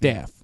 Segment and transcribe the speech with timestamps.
[0.00, 0.39] Death.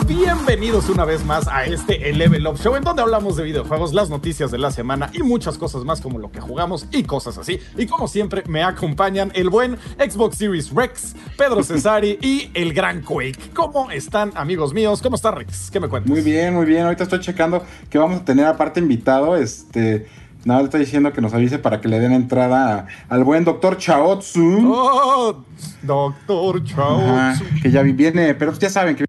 [0.00, 3.92] Bienvenidos una vez más a este el Level Up Show en donde hablamos de videojuegos,
[3.92, 7.38] las noticias de la semana y muchas cosas más como lo que jugamos y cosas
[7.38, 7.58] así.
[7.76, 13.02] Y como siempre me acompañan el buen Xbox Series Rex, Pedro Cesari y el gran
[13.02, 13.50] Quake.
[13.54, 15.00] ¿Cómo están amigos míos?
[15.02, 15.70] ¿Cómo está Rex?
[15.70, 16.10] ¿Qué me cuentas?
[16.10, 16.84] Muy bien, muy bien.
[16.84, 20.06] Ahorita estoy checando que vamos a tener aparte invitado, este...
[20.44, 23.44] Nada, le estoy diciendo que nos avise para que le den entrada a- al buen
[23.44, 24.72] doctor Chaotsu.
[24.74, 25.44] Oh,
[25.82, 27.44] Doctor Ajá, Chaotsu.
[27.62, 29.04] que ya viene, pero ya saben que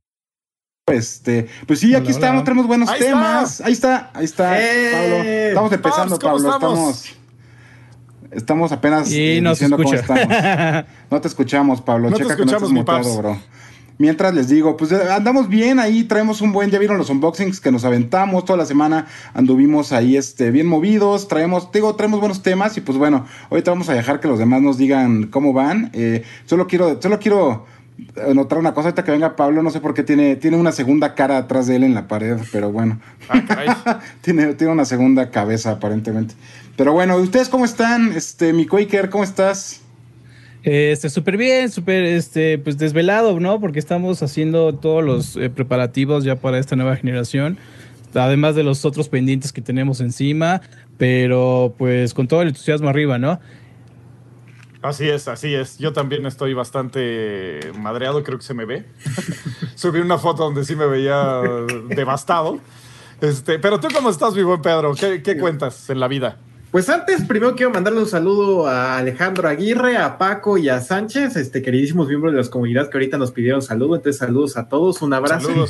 [0.88, 2.44] este, pues sí, aquí Hola, estamos, hola.
[2.44, 3.62] tenemos buenos Ahí temas.
[3.62, 4.92] Ahí está, ahí está, ¡Eh!
[4.92, 5.24] Pablo.
[5.24, 6.54] Estamos empezando, Paps, ¿cómo Pablo.
[6.56, 7.06] estamos?
[7.06, 7.18] Estamos,
[8.32, 10.28] estamos apenas Y eh, no diciendo cómo estamos.
[11.10, 12.10] No te escuchamos, Pablo.
[12.10, 13.08] No te Checa escuchamos, que no Paps.
[13.08, 13.40] muteado, bro.
[13.98, 17.62] Mientras les digo, pues eh, andamos bien ahí, traemos un buen, ya vieron los unboxings
[17.62, 19.06] que nos aventamos toda la semana,
[19.36, 23.88] anduvimos ahí este, bien movidos, traemos, digo, traemos buenos temas y pues bueno, ahorita vamos
[23.90, 25.92] a dejar que los demás nos digan cómo van.
[25.94, 27.66] Eh, solo quiero, solo quiero
[28.34, 31.16] notar una cosa, ahorita que venga Pablo, no sé por qué tiene, tiene una segunda
[31.16, 33.00] cara atrás de él en la pared, pero bueno,
[33.30, 33.68] Ah, caray.
[34.22, 36.36] tiene, tiene una segunda cabeza aparentemente.
[36.76, 38.14] Pero bueno, ¿ustedes cómo están?
[38.14, 39.82] Este, mi Quaker, ¿cómo estás?
[40.64, 43.60] Este, súper bien, súper, este, pues desvelado, ¿no?
[43.60, 47.58] Porque estamos haciendo todos los eh, preparativos ya para esta nueva generación,
[48.16, 50.62] además de los otros pendientes que tenemos encima,
[50.98, 53.40] pero pues con todo el entusiasmo arriba, ¿no?
[54.84, 55.78] Así es, así es.
[55.78, 58.86] Yo también estoy bastante madreado, creo que se me ve.
[59.76, 61.42] Subí una foto donde sí me veía
[61.88, 62.60] devastado.
[63.22, 64.94] Este, pero tú cómo estás, mi buen Pedro?
[64.94, 66.38] ¿Qué, qué cuentas en la vida?
[66.74, 71.36] Pues antes, primero quiero mandarle un saludo a Alejandro Aguirre, a Paco y a Sánchez,
[71.36, 73.96] este queridísimos miembros de las comunidades que ahorita nos pidieron saludo.
[73.96, 75.50] Entonces, saludos a todos, un abrazo.
[75.50, 75.70] Saludos.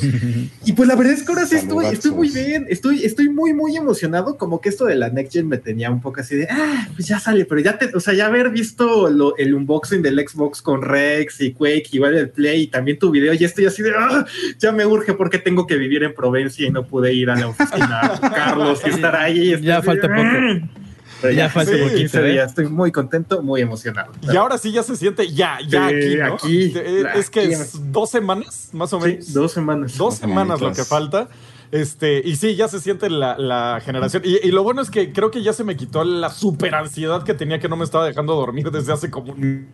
[0.64, 3.52] Y pues la verdad es que ahora sí estoy, estoy muy bien, estoy, estoy muy,
[3.52, 4.38] muy emocionado.
[4.38, 7.06] Como que esto de la Next Gen me tenía un poco así de, ah, pues
[7.06, 10.62] ya sale, pero ya te, o sea, ya haber visto lo- el unboxing del Xbox
[10.62, 13.92] con Rex y Quake, igual el Play y también tu video, ya estoy así de,
[13.94, 14.24] ah,
[14.58, 17.48] ya me urge porque tengo que vivir en Provencia y no pude ir a la
[17.48, 19.52] oficina, Carlos, y estar ahí.
[19.52, 20.70] y Ya así falta de, poco.
[21.24, 22.32] Pero Ya falta Sí, poquito, 15 ¿eh?
[22.32, 24.12] días, estoy muy contento, muy emocionado.
[24.22, 26.34] Y ahora sí ya se siente, ya, ya Sí, aquí, ¿no?
[26.34, 27.52] aquí, Eh, es que aquí.
[27.52, 29.32] es dos semanas, más o Sí, menos.
[29.32, 29.96] dos semanas.
[29.96, 31.28] Dos semanas lo que falta.
[31.72, 34.22] Este, y sí, ya se siente la, la generación.
[34.24, 37.24] Y, y lo bueno es que creo que ya se me quitó la super ansiedad
[37.24, 39.66] que tenía que no me estaba dejando dormir desde hace como un...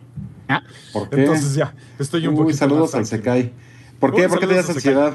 [0.93, 1.19] ¿Por qué?
[1.21, 3.05] Entonces ya, estoy un Uy, poquito saludos más al.
[3.05, 3.51] Sekai.
[3.99, 4.23] ¿Por qué?
[4.23, 5.13] Uy, ¿Por qué te saludos das al Sekai.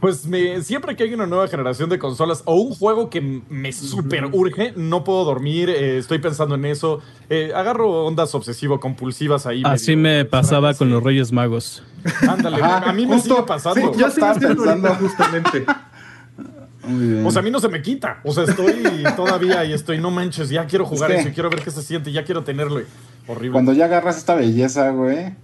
[0.00, 3.72] Pues me, siempre que hay una nueva generación de consolas o un juego que me
[3.72, 7.00] super urge, no puedo dormir, eh, estoy pensando en eso.
[7.28, 9.62] Eh, agarro ondas obsesivo-compulsivas ahí.
[9.64, 10.92] Así medio me pasaba con sí.
[10.94, 11.82] los Reyes Magos.
[12.28, 13.92] Ándale, Ajá, a mí me sigue pasando.
[13.92, 14.94] sí, Yo estaba pensando.
[14.94, 15.64] justamente.
[16.86, 17.26] Muy bien.
[17.26, 18.20] O sea, a mí no se me quita.
[18.24, 18.74] O sea, estoy
[19.16, 21.70] todavía y estoy, no manches, ya quiero jugar Es que- eso y quiero ver qué
[21.72, 22.80] se siente, ya quiero tenerlo.
[23.26, 23.52] Horrible.
[23.52, 25.34] Cuando ya agarras esta belleza, güey.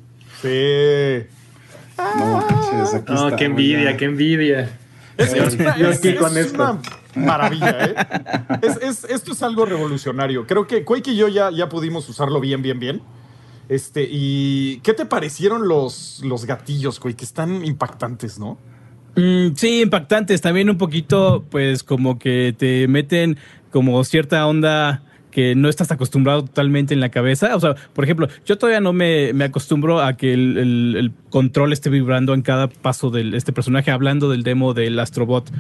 [0.40, 1.26] Sí.
[1.98, 3.96] No manches, aquí No, está, qué envidia, ya.
[3.96, 4.78] qué envidia.
[5.16, 6.54] Es, es- con esto.
[6.54, 6.80] una
[7.14, 7.94] maravilla, ¿eh?
[8.62, 10.46] Es- es- esto es algo revolucionario.
[10.46, 13.00] Creo que Quake y yo ya, ya pudimos usarlo bien, bien, bien.
[13.68, 17.16] Este, y ¿qué te parecieron los, los gatillos, Quake?
[17.16, 18.58] Que están impactantes, ¿no?
[19.16, 20.40] Mm, sí, impactantes.
[20.40, 23.38] También un poquito, pues, como que te meten
[23.70, 25.02] como cierta onda
[25.34, 27.56] que no estás acostumbrado totalmente en la cabeza.
[27.56, 31.12] O sea, por ejemplo, yo todavía no me, me acostumbro a que el, el- el
[31.28, 35.50] control esté vibrando en cada paso de este personaje, hablando del demo del Astrobot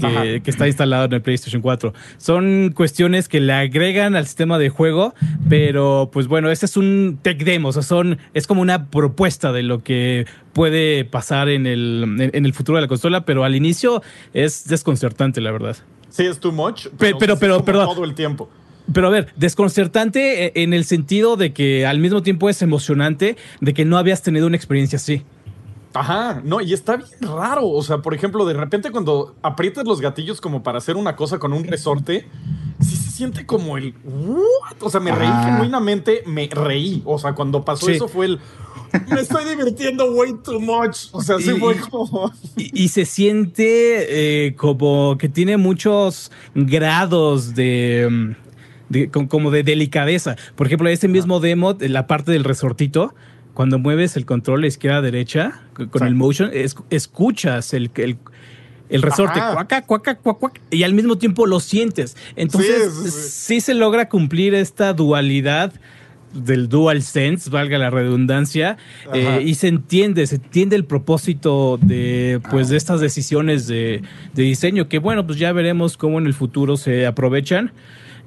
[0.00, 1.94] que, que está instalado en el PlayStation 4.
[2.18, 5.14] Son cuestiones que le agregan al sistema de juego,
[5.48, 9.52] pero pues bueno, este es un tech demo, o sea, son, es como una propuesta
[9.52, 13.44] de lo que puede pasar en el, en, en el futuro de la consola, pero
[13.44, 14.02] al inicio
[14.34, 15.76] es desconcertante, la verdad.
[16.08, 16.88] Sí, es too much.
[16.98, 17.86] Pe- pero- pero- perdón.
[17.94, 18.50] Todo el tiempo.
[18.92, 23.36] Pero a ver, desconcertante eh, en el sentido de que al mismo tiempo es emocionante
[23.60, 25.22] de que no habías tenido una experiencia así.
[25.92, 27.66] Ajá, no, y está bien raro.
[27.68, 31.38] O sea, por ejemplo, de repente cuando aprietas los gatillos como para hacer una cosa
[31.38, 32.26] con un resorte,
[32.80, 33.94] sí se siente como el.
[34.04, 34.76] ¿What?
[34.82, 35.50] O sea, me reí Ah.
[35.52, 37.02] genuinamente, me reí.
[37.04, 37.92] O sea, cuando pasó Sí.
[37.92, 38.38] eso fue el.
[39.08, 41.08] Me estoy divirtiendo way too much.
[41.12, 42.32] O sea, sí Y- fue como.
[42.56, 48.49] Y, y se siente eh, como que tiene muchos grados de, mm,
[48.90, 50.36] de- con- como de delicadeza.
[50.56, 53.14] Por ejemplo, este mismo demo, de la parte del resortito,
[53.54, 58.18] cuando mueves el control izquierda a derecha con el motion, es- escuchas el, el,
[58.90, 59.52] el resorte, Ajá.
[59.54, 62.16] cuaca, cuaca, cuac, cuac, y al mismo tiempo lo sientes.
[62.36, 63.60] Entonces, Sí, sí, sí, sí.
[63.60, 65.72] se logra cumplir esta dualidad
[66.32, 68.76] del Dual Sense, valga la redundancia,
[69.12, 74.02] eh, y se entiende, se entiende el propósito de, pues, de estas decisiones de,
[74.34, 77.72] de diseño, que bueno, pues ya veremos cómo en el futuro se aprovechan.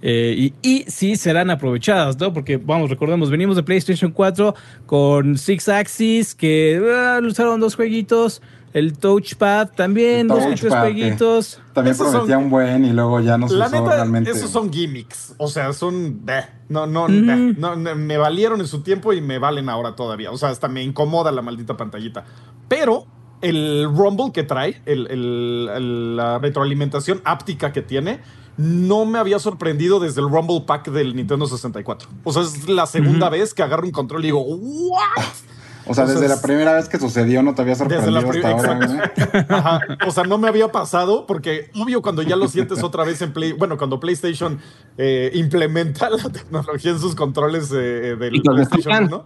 [0.06, 2.34] Eh, y, y, sí serán aprovechadas, ¿no?
[2.34, 4.54] Porque, vamos, recordemos, venimos de PlayStation 4
[4.86, 8.42] con Six Axis, que uh, usaron dos jueguitos,
[8.74, 11.62] el Touchpad también, el dos tres jueguitos.
[11.72, 14.32] También esos prometía son, un buen y luego ya no se la usó neta, realmente.
[14.32, 16.26] Esos son gimmicks, o sea, son...
[16.68, 17.56] No, no, mm.
[17.58, 20.32] no, me valieron en su tiempo y me valen ahora todavía.
[20.32, 22.26] O sea, hasta me incomoda la maldita pantallita.
[22.68, 23.08] Pero
[23.40, 28.20] el Rumble que trae, el, el, la retroalimentación áptica que tiene
[28.58, 32.10] no me había sorprendido desde el Rumble Pack del Nintendo 64.
[32.24, 33.40] O sea, es la segunda uh -huh.
[33.40, 35.24] vez que agarro un control y digo, ¿what?
[35.86, 38.50] O sea, o desde sea, la primera vez que sucedió no te había sorprendido hasta
[38.50, 39.02] ahora, ¿no?
[39.50, 39.82] Ajá.
[40.08, 43.34] O sea, no me había pasado porque, obvio, cuando ya lo sientes otra vez en
[43.34, 44.60] Play, bueno, cuando PlayStation
[44.98, 49.26] eh, implementa la tecnología en sus controles eh, del PlayStation 1.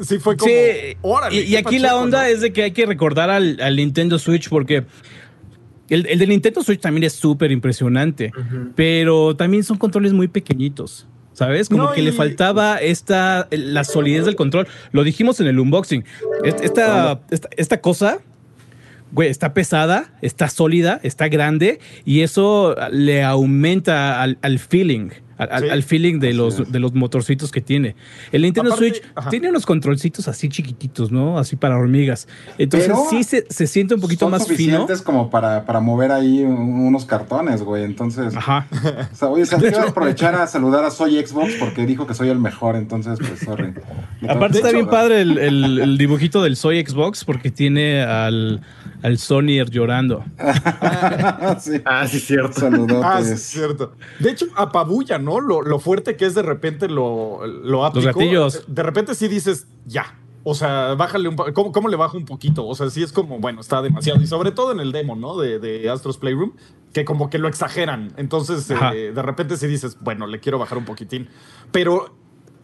[0.00, 0.50] Sí, fue como.
[0.50, 2.24] Sí, órale, y, y aquí la onda ¿no?
[2.24, 4.86] es de que hay que recordar al, al Nintendo Switch porque
[5.88, 8.72] el, el, del Nintendo Switch también es súper impresionante, uh -huh.
[8.74, 11.06] pero también son controles muy pequeñitos.
[11.32, 11.68] ¿Sabes?
[11.68, 12.04] Como no, que y...
[12.04, 14.68] le faltaba esta, la solidez del control.
[14.92, 16.04] Lo dijimos en el unboxing.
[16.44, 18.20] Esta, esta, esta cosa,
[19.10, 25.10] güey, está pesada, está sólida, está grande y eso le aumenta al, al feeling.
[25.36, 25.68] Al, sí.
[25.68, 27.96] al, feeling de los, de los motorcitos que tiene.
[28.32, 29.30] El Nintendo Aparte, Switch ajá.
[29.30, 31.38] tiene unos controlcitos así chiquititos, ¿no?
[31.38, 32.28] Así para hormigas.
[32.58, 34.86] Entonces Pero sí se, se, siente un poquito más fino.
[35.04, 37.84] como para, para mover ahí unos cartones, güey.
[37.84, 38.66] Entonces, ajá.
[39.12, 42.38] O sea, oye, quiero aprovechar a saludar a Soy Xbox porque dijo que soy el
[42.38, 43.74] mejor, entonces, pues, sorry.
[44.28, 48.60] Aparte está bien padre el, el, el, dibujito del Soy Xbox porque tiene al,
[49.04, 50.24] al Sonyer llorando.
[51.60, 51.82] sí.
[51.84, 52.58] Ah, sí, cierto.
[52.58, 53.04] Saludotes.
[53.04, 53.92] Ah, sí, cierto.
[54.18, 55.40] De hecho, apabulla, ¿no?
[55.40, 57.90] Lo, lo, fuerte que es de repente lo, lo.
[57.92, 58.64] Los gatillos.
[58.66, 60.18] De repente sí dices, ya.
[60.42, 62.66] O sea, bájale un ¿Cómo, ¿Cómo, le bajo un poquito?
[62.66, 64.22] O sea, sí es como, bueno, está demasiado.
[64.22, 65.38] Y sobre todo en el demo, ¿no?
[65.38, 66.52] De, de Astros Playroom,
[66.94, 68.12] que como que lo exageran.
[68.16, 71.28] Entonces, eh, de repente sí dices, bueno, le quiero bajar un poquitín.
[71.72, 72.14] Pero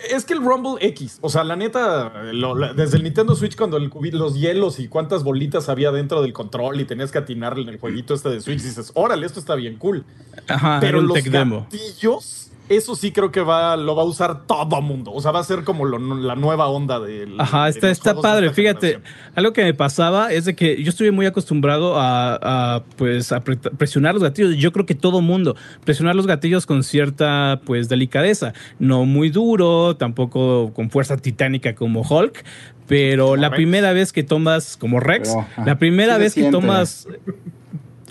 [0.09, 3.57] es que el Rumble X, o sea, la neta, lo, la, desde el Nintendo Switch,
[3.57, 7.63] cuando el, los hielos y cuántas bolitas había dentro del control y tenías que atinarle
[7.65, 10.05] en el jueguito este de Switch, dices, órale, esto está bien cool.
[10.49, 15.11] Ajá, Pero los gatillos, eso sí creo que va, lo va a usar todo mundo.
[15.13, 17.39] O sea, va a ser como lo, la nueva onda del.
[17.41, 18.53] Ajá, está, de está padre.
[18.53, 19.01] Fíjate,
[19.35, 22.39] algo que me pasaba es de que yo estuve muy acostumbrado a,
[22.77, 24.57] a pues, a presionar los gatillos.
[24.57, 25.57] Yo creo que todo mundo.
[25.85, 28.53] Presionar los gatillos con cierta, pues, delicadeza.
[28.79, 32.45] No muy duro, tampoco con fuerza titánica como Hulk.
[32.87, 33.57] Pero la Rex.
[33.57, 37.09] primera vez que tomas, como Rex, pero, la primera vez que tomas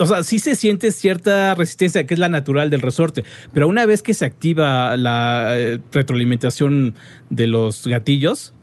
[0.00, 3.84] o sea, sí se siente cierta resistencia, que es la natural del resorte, pero una
[3.84, 6.94] vez que se activa la eh, retroalimentación
[7.28, 8.54] de los gatillos,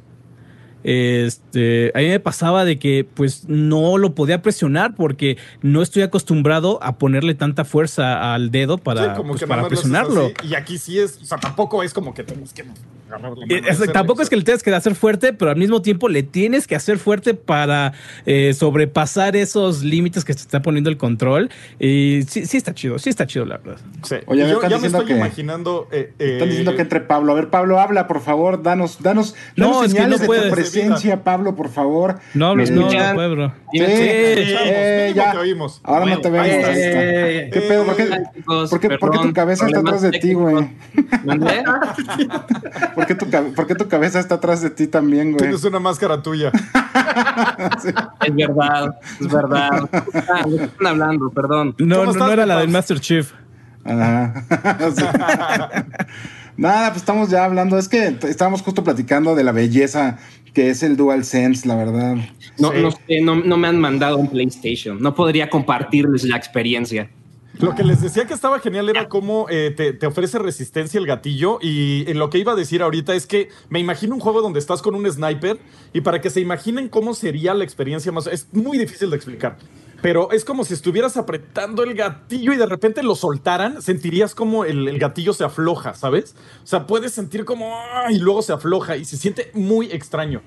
[0.83, 6.03] este, a mí me pasaba de que pues no lo podía presionar porque no estoy
[6.03, 10.31] acostumbrado a ponerle tanta fuerza al dedo para, sí, pues, para presionarlo.
[10.43, 12.63] Y aquí sí es, o sea, tampoco es como que tenemos que
[13.93, 16.75] tampoco es que le tengas que hacer fuerte, pero al mismo tiempo le tienes que
[16.75, 17.93] hacer fuerte para
[18.25, 21.49] eh, sobrepasar esos límites que te está poniendo el control.
[21.79, 23.79] Y sí, sí está chido, sí está chido, la verdad.
[24.03, 24.15] Sí.
[24.25, 25.87] Oye, yo ya me estoy que, imaginando.
[25.91, 27.31] Eh, eh, están diciendo que entre Pablo.
[27.31, 30.49] A ver, Pablo, habla, por favor, danos, danos, danos no, señales es que no de
[30.49, 32.19] tu presencia, Pablo, por favor.
[32.33, 33.53] No, no, no, no puede, bro.
[33.71, 35.31] Sí, sí, eh, ya.
[35.31, 35.81] Te oímos.
[35.83, 36.47] Ahora no te vemos.
[36.49, 37.85] Eh, ¿Qué pedo?
[37.85, 38.07] ¿Por qué,
[38.45, 40.69] ¿por qué, ¿por qué tu cabeza está atrás de ti, güey?
[42.97, 45.37] ¿Por qué tu ¿Por qué tu cabeza está atrás de ti también, güey?
[45.37, 46.51] Tienes una máscara tuya.
[47.79, 47.89] sí.
[48.25, 49.89] Es verdad, es verdad.
[49.93, 51.29] Ah, ¿De qué están hablando?
[51.29, 51.75] Perdón.
[51.77, 53.31] No, no, no era la del Master Chief.
[53.85, 54.43] Ajá.
[56.57, 57.77] Nada, pues estamos ya hablando.
[57.77, 60.17] Es que estábamos justo platicando de la belleza
[60.55, 62.15] que es el Dual Sense, la verdad.
[62.57, 62.81] No, sí.
[62.81, 64.99] no, sé, no, no me han mandado un PlayStation.
[64.99, 67.11] No podría compartirles la experiencia.
[67.59, 71.07] Lo que les decía que estaba genial era cómo eh, te, te, ofrece resistencia el
[71.07, 74.41] gatillo y en lo que iba a decir ahorita es que me imagino un juego
[74.41, 75.57] donde estás con un sniper
[75.93, 78.27] y para que se imaginen cómo sería la experiencia más...
[78.27, 79.57] Es muy difícil de explicar,
[80.01, 84.63] pero es como si estuvieras apretando el gatillo y de repente lo soltaran, sentirías como
[84.63, 86.35] el, el gatillo se afloja, ¿sabes?
[86.63, 87.75] O sea, puedes sentir como...
[87.75, 88.11] ¡ah!
[88.11, 90.41] y luego se afloja y se siente muy extraño.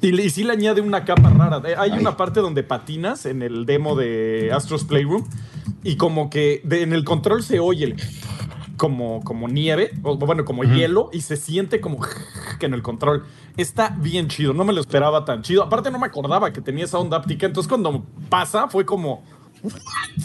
[0.00, 1.62] Y, y, sí le añade una capa rara.
[1.78, 1.98] Hay Ay.
[1.98, 5.24] una parte donde patinas en el demo de Astros Playroom
[5.82, 7.96] y como que de, en el control se oye el,
[8.76, 10.76] como, como nieve, o bueno, como uh -huh.
[10.76, 11.98] hielo, y se siente como
[12.58, 13.24] que en el control.
[13.56, 15.62] Está bien chido, no me lo esperaba tan chido.
[15.62, 19.22] Aparte no me acordaba que tenía esa onda áptica, entonces cuando pasa fue como...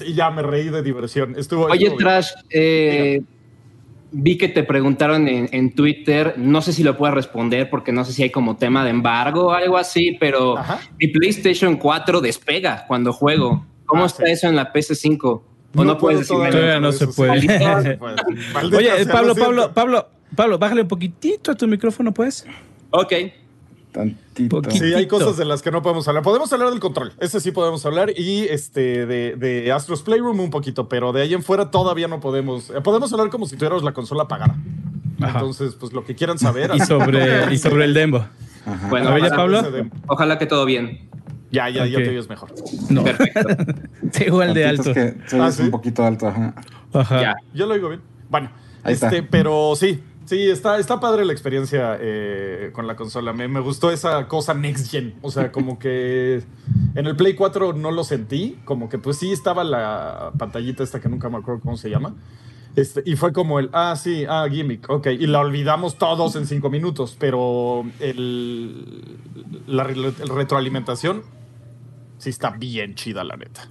[0.06, 1.36] Y ya me reí de diversión.
[1.38, 3.22] Estuvo, Oye, Trash, eh,
[4.12, 8.04] vi que te preguntaron en, en Twitter, no sé si lo puedes responder porque no
[8.04, 10.82] sé si hay como tema de embargo o algo así, pero Ajá.
[11.00, 13.66] mi PlayStation 4 despega cuando juego.
[13.90, 15.42] ¿Cómo Ah, está eso en la PS5?
[15.76, 17.42] ¿O no, puedes decir todavía, no se puede.
[17.60, 17.76] No.
[18.54, 19.36] Maldita Oye, Pablo.
[19.36, 22.46] Pablo, Pablo, Pablo, bájale un poquitito a tu micrófono, pues.
[22.92, 23.14] Ok.
[23.92, 24.62] Tantito.
[24.62, 24.76] Poquito.
[24.86, 26.24] Sí, hay cosas de las que no podemos hablar.
[26.24, 30.52] Podemos hablar del control, ese sí podemos hablar, y este de, de Astros Playroom un
[30.52, 32.70] poquito, pero de ahí en fuera todavía no podemos.
[32.70, 34.56] eh, Podemos hablar como si tuviéramos la consola apagada.
[35.22, 35.40] Ajá.
[35.40, 36.72] Entonces, pues lo que quieran saber.
[36.76, 38.26] Y sobre, y sobre el Dembo.
[38.66, 38.88] Ajá.
[38.90, 39.62] Bueno, ojalá, Pablo.
[40.08, 41.10] ojalá que todo bien.
[41.52, 42.54] Ya, ya, ya te oyes mejor.
[42.90, 43.48] No, Perfecto.
[44.04, 44.92] está igual de alto.
[44.92, 44.96] es
[45.30, 45.64] que Ah, ¿sí?
[45.64, 46.54] un poquito alto, ajá.
[46.94, 47.22] Ajá.
[47.22, 47.36] Ya.
[47.54, 48.02] Yo lo oigo bien.
[48.30, 48.52] Bueno,
[48.84, 49.28] Ahí este, está.
[49.32, 53.34] pero sí, sí, está, está padre la experiencia eh, con la consola.
[53.34, 55.16] Me, me gustó esa cosa next gen.
[55.22, 56.44] O sea, como que
[56.96, 58.60] en el Play 4 no lo sentí.
[58.66, 62.14] Como que pues sí estaba la pantallita esta que nunca me acuerdo cómo se llama.
[62.76, 65.08] Este, y fue como el, ah, sí, ah, gimmick, ok.
[65.08, 69.18] Y la olvidamos todos en cinco minutos, pero el,
[69.66, 71.24] la retroalimentación
[72.20, 73.68] sí está bien chida, la neta.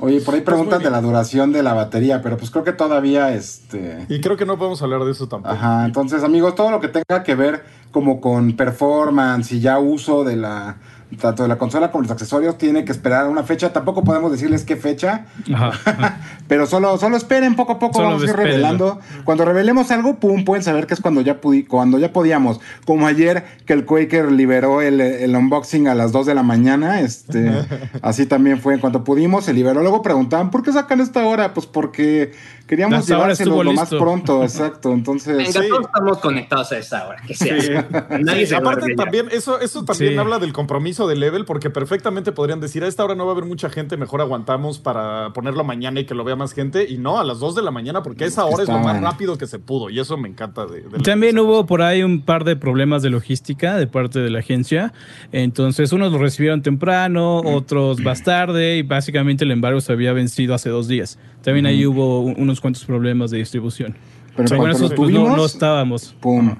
[0.00, 2.72] Oye, por ahí preguntan muy de la duración de la batería, pero pues creo que
[2.72, 4.06] todavía, este...
[4.08, 5.54] Y creo que no podemos hablar de eso tampoco.
[5.54, 10.24] Ajá, entonces amigos, todo lo que tenga que ver como con performance y ya uso
[10.24, 10.76] de la
[11.20, 13.72] tanto de la consola como los accesorios tiene que esperar una fecha.
[13.72, 16.18] Tampoco podemos decirles qué fecha, Ajá.
[16.48, 18.52] pero solo, solo esperen poco a poco, Solo vamos a ir espérenlo.
[18.56, 19.00] revelando.
[19.24, 22.60] Cuando revelemos algo, pum, pueden saber que es cuando ya pudi cuando ya podíamos.
[22.86, 27.00] Como ayer que el Quaker liberó el, el unboxing a las 2 de la mañana,
[27.00, 27.52] este,
[28.02, 29.82] así también fue en cuanto pudimos, se liberó.
[29.82, 31.54] Luego preguntaban, ¿por qué sacan esta hora?
[31.54, 32.32] Pues porque
[32.66, 34.92] queríamos Hasta llevárselo lo más pronto, exacto.
[34.92, 35.68] Entonces, Venga, Sí.
[35.68, 37.22] todos estamos conectados a esa hora.
[37.26, 37.86] Que sea.
[38.20, 40.18] Nadie Sí, se aparte también, eso, eso también Sí.
[40.18, 43.34] habla del compromiso de Level, porque perfectamente podrían decir, a esta hora no va a
[43.34, 46.98] haber mucha gente, mejor aguantamos para ponerlo mañana y que lo vea más gente, y
[46.98, 49.38] no, a las 2 de la mañana, porque a esa hora es lo más rápido
[49.38, 51.02] que se pudo, y eso me encanta de, de Level.
[51.02, 54.92] También hubo por ahí un par de problemas de logística de parte de la agencia.
[55.32, 60.54] Entonces, unos lo recibieron temprano, otros más tarde, y básicamente el embargo se había vencido
[60.54, 61.18] hace dos días.
[61.42, 63.96] También ahí hubo un- unos cuantos problemas de distribución.
[64.36, 66.14] Pero esos lo pues no, tuvimos, no estábamos.
[66.20, 66.54] pum,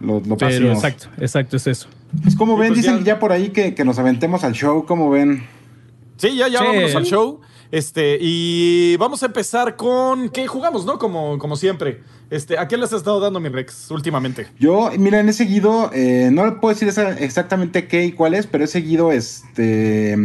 [0.00, 0.74] lo, lo Pero pasamos.
[0.84, 1.88] exacto, exacto, es eso.
[2.22, 4.84] Pues como ven, pues dicen ya- ya por ahí que, que nos aventemos al show,
[4.84, 5.42] como ven.
[6.16, 6.64] Sí, ya, ya Sí.
[6.66, 7.40] vámonos al show.
[7.72, 10.98] Este, y vamos a empezar con qué jugamos, ¿no?
[10.98, 12.00] Como, como siempre.
[12.30, 14.46] Este, ¿a qué les has estado dando, mi Rex, últimamente?
[14.58, 18.64] Yo, miren, he seguido, eh, no le puedo decir exactamente qué y cuál es, pero
[18.64, 20.16] he seguido, este,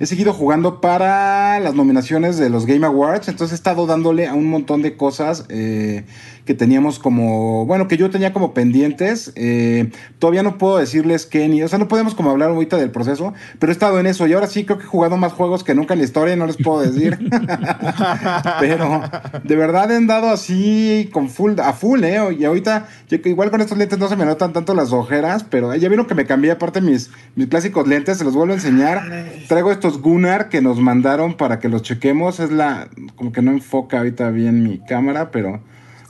[0.00, 4.32] he seguido jugando para las nominaciones de los Game Awards, entonces he estado dándole a
[4.32, 6.04] un montón de cosas eh,
[6.50, 9.32] que teníamos como, bueno, que yo tenía como pendientes.
[9.36, 12.90] eh, todavía no puedo decirles qué ni, o sea, no podemos como hablar ahorita del
[12.90, 15.62] proceso, pero he estado en eso y ahora sí creo que he jugado más juegos
[15.62, 17.16] que nunca en la historia y no les puedo decir.
[18.58, 19.00] Pero
[19.44, 22.18] de verdad he andado así con full, a full, ¿eh?
[22.36, 25.72] Y ahorita, yo- igual con estos lentes no se me notan tanto las ojeras, pero
[25.76, 29.02] ya vieron que me cambié aparte mis, mis clásicos lentes, se los vuelvo a enseñar.
[29.48, 32.40] Traigo estos Gunnar que nos mandaron para que los chequemos.
[32.40, 35.60] Es la, como que no enfoca ahorita bien mi cámara, pero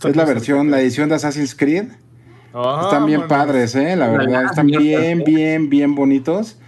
[0.08, 1.84] es la versión, la edición de Assassin's Creed.
[2.84, 3.94] Están bien padres, ¿eh?
[3.96, 6.58] La verdad, están bien, bien, bien bonitos.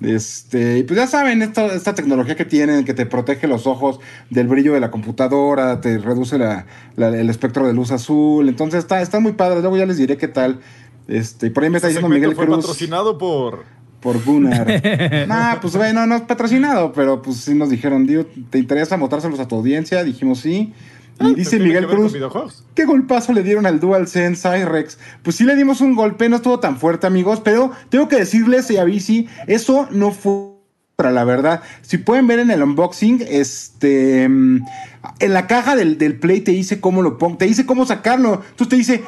[0.00, 4.00] Este, y pues ya saben, esto, esta tecnología que tienen, que te protege los ojos
[4.30, 8.48] del brillo de la computadora, te reduce la- la- el espectro de luz azul.
[8.48, 9.60] Entonces está, está muy padre.
[9.60, 10.60] Luego ya les diré qué tal.
[11.08, 13.64] Este, y por ahí me está Este diciendo Miguel fue Cruz patrocinado por...
[14.00, 14.66] por Gunnar.
[15.28, 18.06] nah, pues bueno, no es patrocinado, pero pues sí nos dijeron,
[18.50, 20.02] ¿te interesa mostrárselos a tu audiencia?
[20.04, 20.72] Dijimos sí.
[21.20, 22.14] Y Ah, dice Miguel Cruz.
[22.74, 24.98] ¿Qué golpazo le dieron al DualSense Cyrex?
[25.22, 28.70] Pues sí le dimos un golpe, no estuvo tan fuerte, amigos, pero tengo que decirles,
[28.70, 30.52] y a Bici, eso no fue
[30.96, 31.62] para la verdad.
[31.82, 34.64] Si pueden ver en el unboxing, este mm,
[35.20, 38.42] en la caja del, del Play te dice cómo lo pongo, te dice cómo sacarlo.
[38.50, 39.04] Entonces te dice,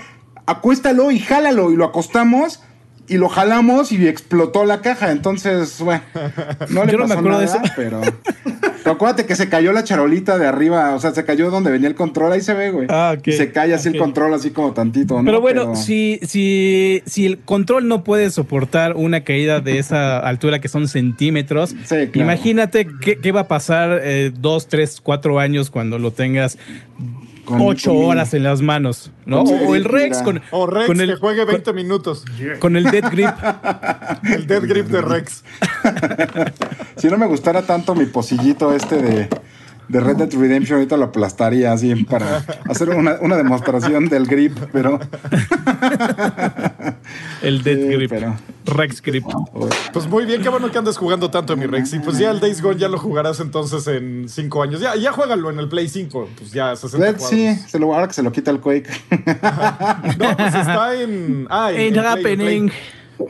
[0.46, 2.60] acuéstalo y jálalo, y lo acostamos.
[3.06, 5.10] Y lo jalamos y explotó la caja.
[5.10, 6.02] Entonces, bueno,
[6.70, 7.60] no le Yo no me de eso.
[7.76, 8.00] pero...
[8.84, 11.88] pero acuérdate que se cayó la charolita de arriba, o sea, se cayó donde venía
[11.88, 12.86] el control, ahí se ve, güey.
[12.90, 15.24] Ah, Y se cae así el control, así como tantito, ¿no?
[15.24, 20.60] Pero bueno, Si, si, si el control no puede soportar una caída de esa altura
[20.60, 22.10] que son centímetros, Sí, claro.
[22.14, 26.58] imagínate qué, qué va a pasar eh, dos, tres, cuatro años cuando lo tengas
[27.44, 29.42] Con- ocho con horas en las manos, ¿no?
[29.42, 32.24] O el Rex con, O Rex, con que el, juegue con, 20 minutos.
[32.58, 33.30] con el Dead Grip.
[34.24, 35.44] El Dead Grip de Rex.
[36.96, 39.28] Si no me gustara tanto mi pocillito este de,
[39.88, 44.56] de Red Dead Redemption, ahorita lo aplastaría así para hacer una, una demostración del grip,
[44.72, 44.98] pero.
[47.42, 48.10] El Dead Sí, Grip.
[48.10, 48.34] pero-
[48.66, 49.24] Rex Grip.
[49.92, 51.92] Pues muy bien, qué bueno que andes jugando tanto, mi Rex.
[51.92, 54.80] Y pues ya el Days Gone ya lo jugarás entonces en cinco años.
[54.80, 58.06] Ya, ya juégalo en el Play 5, pues ya 60 Red, sí, se lo, ahora
[58.08, 58.88] que se lo quita el Quake.
[60.18, 61.46] No, pues está en.
[61.50, 62.66] Ah, en, Ain't en Play, happening.
[62.68, 62.78] Play.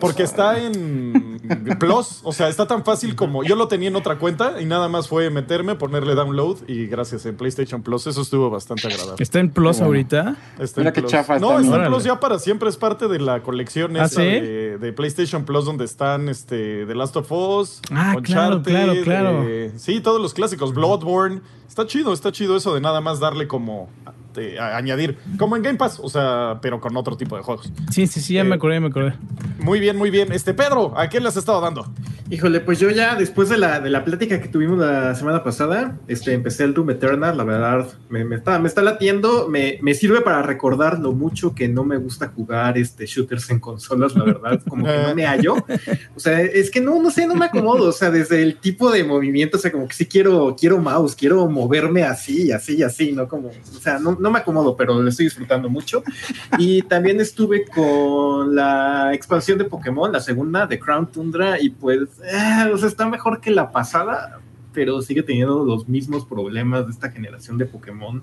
[0.00, 1.40] Porque está en
[1.78, 4.88] Plus, o sea, está tan fácil como yo lo tenía en otra cuenta y nada
[4.88, 9.22] más fue meterme, ponerle download y gracias en PlayStation Plus, eso estuvo bastante agradable.
[9.22, 9.86] Está en Plus Bueno.
[9.86, 10.36] ahorita.
[10.58, 11.10] Está Mira en qué Plus.
[11.12, 11.90] chafa No, está, en.
[11.90, 14.26] Plus ya para siempre, es parte de la colección ¿Ah, esa sí?
[14.26, 19.44] de, de PlayStation Plus donde están este, The Last of Us, Ah, claro, claro, claro.
[19.46, 21.40] eh, sí, todos los clásicos, Bloodborne.
[21.75, 23.88] Está chido, está chido eso de nada más darle como
[24.33, 27.73] de- a- añadir, como en Game Pass, o sea, pero con otro tipo de juegos.
[27.90, 29.14] Sí, sí, sí, ya Eh, me acordé, me acordé.
[29.59, 30.31] Muy bien, muy bien.
[30.31, 31.93] Este Pedro, ¿a qué le has estado dando?
[32.31, 35.99] Híjole, pues yo ya después de la, de la plática que tuvimos la semana pasada,
[36.09, 39.95] este, empecé el Doom Eternal, la verdad, me, me está, me está latiendo, me, me
[39.95, 44.25] sirve para recordar lo mucho que no me gusta jugar este, shooters en consolas, la
[44.25, 45.54] verdad, como que no me hallo.
[46.16, 48.90] O sea, es que no, no sé, no me acomodo, o sea, desde el tipo
[48.90, 53.12] de movimiento, o sea, como que sí quiero, quiero mouse, quiero moverme así, así, así,
[53.12, 53.26] ¿no?
[53.26, 56.02] Como, o sea, no, no me acomodo, pero lo estoy disfrutando mucho.
[56.59, 62.02] Y también estuve con la expansión de Pokémon, la segunda, de Crown Tundra, y pues,
[62.23, 64.40] eh, o sea, está mejor que la pasada,
[64.75, 68.23] pero sigue teniendo los mismos problemas de esta generación de Pokémon,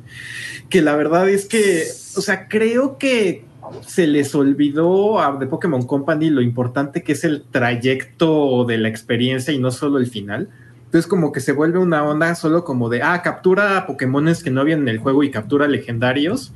[0.69, 1.83] que la verdad es que,
[2.15, 3.45] o sea, creo que
[3.87, 8.89] se les olvidó a The Pokémon Company lo importante que es el trayecto de la
[8.89, 10.49] experiencia y no solo el final.
[10.91, 14.59] Entonces como que se vuelve una onda solo como de, ah, captura Pokémones que no
[14.59, 16.51] habían en el juego y captura legendarios.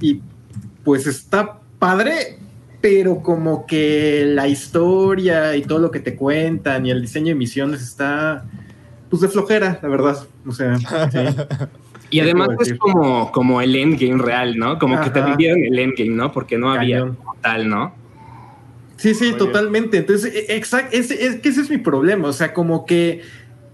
[0.00, 0.22] Y
[0.84, 2.38] pues está padre,
[2.80, 7.34] pero como que la historia y todo lo que te cuentan y el diseño de
[7.34, 8.46] misiones está
[9.10, 10.16] pues de flojera, la verdad.
[10.46, 11.18] O sea, sí.
[12.08, 14.78] Y además es como, como el endgame real, ¿no?
[14.78, 15.28] Como que te Ajá.
[15.28, 16.32] vendieron el endgame, ¿no?
[16.32, 17.18] Porque no había Cañón.
[17.42, 17.94] tal, ¿no?
[18.96, 19.98] Sí, sí, Muy totalmente.
[19.98, 22.28] Entonces, exacto, es, es que ese es mi problema.
[22.28, 23.22] O sea, como que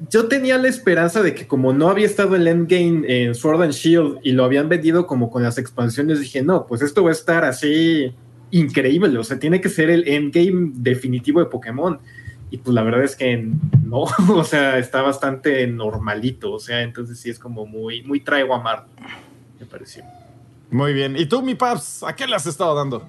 [0.09, 3.73] yo tenía la esperanza de que como no había estado el endgame en Sword and
[3.73, 7.12] Shield y lo habían vendido como con las expansiones, dije, no, pues esto va a
[7.12, 8.12] estar así
[8.50, 9.19] increíble.
[9.19, 11.99] O sea, tiene que ser el endgame definitivo de Pokémon.
[12.52, 13.47] Y pues la verdad es que
[13.85, 13.99] no,
[14.35, 16.52] o sea, está bastante normalito.
[16.52, 18.87] O sea, entonces sí es como muy, muy traigo a mar,
[19.61, 20.02] me pareció.
[20.71, 21.16] Muy bien.
[21.16, 23.04] ¿Y tú, mi Paps, a qué le has estado dando?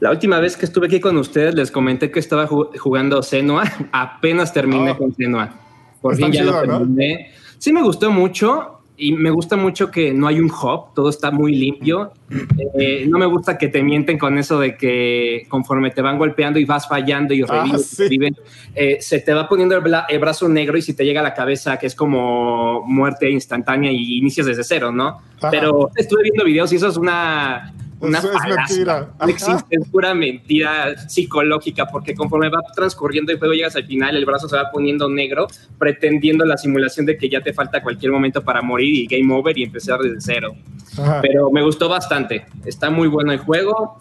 [0.00, 3.64] La última vez que estuve aquí con ustedes les comenté que estaba ju- jugando Senua.
[3.92, 4.96] Apenas terminé Oh.
[4.98, 5.50] con Senua.
[6.00, 7.30] Por Está fin ya lo terminé.
[7.58, 11.30] Sí me gustó mucho y me gusta mucho que no hay un hub, todo está
[11.30, 12.12] muy limpio.
[12.78, 16.58] Eh, no me gusta que te mienten con eso de que conforme te van golpeando
[16.58, 18.02] y vas fallando y Ah, revives, sí.
[18.04, 18.36] reviven,
[18.74, 21.24] eh, se te va poniendo el, bla- el brazo negro y si te llega a
[21.24, 25.18] la cabeza que es como muerte instantánea y inicias desde cero, ¿no?
[25.38, 25.50] Ajá.
[25.50, 27.72] Pero estuve viendo videos y eso es una...
[28.00, 28.56] Una es falacia.
[28.56, 29.12] mentira.
[29.20, 34.16] No existe, es pura mentira psicológica, porque conforme va transcurriendo el juego, llegas al final,
[34.16, 38.10] el brazo se va poniendo negro, pretendiendo la simulación de que ya te falta cualquier
[38.12, 40.54] momento para morir y game over y empezar desde cero.
[40.98, 41.20] Ajá.
[41.20, 42.46] Pero me gustó bastante.
[42.64, 43.98] Está muy bueno el juego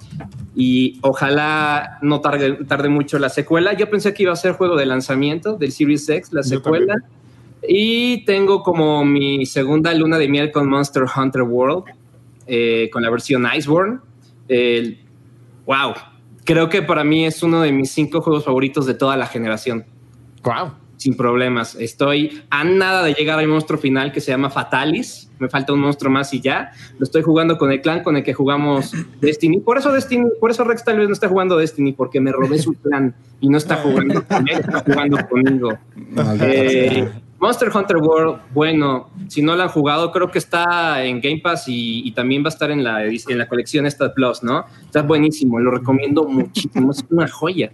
[0.55, 3.73] y ojalá no tarde, tarde mucho la secuela.
[3.73, 6.95] Yo pensé que iba a ser juego de lanzamiento del Series X, la Yo secuela.
[7.67, 11.83] Y tengo como mi segunda luna de miel con Monster Hunter World,
[12.49, 13.99] eh, con la versión Iceborne.
[14.47, 14.99] El-
[15.65, 15.93] wow,
[16.43, 19.85] creo que para mí es uno de mis cinco juegos favoritos de toda la generación
[20.43, 20.71] Guau.
[20.97, 21.75] sin problemas.
[21.75, 25.27] Estoy a nada de llegar al monstruo final que se llama Fatalis.
[25.37, 26.71] Me falta un monstruo más y ya.
[26.97, 29.59] Lo estoy jugando con el clan con el que jugamos Destiny.
[29.59, 32.57] Por eso Destiny, por eso Rex tal vez no está jugando Destiny, porque me robé
[32.57, 35.77] su clan y no está jugando con él, está jugando conmigo.
[36.41, 37.07] Eh.
[37.39, 41.67] Monster Hunter World, bueno, si no lo han jugado, creo que está en Game Pass
[41.67, 44.65] y, y también va a estar en la, en la colección esta Plus, ¿no?
[44.85, 47.71] Está buenísimo, lo recomiendo muchísimo, es una joya.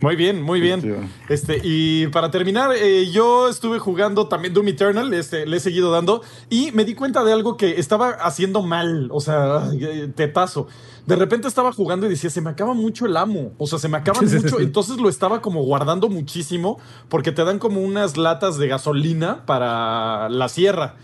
[0.00, 1.10] Muy bien, muy bien.
[1.28, 5.90] Este, y para terminar, eh, yo estuve jugando también Doom Eternal, este, le he seguido
[5.90, 10.68] dando, y me di cuenta de algo que estaba haciendo mal, o sea, eh, tetazo.
[11.04, 13.88] De repente estaba jugando y decía, se me acaba mucho el amo, o sea, se
[13.88, 18.56] me acaba mucho, entonces lo estaba como guardando muchísimo, porque te dan como unas latas
[18.56, 20.94] de gasolina para la sierra.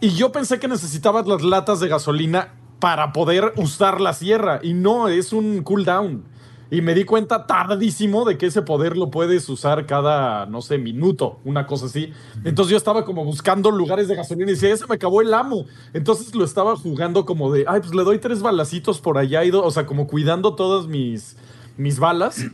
[0.00, 4.72] Y yo pensé que necesitabas las latas de gasolina para poder usar la sierra, y
[4.72, 6.24] no, es un cooldown.
[6.70, 10.78] Y me di cuenta tardísimo de que ese poder lo puedes usar cada, no sé,
[10.78, 12.12] minuto, una cosa así.
[12.44, 15.66] Entonces yo estaba como buscando lugares de gasolina y decía, ese me acabó el amo.
[15.92, 19.50] Entonces lo estaba jugando como de, ay, pues le doy tres balacitos por allá, y
[19.50, 21.36] do-", o sea, como cuidando todas mis,
[21.76, 22.44] mis balas.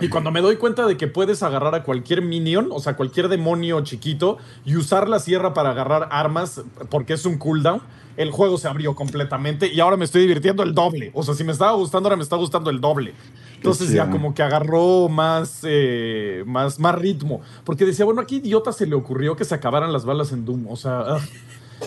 [0.00, 3.28] Y cuando me doy cuenta de que puedes agarrar a cualquier minion, o sea, cualquier
[3.28, 7.80] demonio chiquito, y usar la sierra para agarrar armas porque es un cooldown,
[8.18, 11.10] el juego se abrió completamente y ahora me estoy divirtiendo el doble.
[11.14, 13.14] O sea, si me estaba gustando, ahora me está gustando el doble.
[13.54, 17.40] Entonces ya como que agarró más, eh, más, más ritmo.
[17.64, 20.44] Porque decía, bueno, ¿a qué idiota se le ocurrió que se acabaran las balas en
[20.44, 20.66] Doom?
[20.68, 21.00] O sea...
[21.06, 21.20] ah.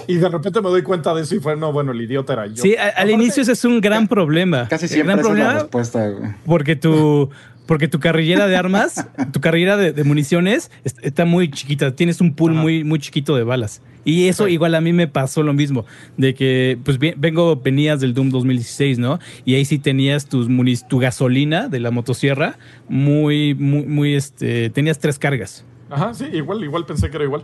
[0.08, 2.48] Y de repente me doy cuenta de eso y fue, no, bueno, el idiota era
[2.48, 2.64] yo.
[2.64, 4.66] Sí, a- al Aparte- inicio ese es un gran problema.
[4.70, 6.32] Casi siempre gran es la problema respuesta, güey.
[6.46, 7.30] porque tu,
[7.72, 11.96] porque tu carrillera de armas, tu carrillera de, de municiones est- está muy chiquita.
[11.96, 12.62] Tienes un pool Ajá.
[12.64, 13.82] muy, muy chiquito de balas.
[14.04, 14.52] Y eso Sí.
[14.52, 15.86] igual a mí me pasó lo mismo.
[16.18, 19.20] De que, pues vengo, venías del Doom 2016, ¿no?
[19.46, 22.58] Y ahí sí tenías tus munic- tu gasolina de la motosierra
[22.90, 25.64] muy, muy, muy, este, tenías tres cargas.
[25.90, 27.44] Ajá, sí, igual, igual pensé que era igual.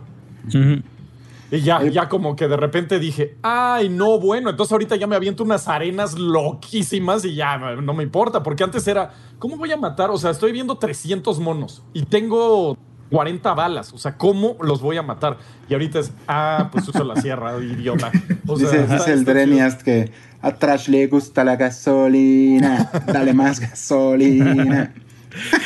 [1.50, 5.16] Y ya, ya como que de repente dije, ay, no, bueno, entonces ahorita ya me
[5.16, 9.76] aviento unas arenas loquísimas y ya no me importa, porque antes era, ¿cómo voy a
[9.78, 10.10] matar?
[10.10, 12.76] O sea, estoy viendo 300 monos y tengo
[13.10, 15.38] 40 balas, o sea, ¿cómo los voy a matar?
[15.70, 18.10] Y ahorita es, ah, pues uso la sierra, idiota.
[18.46, 19.24] O sea, Dice, está- dice el.
[19.24, 22.90] Dreniast que a Trash le gusta la gasolina.
[23.06, 24.92] Dale más gasolina.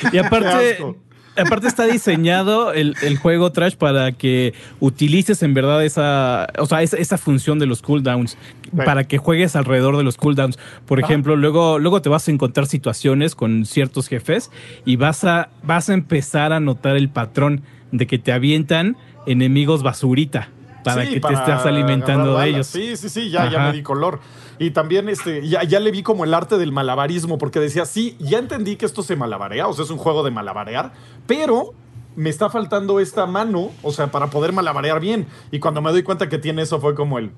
[0.07, 0.97] Y Qué aparte, asco.
[1.37, 6.83] Aparte está diseñado el, el juego Trash para que utilices en verdad esa, o sea,
[6.83, 8.37] esa, esa función de los cooldowns,
[8.85, 10.59] para que juegues alrededor de los cooldowns.
[10.87, 14.51] Por ejemplo, luego, luego te vas a encontrar situaciones con ciertos jefes
[14.85, 19.83] y vas a, vas a empezar a notar el patrón de que te avientan enemigos
[19.83, 20.49] basurita
[20.83, 22.67] para Sí, que para te estés alimentando de ellos.
[22.67, 24.21] Sí, sí, sí, ya, ya me di color.
[24.59, 28.17] Y también este, ya, ya le vi como el arte del malabarismo, porque decía, sí,
[28.19, 30.93] ya entendí que esto se malabarea, o sea, es un juego de malabarear,
[31.27, 31.75] pero
[32.17, 35.27] me está faltando esta mano, o sea, para poder malabarear bien.
[35.51, 37.33] Y cuando me doy cuenta que tiene eso fue como el,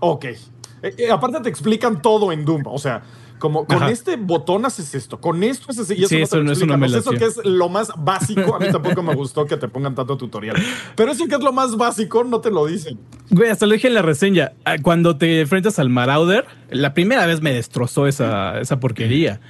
[0.00, 0.24] ok.
[0.24, 0.38] Eh,
[0.82, 3.02] eh, aparte te explican todo en Doom, o sea,
[3.40, 3.90] como con Ajá.
[3.90, 6.54] este botón haces esto, con esto haces y eso Sí, no eso te lo no-
[6.54, 9.66] sea, la eso que es lo más básico, a mí tampoco me gustó que te
[9.66, 10.56] pongan tanto tutorial.
[10.94, 13.00] Pero eso que es lo más básico, no te lo dicen.
[13.30, 14.52] Güey, hasta lo dije en la reseña.
[14.64, 19.40] Ah, Cuando te enfrentas al Marauder, la primera vez me destrozó esa, esa porquería.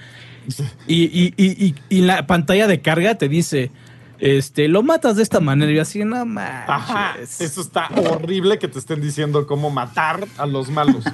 [0.87, 3.70] Y, y, y, y, y la pantalla de carga te dice,
[4.20, 5.72] este, lo matas de esta manera.
[5.72, 7.40] Y así, no Ajá, manches.
[7.40, 11.04] eso está horrible que te estén diciendo cómo matar a los malos.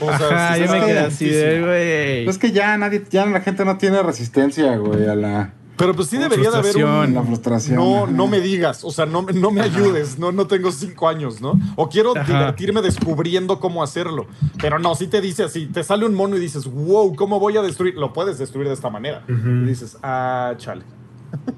[0.00, 2.28] O sea, Ajá, yo me quedé así de, güey.
[2.28, 6.08] Es que ya nadie, ya la gente no tiene resistencia, güey, a la, Pero pues
[6.08, 7.14] sí debería de haber Frustración.
[7.14, 7.26] la un...
[7.26, 7.76] frustración.
[7.76, 8.12] No, ajá.
[8.12, 11.40] no me digas, o sea, no, me- no me ayudes, no, no tengo cinco años,
[11.40, 11.58] ¿no?
[11.76, 12.24] O quiero Ajá.
[12.26, 14.26] divertirme descubriendo cómo hacerlo.
[14.60, 17.56] Pero no, si te dice así, te sale un mono y dices, wow, ¿cómo voy
[17.56, 17.94] a destruir?
[17.94, 19.22] Lo puedes destruir de esta manera.
[19.28, 20.82] Y dices, ah, chale.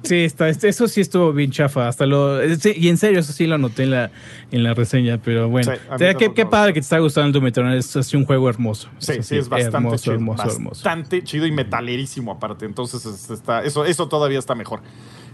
[0.03, 1.89] Sí, está, este- eso sí estuvo bien chafa.
[1.89, 4.11] Hasta lo, eh, sí, y en serio, eso sí lo anoté en la,
[4.51, 5.19] en la reseña.
[5.25, 7.77] Pero bueno, Sí, O sea, qué, qué padre que te está gustando el Doom Eternal.
[7.79, 8.89] Es así un juego hermoso.
[8.99, 10.15] Sí, Eso sí, es bastante hermoso, chido.
[10.15, 10.69] hermoso, hermoso.
[10.85, 12.65] bastante chido y metalerísimo aparte.
[12.67, 14.81] Entonces, es- está, eso, eso todavía está mejor.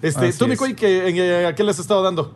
[0.03, 0.61] Este, Así tú, mi es.
[0.77, 2.35] ¿qué- ¿a qué les has estado dando?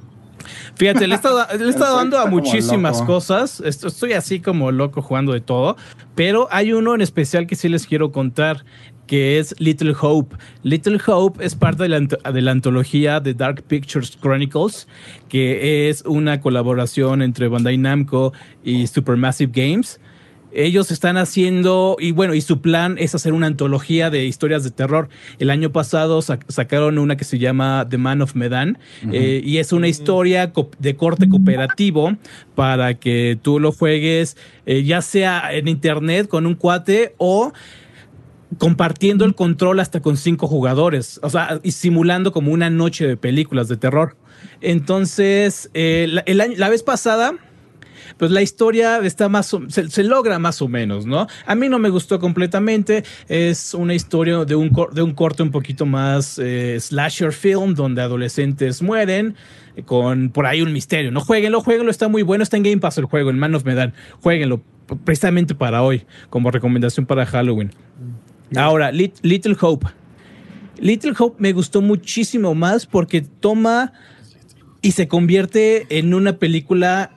[0.75, 3.61] Fíjate, le he estado, le he estado dando a muchísimas cosas.
[3.65, 5.77] Esto- Estoy así como loco jugando de todo.
[6.15, 8.65] Pero hay uno en especial que sí les quiero contar,
[9.07, 10.37] que es Little Hope.
[10.63, 14.89] Little Hope es parte de la, ant- de la antología de Dark Pictures Chronicles,
[15.29, 18.33] que es una colaboración entre Bandai Namco
[18.65, 20.01] y Supermassive Games.
[20.55, 24.71] Ellos están haciendo, y bueno, y su plan es hacer una antología de historias de
[24.71, 25.09] terror.
[25.39, 28.77] El año pasado sac- sacaron una que se llama The Man of Medan,
[29.11, 32.17] eh, y es una historia de corte cooperativo
[32.55, 34.37] para que tú lo juegues,
[34.67, 37.55] eh, ya sea en internet con un cuate o
[38.59, 43.17] compartiendo el control hasta con cinco jugadores, o sea, y simulando como una noche de
[43.17, 44.17] películas de terror.
[44.61, 47.35] Entonces, eh, la, vez pasada,
[48.19, 51.27] pues la historia está más o- se, se logra más o menos, ¿no?
[51.47, 53.05] A mí no me gustó completamente.
[53.29, 58.03] Es una historia de un, de un corte un poquito más eh, slasher film, donde
[58.03, 59.35] adolescentes mueren.
[59.77, 61.21] eh, Con por ahí un misterio, ¿no?
[61.21, 62.43] Jueguenlo, jueguenlo, está muy bueno.
[62.43, 63.95] Está en Game Pass el juego, en Man of Medan.
[64.21, 64.63] Jueguenlo,
[65.05, 67.71] precisamente para hoy, como recomendación para Halloween.
[68.57, 69.87] Ahora, Lit- Little Hope.
[70.79, 73.93] Little Hope me gustó muchísimo más porque toma
[74.81, 77.11] y se convierte en una película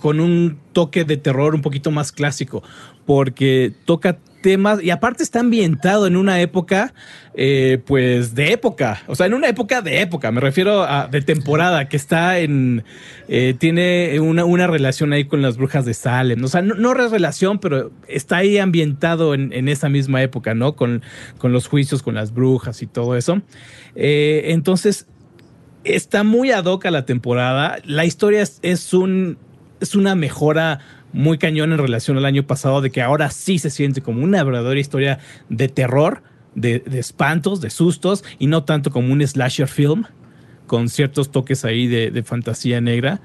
[0.00, 2.62] con un toque de terror un poquito más clásico,
[3.06, 6.94] porque toca temas y aparte está ambientado en una época,
[7.34, 11.20] eh, pues de época, o sea, en una época de época, me refiero a de
[11.20, 12.84] temporada, que está en,
[13.26, 16.92] eh, tiene una, una relación ahí con las brujas de Salem, o sea, no, no
[16.92, 20.76] es relación, pero está ahí ambientado en, en esa misma época, ¿no?
[20.76, 21.02] Con,
[21.38, 23.42] con los juicios, con las brujas y todo eso.
[23.96, 25.08] Eh, entonces,
[25.82, 27.78] está muy ad hoc la temporada.
[27.84, 29.38] La historia es un,
[29.80, 30.78] es una mejora
[31.16, 34.44] muy cañón en relación al año pasado, de que ahora sí se siente como una
[34.44, 36.22] verdadera historia de terror
[36.54, 40.04] de, espantos, de sustos, y no tanto como un slasher film,
[40.66, 43.20] con ciertos toques ahí de, de fantasía negra.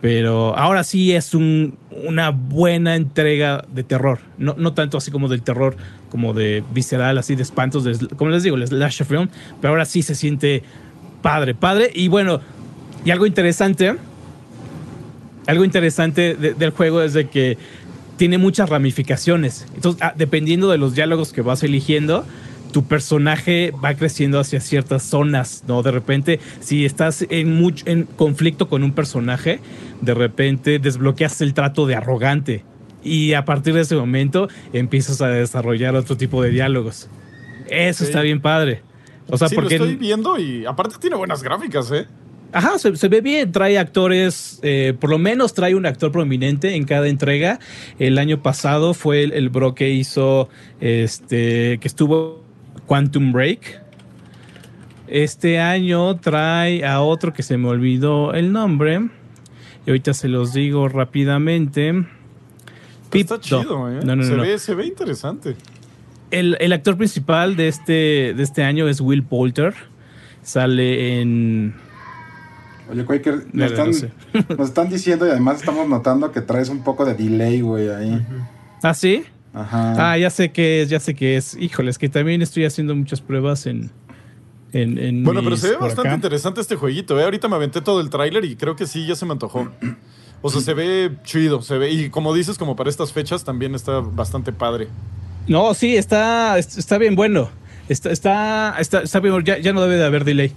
[0.00, 4.18] Pero ahora sí es un, una buena entrega de terror.
[4.38, 5.76] No, no tanto así como del terror,
[6.10, 9.28] como de visceral, así de espantos, de, como les digo, el slasher film.
[9.60, 10.62] Pero ahora sí se siente
[11.22, 11.90] padre, padre.
[11.94, 12.40] Y bueno,
[13.04, 13.96] y algo interesante,
[15.52, 17.56] algo interesante de- del juego es de que
[18.16, 19.66] tiene muchas ramificaciones.
[19.74, 22.24] Entonces, ah, dependiendo de los diálogos que vas eligiendo,
[22.72, 25.82] tu personaje va creciendo hacia ciertas zonas, ¿no?
[25.82, 29.60] De repente, si estás en, mucho, en conflicto con un personaje,
[30.00, 32.64] de repente desbloqueas el trato de arrogante.
[33.04, 37.08] Y a partir de ese momento empiezas a desarrollar otro tipo de diálogos.
[37.68, 38.82] Eso está bien padre.
[39.28, 39.78] O sea, sí, porque...
[39.78, 42.06] lo estoy viendo y aparte tiene buenas gráficas, ¿eh?
[42.52, 46.74] Ajá, se, se ve bien, trae actores, eh, por lo menos trae un actor prominente
[46.76, 47.58] en cada entrega.
[47.98, 50.48] El año pasado fue el, el bro que hizo,
[50.80, 52.44] este, que estuvo
[52.86, 53.80] Quantum Break.
[55.08, 59.00] Este año trae a otro que se me olvidó el nombre.
[59.86, 61.92] Y ahorita se los digo rápidamente.
[63.10, 64.00] Pip- Está chido, ¿eh?
[64.04, 64.42] No, no, no, se, no.
[64.42, 65.56] Ve, se ve interesante.
[66.30, 69.74] El, el actor principal de este, de este año es Will Poulter.
[70.42, 71.74] Sale en...
[72.92, 74.10] Oye, Quaker, nos No, están, no sé.
[74.58, 78.24] nos están diciendo y además estamos notando que traes un poco de delay, güey, ahí.
[78.82, 79.24] ¿Ah, sí?
[79.54, 80.12] Ajá.
[80.12, 81.56] Ah, ya sé que es, ya sé que es.
[81.58, 83.90] Híjoles, que también estoy haciendo muchas pruebas en.
[84.72, 86.14] en, en Bueno, pero se ve bastante acá.
[86.14, 87.24] interesante este jueguito, ¿eh?
[87.24, 89.68] Ahorita me aventé todo el tráiler y creo que sí, ya se me antojó.
[90.40, 91.90] O sea, se ve chido, se ve.
[91.90, 94.88] Y como dices, como para estas fechas también está bastante padre.
[95.48, 97.48] No, sí, está, está bien bueno.
[97.88, 100.52] Está, está, está, está bien, ya, ya no debe de haber delay.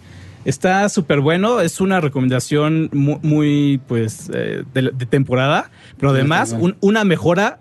[0.46, 6.56] Está súper bueno, es una recomendación muy, muy, pues, eh, de, de temporada, pero además
[6.58, 7.60] un- una mejora,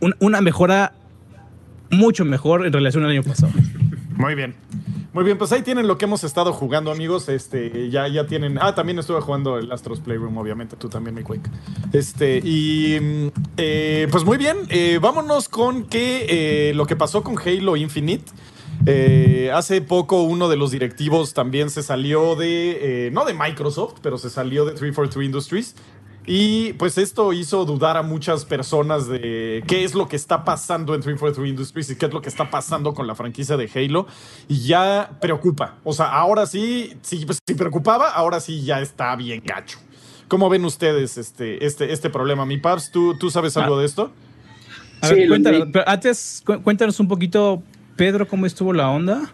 [0.00, 0.92] un- una mejora
[1.90, 3.52] mucho mejor en relación al año pasado.
[4.16, 4.54] Muy bien.
[5.14, 7.28] Muy bien, pues ahí tienen lo que hemos estado jugando, amigos.
[7.28, 8.58] Este, ya, ya tienen.
[8.58, 10.74] Ah, también estuve jugando el Astros Playroom, obviamente.
[10.76, 11.50] Tú también, mi Quake.
[11.92, 13.30] Este, y.
[13.58, 14.56] eh, pues muy bien.
[14.70, 16.24] eh, vámonos con que
[16.70, 18.24] eh, lo que pasó con Halo Infinite.
[18.86, 23.06] Eh, hace poco uno de los directivos también se salió de.
[23.06, 25.76] eh, no de Microsoft, pero se salió de 343 Industries.
[26.24, 30.94] Y pues esto hizo dudar a muchas personas de qué es lo que está pasando
[30.94, 34.06] en 343 Industries y qué es lo que está pasando con la franquicia de Halo.
[34.46, 35.78] Y ya preocupa.
[35.82, 39.78] O sea, ahora sí, sí, pues, si preocupaba, ahora sí ya está bien gacho.
[40.28, 42.46] ¿Cómo ven ustedes este, este, este problema?
[42.46, 43.80] Mi Paps, ¿tú, ¿tú sabes algo Ah.
[43.80, 44.12] de esto?
[45.00, 47.60] A Sí, ver, cuéntanos, pero antes, cu- cuéntanos un poquito,
[48.02, 49.32] Pedro, cómo estuvo la onda.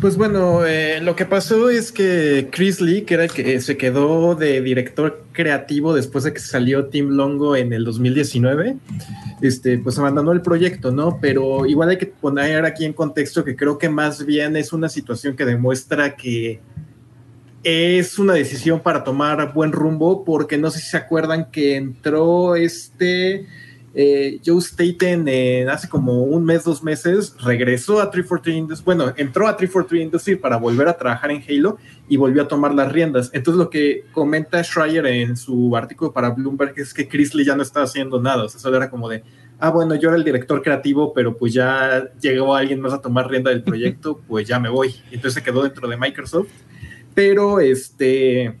[0.00, 3.76] Pues bueno, eh, lo que pasó es que Chris Lee, que era el que se
[3.76, 8.78] quedó de director creativo después de que salió Tim Longo en el 2019,
[9.42, 11.20] este, pues abandonó el proyecto, ¿no?
[11.20, 14.88] Pero igual hay que poner aquí en contexto que creo que más bien es una
[14.88, 16.58] situación que demuestra que
[17.62, 22.56] es una decisión para tomar buen rumbo, porque no sé si se acuerdan que entró
[22.56, 23.46] este
[23.94, 29.12] eh, Joe Staten eh, hace como un mes, dos meses, regresó a 343 Industries, bueno,
[29.16, 31.76] entró a 343 Industries para volver a trabajar en Halo
[32.08, 33.30] y volvió a tomar las riendas.
[33.34, 37.54] Entonces lo que comenta Schreier en su artículo para Bloomberg es que Chris Lee ya
[37.54, 39.24] no está haciendo nada, o sea, solo era como de,
[39.58, 43.28] ah, bueno, yo era el director creativo, pero pues ya llegó alguien más a tomar
[43.28, 44.94] rienda del proyecto, pues ya me voy.
[45.10, 46.48] Entonces se quedó dentro de Microsoft,
[47.14, 48.58] pero este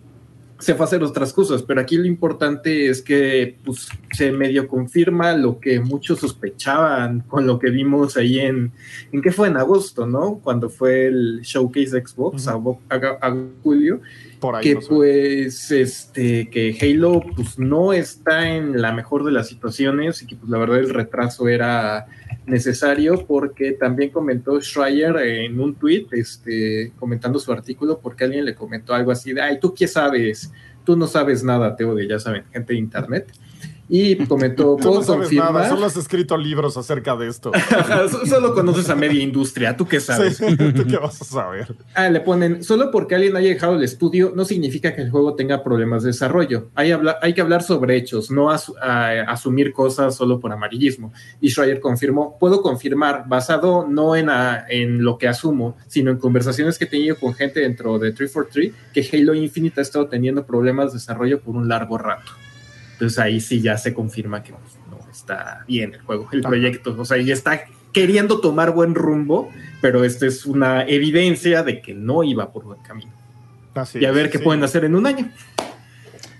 [0.62, 4.68] se fue a hacer otras cosas, pero aquí lo importante es que pues, se medio
[4.68, 8.70] confirma lo que muchos sospechaban con lo que vimos ahí en,
[9.10, 10.38] en qué fue en agosto, ¿no?
[10.42, 14.00] Cuando fue el showcase de Xbox a, bo- a- a julio,
[14.42, 14.64] Por ahí.
[14.64, 20.20] que no pues este que Halo pues no está en la mejor de las situaciones
[20.20, 22.06] y que pues la verdad el retraso era
[22.44, 28.56] necesario porque también comentó Schreier en un tweet este comentando su artículo porque alguien le
[28.56, 30.52] comentó algo así de ay tú qué sabes
[30.84, 33.32] tú no sabes nada Teo de ya saben gente de internet
[33.88, 37.52] y comentó no puedo nada, confirmar solo has escrito libros acerca de esto.
[38.10, 41.74] So- solo conoces a media industria tú qué sabes Sí, ¿Tú qué vas a saber?
[41.94, 45.34] Ah, le ponen, solo porque alguien haya dejado el estudio no significa que el juego
[45.34, 46.68] tenga problemas de desarrollo.
[46.74, 51.12] Hay, habla- hay que hablar sobre hechos, no asumir cosas solo por amarillismo.
[51.40, 54.28] Y Schreier confirmó, puedo confirmar, basado no en,
[54.68, 58.72] en lo que asumo, sino en conversaciones que he tenido con gente dentro de 343,
[58.92, 62.32] que Halo Infinite ha estado teniendo problemas de desarrollo por un largo rato.
[63.02, 66.50] Entonces ahí sí ya se confirma que pues, no está bien el juego, el Ajá.
[66.50, 66.94] proyecto.
[66.96, 71.94] O sea, ya está queriendo tomar buen rumbo, pero esta es una evidencia de que
[71.94, 73.10] no iba por buen camino.
[73.74, 74.44] Así y a es, ver qué sí.
[74.44, 75.28] pueden hacer en un año.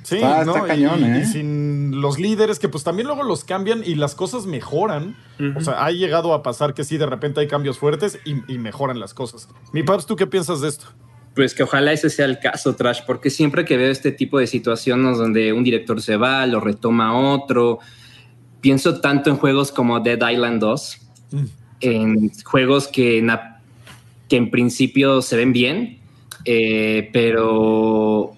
[0.04, 0.54] Sí, Está- ¿no?
[0.54, 1.24] está cañón, y, y ¿eh?
[1.26, 5.16] sin los líderes que pues también luego los cambian y las cosas mejoran.
[5.56, 8.58] O sea, ha llegado a pasar que sí, de repente hay cambios fuertes y, y
[8.58, 9.48] mejoran las cosas.
[9.72, 10.86] Mi Paps, ¿tú qué piensas de esto?
[11.34, 14.46] Pues que ojalá ese sea el caso, Trash, porque siempre que veo este tipo de
[14.46, 17.78] situaciones donde un director se va, lo retoma otro,
[18.60, 20.98] pienso tanto en juegos como Dead Island 2,
[21.80, 23.30] en juegos que en,
[24.28, 25.98] que en principio se ven bien,
[26.44, 28.34] eh, pero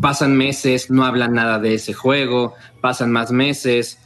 [0.00, 3.98] pasan meses, no hablan nada de ese juego, pasan más meses,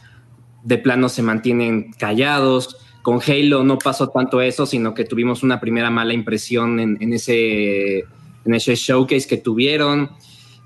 [0.62, 2.76] de plano se mantienen callados.
[3.02, 7.12] Con Halo no pasó tanto eso, sino que tuvimos una primera mala impresión en, en
[7.14, 8.04] ese,
[8.44, 10.10] en ese showcase que tuvieron.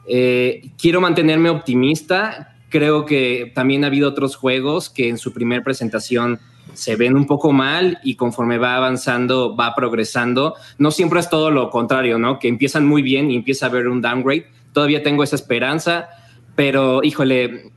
[0.07, 2.57] Eh, quiero mantenerme optimista.
[2.69, 6.41] Creo que también ha habido otros juegos que en su primer presentación
[6.73, 10.55] se ven un poco mal y conforme va avanzando, va progresando.
[10.79, 12.39] No siempre es todo lo contrario, ¿no?
[12.39, 14.47] Que empiezan muy bien y empieza a haber un downgrade.
[14.73, 16.09] Todavía tengo esa esperanza,
[16.57, 17.71] pero híjole,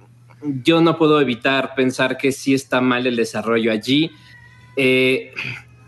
[0.64, 4.12] yo no puedo evitar pensar que sí está mal el desarrollo allí.
[4.76, 5.34] Eh,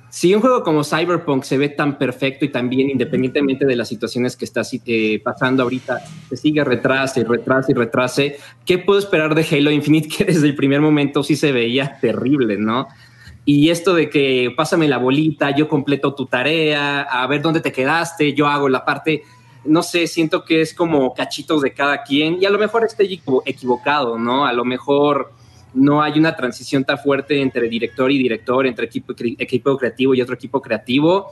[0.10, 3.88] si un juego como Cyberpunk se ve tan perfecto y tan bien, independientemente de las
[3.88, 9.00] situaciones que está eh, pasando ahorita, se sigue retrase y retrase y retrase, ¿qué puedo
[9.00, 12.88] esperar de Halo Infinite que desde el primer momento sí se veía terrible, ¿no?
[13.46, 17.72] Y esto de que pásame la bolita, yo completo tu tarea, a ver dónde te
[17.72, 19.24] quedaste, yo hago la parte,
[19.66, 23.06] no sé, siento que es como cachitos de cada quien y a lo mejor esté
[23.06, 24.46] equivo- equivocado, ¿no?
[24.46, 25.32] A lo mejor
[25.74, 30.22] no hay una transición tan fuerte entre director y director, entre equipo, equipo creativo y
[30.22, 31.30] otro equipo creativo,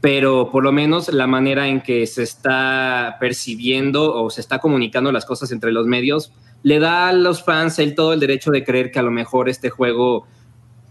[0.00, 5.10] pero por lo menos la manera en que se está percibiendo o se está comunicando
[5.12, 8.64] las cosas entre los medios le da a los fans el todo el derecho de
[8.64, 10.26] creer que a lo mejor este juego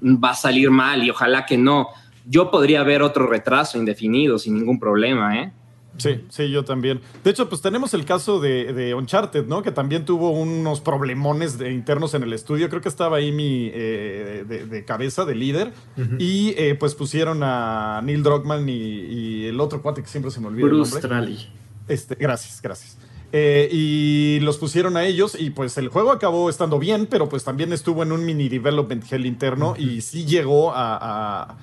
[0.01, 1.89] va a salir mal y ojalá que no.
[2.25, 5.51] Yo podría ver otro retraso indefinido sin ningún problema, ¿eh?
[5.97, 7.01] Sí, sí, yo también.
[7.23, 9.63] De hecho, pues tenemos el caso de, de Uncharted, ¿no?
[9.63, 12.69] Que también tuvo unos problemones de- internos en el estudio.
[12.69, 15.73] Creo que estaba ahí mi eh, de, de cabeza, de líder.
[16.19, 20.39] Y eh, pues pusieron a Neil Druckmann y, y el otro cuate que siempre se
[20.39, 21.01] me olvida Bruce el nombre.
[21.33, 21.49] Straley.
[21.87, 22.97] Este, gracias, gracias.
[23.33, 27.43] Eh, y los pusieron a ellos y pues el juego acabó estando bien, pero pues
[27.43, 30.95] también estuvo en un mini development hell interno y sí llegó a,
[31.51, 31.57] a-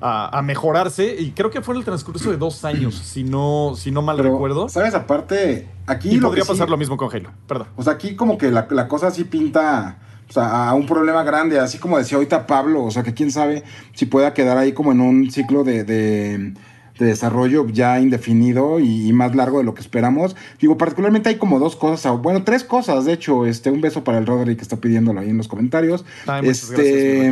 [0.00, 3.74] a- a mejorarse y creo que fue en el transcurso de dos años, si no,
[3.76, 4.68] si no mal Pero, recuerdo.
[4.68, 4.94] ¿Sabes?
[4.94, 7.68] Aparte, aquí Y lo podría sí- pasar lo mismo con Halo, perdón.
[7.76, 11.24] O sea, aquí como que la, la cosa sí pinta o sea, a un problema
[11.24, 14.72] grande, así como decía ahorita Pablo, o sea, que quién sabe si pueda quedar ahí
[14.72, 16.54] como en un ciclo de, de-
[16.98, 20.36] de desarrollo ya indefinido y, más largo de lo que esperamos.
[20.60, 24.18] Digo, particularmente hay como dos cosas, bueno, tres cosas, de hecho, este, un beso para
[24.18, 26.04] el Rodri que está pidiéndolo ahí en los comentarios.
[26.26, 26.74] Ay, este,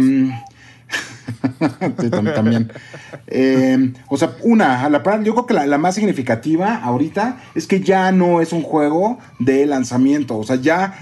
[0.00, 0.44] gracias,
[2.00, 2.72] Sí, tam- también.
[3.26, 7.80] Eh, o sea, una, la, yo creo que la, la más significativa ahorita es que
[7.80, 10.36] ya no es un juego de lanzamiento.
[10.38, 10.94] O sea, ya,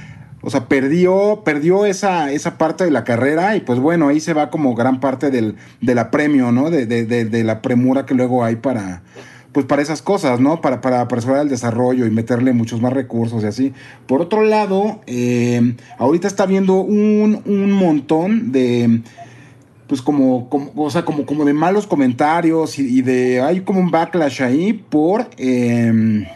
[0.43, 4.33] o sea, perdió, perdió esa, esa parte de la carrera y pues bueno, ahí se
[4.35, 6.71] va como gran parte del, de la premio, ¿no?
[6.71, 9.03] De, de- de- la premura que luego hay para,
[9.53, 10.61] pues para esas cosas, ¿no?
[10.61, 13.73] Para, para apresurar el desarrollo y meterle muchos más recursos y así.
[14.07, 19.03] Por otro lado, eh, ahorita está viendo un, un montón de
[19.87, 23.81] pues como, como o sea, como, como de malos comentarios y, y de, hay como
[23.81, 26.27] un backlash ahí por, eh,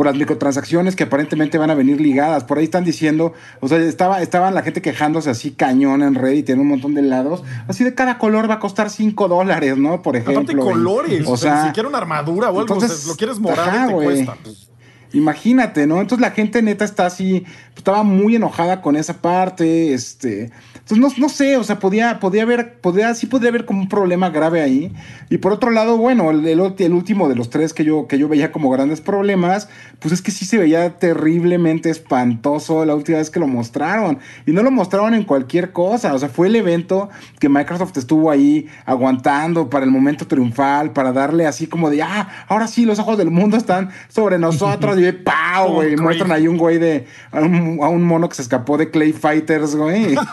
[0.00, 2.44] por las microtransacciones que aparentemente van a venir ligadas.
[2.44, 6.48] Por ahí están diciendo, o sea, estaba, estaban la gente quejándose así cañón en Reddit
[6.48, 10.00] en un montón de lados, así de cada color va a costar 5 dólares, ¿no?
[10.00, 10.40] Por ejemplo.
[10.40, 13.38] Aparte colores, o sea, ni siquiera una armadura o algo, o sea, entonces, lo quieres
[13.38, 14.36] morado ajá, y te cuesta.
[14.42, 14.70] pues.
[15.12, 16.00] Imagínate, ¿no?
[16.00, 17.44] Entonces la gente neta está así,
[17.80, 20.50] estaba muy enojada con esa parte, este,
[20.90, 23.88] entonces no, no sé, o sea, podía, podía haber, podía, sí podría haber como un
[23.88, 24.92] problema grave ahí.
[25.28, 28.28] Y por otro lado, bueno, el, el último de los tres que yo, que yo
[28.28, 29.68] veía como grandes problemas,
[30.00, 34.18] pues es que sí se veía terriblemente espantoso la última vez que lo mostraron.
[34.46, 38.30] Y no lo mostraron en cualquier cosa, o sea, fue el evento que Microsoft estuvo
[38.30, 42.98] ahí aguantando para el momento triunfal, para darle así como de, ah, ahora sí, los
[42.98, 44.98] ojos del mundo están sobre nosotros.
[44.98, 45.74] y ¡pau!
[45.74, 45.96] Güey.
[45.96, 47.40] Muestran ahí un güey de, a
[47.70, 50.14] un, a un mono que se escapó de Clay Fighters, güey.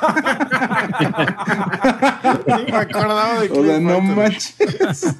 [2.47, 4.15] Sí, me acordaba de o sea, Clay no Fighter.
[4.15, 5.15] manches.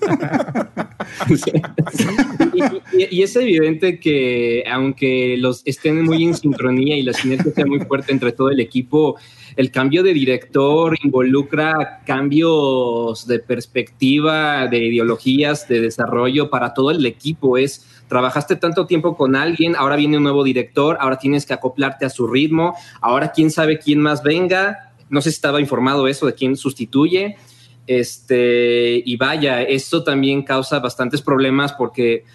[2.54, 2.64] y,
[3.04, 7.66] y- y es evidente que aunque los estén muy en sincronía y la sinergia sea
[7.66, 9.16] muy fuerte entre todo el equipo,
[9.56, 17.06] el cambio de director involucra cambios de perspectiva, de ideologías, de desarrollo para todo el
[17.06, 17.58] equipo.
[17.58, 22.06] Es trabajaste tanto tiempo con alguien, ahora viene un nuevo director, ahora tienes que acoplarte
[22.06, 24.94] a su ritmo, ahora quién sabe quién más venga.
[25.10, 27.38] No sé si estaba informado eso de quién sustituye.
[27.86, 32.26] Este, y vaya, esto también causa bastantes problemas porque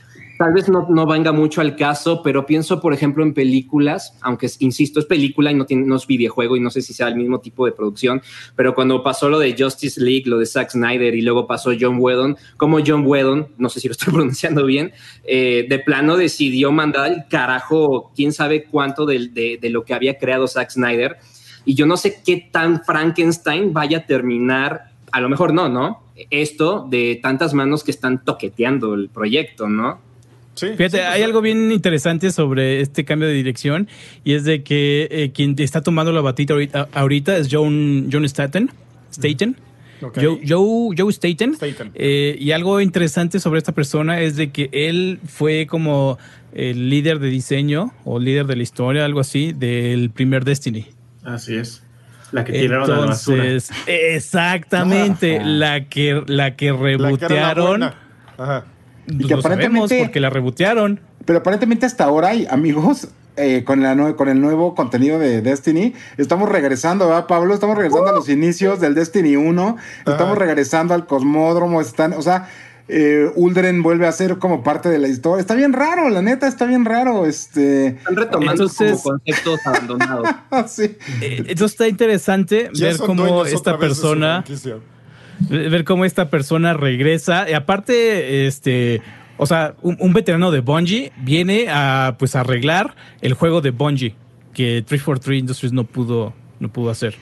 [0.43, 4.51] tal vez no, no venga mucho al caso, pero pienso, por ejemplo, en películas, aunque
[4.59, 7.15] insisto, es película y no, tiene, no es videojuego y no sé si sea el
[7.15, 8.21] mismo tipo de producción,
[8.57, 11.99] pero cuando pasó lo de Justice League, lo de Zack Snyder y luego pasó John
[12.01, 14.91] Whedon, como John Whedon, no sé si lo estoy pronunciando bien,
[15.23, 19.95] eh, de plano decidió mandar al carajo quién sabe cuánto de, de, de lo que
[19.95, 21.19] había creado Zack Snyder.
[21.65, 26.03] Y yo no sé qué tan Frankenstein vaya a terminar, a lo mejor no, ¿no?
[26.31, 30.11] Esto de tantas manos que están toqueteando el proyecto, ¿no?
[30.55, 33.89] Sí, Fíjate, sí, pues, hay algo bien interesante sobre este cambio de dirección
[34.23, 38.25] y es de que eh, quien está tomando la batita ahorita, ahorita es John, John
[38.25, 38.71] Staten.
[39.11, 39.57] Staten.
[40.03, 40.25] Okay.
[40.25, 41.55] Joe, Joe, Joe Staten.
[41.55, 41.93] Staten.
[41.95, 46.19] Eh, y algo interesante sobre esta persona es de que él fue como
[46.53, 50.87] el líder de diseño o líder de la historia, algo así, del primer Destiny.
[51.25, 51.83] Así es.
[52.33, 53.85] La que tiraron Entonces, a la basura.
[53.87, 57.81] Exactamente, ah, la que la que rebotearon.
[57.81, 58.65] La que Ajá.
[59.19, 61.01] Y que lo aparentemente, porque la rebotearon.
[61.25, 65.95] Pero aparentemente hasta ahora hay amigos eh, con, la con el nuevo contenido de Destiny.
[66.19, 67.55] Estamos regresando, ¿verdad, Pablo?
[67.55, 69.77] Estamos regresando uh, a los inicios del Destiny 1.
[70.07, 71.81] Estamos uh, regresando al cosmódromo.
[71.81, 72.49] Están, o sea,
[72.89, 75.41] eh, Uldren vuelve a ser como parte de la historia.
[75.41, 77.25] Está bien raro, la neta, está bien raro.
[77.25, 80.29] Este, Están retomando Entonces, como conceptos abandonados.
[80.67, 80.97] sí.
[81.23, 84.45] eh, entonces está interesante ya ver cómo esta persona
[85.49, 87.49] ver cómo esta persona regresa.
[87.49, 89.03] Y aparte, este,
[89.37, 94.15] o sea, un, un, veterano de Bungie viene a pues arreglar el juego de Bungie
[94.53, 97.15] que 343 Industries no pudo, no pudo hacer.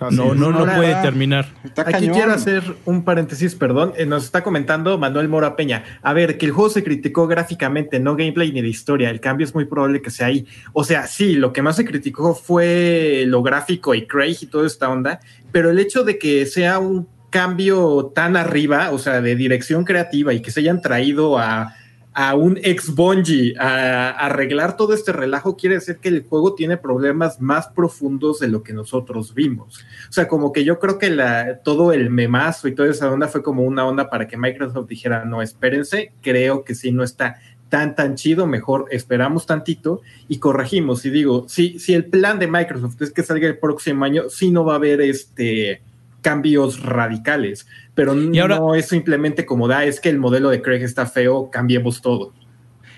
[0.00, 1.46] Así no, no, no puede terminar.
[1.84, 3.92] Aquí quiero hacer un paréntesis, perdón.
[3.98, 5.84] Eh, nos está comentando Manuel Mora Peña.
[6.00, 9.10] A ver, que el juego se criticó gráficamente, no gameplay ni de historia.
[9.10, 10.46] El cambio es muy probable que sea ahí.
[10.72, 14.66] O sea, sí, lo que más se criticó fue lo gráfico y Craig y toda
[14.66, 15.20] esta onda,
[15.52, 20.32] pero el hecho de que sea un cambio tan arriba, o sea, de dirección creativa
[20.34, 21.74] y que se hayan traído a,
[22.12, 26.76] a un ex Bungie a, arreglar todo este relajo, quiere decir que el juego tiene
[26.76, 29.84] problemas más profundos de lo que nosotros vimos.
[30.08, 33.28] O sea, como que yo creo que la, todo el memazo y toda esa onda
[33.28, 37.38] fue como una onda para que Microsoft dijera, no, espérense, creo que sí no está
[37.68, 41.06] tan tan chido, mejor esperamos tantito y corregimos.
[41.06, 44.50] Y digo, si, si el plan de Microsoft es que salga el próximo año, sí
[44.50, 45.80] no va a haber este
[46.20, 50.62] cambios radicales, pero y ahora, no es simplemente como da, es que el modelo de
[50.62, 52.32] Craig está feo, cambiemos todo.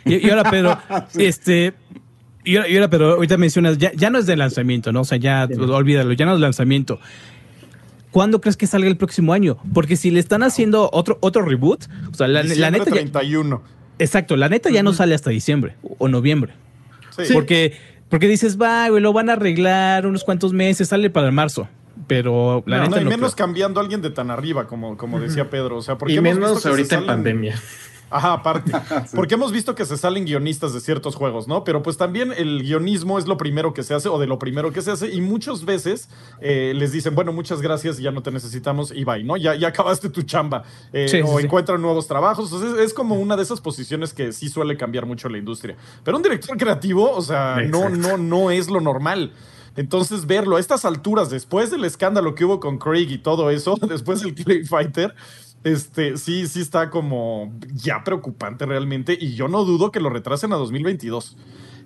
[0.04, 0.78] Y, y ahora, Pedro,
[1.10, 1.24] sí.
[1.24, 1.74] este,
[2.44, 5.02] y ahora, y ahora, pero ahorita mencionas, ya, ya, no es de lanzamiento, ¿no?
[5.02, 5.58] O sea, ya, sí.
[5.58, 7.00] olvídalo, ya no es lanzamiento.
[8.10, 9.56] ¿Cuándo crees que salga el próximo año?
[9.72, 12.84] Porque si le están haciendo otro, otro reboot, o sea, la, la neta.
[12.84, 13.62] 31.
[13.64, 14.84] Ya, exacto, la neta ya uh -huh.
[14.84, 16.52] no sale hasta diciembre o noviembre.
[17.16, 17.32] Sí.
[17.32, 17.78] Porque,
[18.10, 21.68] porque dices, va, güey, lo van a arreglar unos cuantos meses, sale para el marzo
[22.06, 23.46] pero la no, neta no, y no menos creo.
[23.46, 25.76] cambiando a alguien de tan arriba, como, como decía Pedro.
[25.76, 27.60] O sea, porque y hemos menos visto que ahorita se en pandemia.
[28.12, 28.70] Ajá, aparte.
[29.06, 29.16] sí.
[29.16, 31.64] Porque hemos visto que se salen guionistas de ciertos juegos, ¿no?
[31.64, 34.72] Pero pues también el guionismo es lo primero que se hace o de lo primero
[34.72, 36.08] que se hace y muchas veces
[36.40, 39.36] eh, les dicen, bueno, muchas gracias, ya no te necesitamos y bye, ¿no?
[39.36, 42.52] Ya, ya acabaste tu chamba eh, sí, o sí, encuentran nuevos trabajos.
[42.52, 45.76] Entonces es como una de esas posiciones que sí suele cambiar mucho la industria.
[46.04, 49.32] Pero un director creativo, o sea, no, no, no es lo normal.
[49.76, 53.76] Entonces, verlo a estas alturas, después del escándalo que hubo con Craig y todo eso,
[53.88, 55.14] después del Clay Fighter,
[55.64, 59.16] este, sí, sí está como ya preocupante realmente.
[59.18, 61.36] Y yo no dudo que lo retrasen a 2022.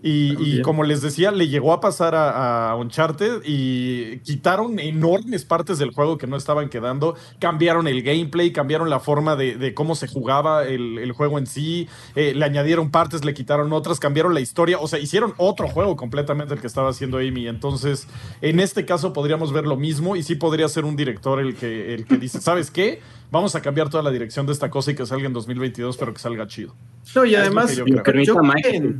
[0.03, 5.45] Y, y, como les decía, le llegó a pasar a, a, Uncharted y quitaron enormes
[5.45, 9.75] partes del juego que no estaban quedando, cambiaron el gameplay, cambiaron la forma de, de
[9.75, 14.01] cómo se jugaba el, el juego en sí, eh, le añadieron partes, le quitaron otras,
[14.01, 17.49] cambiaron la historia, o sea, hicieron otro juego completamente el que estaba haciendo Amy.
[17.49, 18.07] Entonces,
[18.41, 21.95] en este caso podríamos ver lo mismo y sí podría ser un director el que,
[21.95, 23.01] el que dice, ¿sabes qué?
[23.31, 26.12] Vamos a cambiar toda la dirección de esta cosa y que salga en 2022, pero
[26.12, 26.74] que salga chido.
[27.14, 27.85] No, y además, yo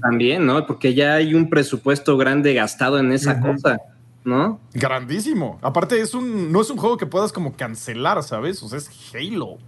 [0.01, 0.66] también, ¿no?
[0.66, 3.55] Porque ya hay un presupuesto grande gastado en esa uh -huh.
[3.55, 3.81] cosa,
[4.24, 4.61] ¿no?
[4.74, 5.59] Grandísimo.
[5.62, 8.62] Aparte, es un, no es un juego que puedas como cancelar, ¿sabes?
[8.62, 9.59] O sea, es Halo.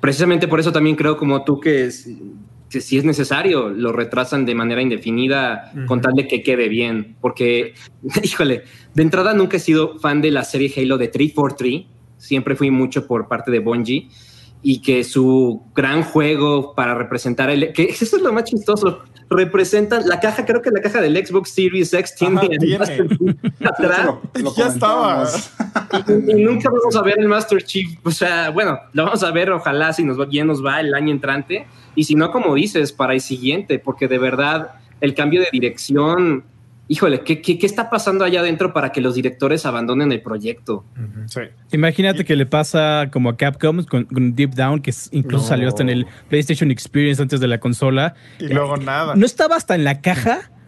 [0.00, 2.08] Precisamente por eso también creo, como tú, que, es,
[2.70, 5.86] que si es necesario, lo retrasan de manera indefinida uh -huh.
[5.86, 7.16] con tal de que quede bien.
[7.20, 7.74] Porque,
[8.22, 8.64] híjole,
[8.94, 11.97] de entrada nunca he sido fan de la serie Halo de 343.
[12.18, 14.08] Siempre fui mucho por parte de Bungie
[14.62, 20.08] y que su gran juego para representar el que eso es lo más chistoso representan
[20.08, 23.36] la caja creo que la caja del Xbox Series X tiene, Ajá, tiene.
[23.64, 24.06] atrás.
[24.06, 25.28] Lo, lo ya estaba.
[26.08, 29.30] y, y, nunca vamos a ver el Master Chief o sea bueno lo vamos a
[29.30, 32.92] ver ojalá si nos bien nos va el año entrante y si no como dices
[32.92, 36.44] para el siguiente porque de verdad el cambio de dirección
[36.88, 40.84] híjole, ¿qué, qué, qué está pasando allá adentro para que los directores abandonen el proyecto?
[41.26, 41.40] Sí.
[41.72, 45.48] Imagínate que le pasa como a Capcom con, con Deep Down, que incluso No.
[45.48, 48.14] salió hasta en el PlayStation Experience antes de la consola.
[48.38, 49.14] Y luego nada.
[49.14, 50.50] ¿No estaba hasta en la caja?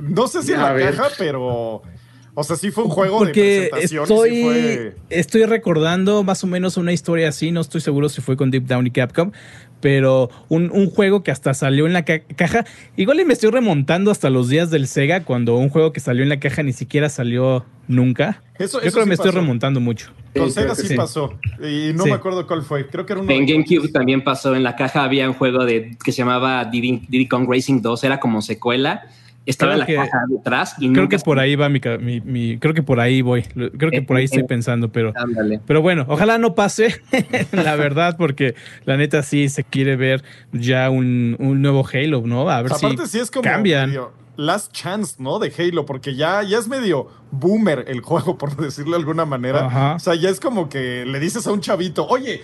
[0.00, 0.94] No sé si en A la ver.
[0.94, 1.82] caja, pero.
[2.34, 4.00] O sea, sí fue un juego Porque de presentación.
[4.00, 8.08] y estoy, sí fue- estoy recordando más o menos una historia así, no estoy seguro
[8.08, 9.32] si fue con Deep Down y Capcom,
[9.80, 12.64] pero un, un juego que hasta salió en la ca- caja.
[12.96, 16.22] Igual y me estoy remontando hasta los días del Sega, cuando un juego que salió
[16.22, 18.42] en la caja ni siquiera salió nunca.
[18.58, 20.10] Eso- Yo eso creo que sí me estoy remontando mucho.
[20.36, 21.38] Con Sega sí, pasó.
[21.60, 22.10] Y no Sí.
[22.10, 22.86] me acuerdo cuál fue.
[22.88, 25.96] Creo que era uno En GameCube también pasó, en la caja había un juego de,
[26.04, 29.06] que se llamaba Diddy, Diddy Kong Racing 2, era como secuela,
[29.50, 32.58] estaba Creo la que- caja detrás y Creo que por ahí va mi, mi- mi-
[32.58, 33.42] creo que por ahí voy.
[33.42, 35.60] Creo que por ahí estoy pensando, pero Ándale.
[35.66, 37.00] Pero bueno, ojalá no pase,
[37.52, 40.22] la verdad, porque la neta sí se quiere ver
[40.52, 42.48] ya un, un nuevo Halo, ¿no?
[42.48, 43.92] A ver Aparte, si sí es como cambian.
[44.38, 45.40] Last chance, ¿no?
[45.40, 49.66] De Halo, porque ya, ya es medio boomer el juego, por decirlo de alguna manera.
[49.66, 49.94] Ajá.
[49.96, 52.42] O sea, ya es como que le dices a un chavito, oye,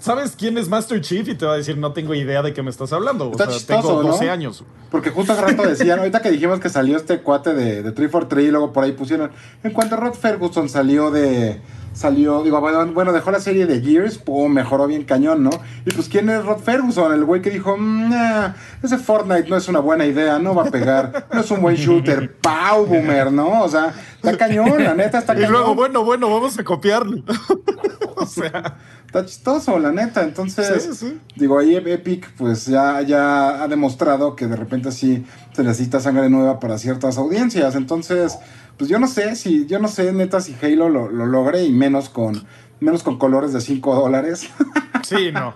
[0.00, 1.26] ¿sabes quién es Master Chief?
[1.28, 3.30] Y te va a decir, no tengo idea de qué me estás hablando.
[3.30, 4.08] O sea, chistoso, tengo ¿no?
[4.10, 4.64] 12 años.
[4.90, 8.48] Porque justo hace rato decían, ahorita que dijimos que salió este cuate de, de 343
[8.48, 9.30] y luego por ahí pusieron,
[9.62, 11.60] en cuanto Rod Ferguson salió de,
[11.92, 15.50] salió, digo, bueno, bueno, dejó la serie de Gears, pum, mejoró bien cañón, ¿no?
[15.84, 17.12] Y pues, ¿quién es Rod Ferguson?
[17.12, 20.62] El güey que dijo, "Mm, nah, ese Fortnite no es una buena idea, no va
[20.64, 23.62] a pegar, no es un buen shooter, pau, boomer, ¿no?
[23.62, 25.52] O sea, está cañón, la neta, está Y cañón.
[25.52, 27.22] luego, bueno, bueno, vamos a copiarlo.
[28.16, 28.76] o sea,
[29.06, 30.22] Está chistoso, la neta.
[30.22, 31.20] Entonces, Sí, sí.
[31.34, 36.30] digo, ahí Epic, pues ya, ya ha demostrado que de repente sí se necesita sangre
[36.30, 37.74] nueva para ciertas audiencias.
[37.74, 38.38] Entonces,
[38.80, 41.70] pues yo no sé si, yo no sé, neta, si Halo lo, lo logre y
[41.70, 42.42] menos con,
[42.80, 44.50] menos con colores de 5 dólares.
[45.04, 45.52] sí, no.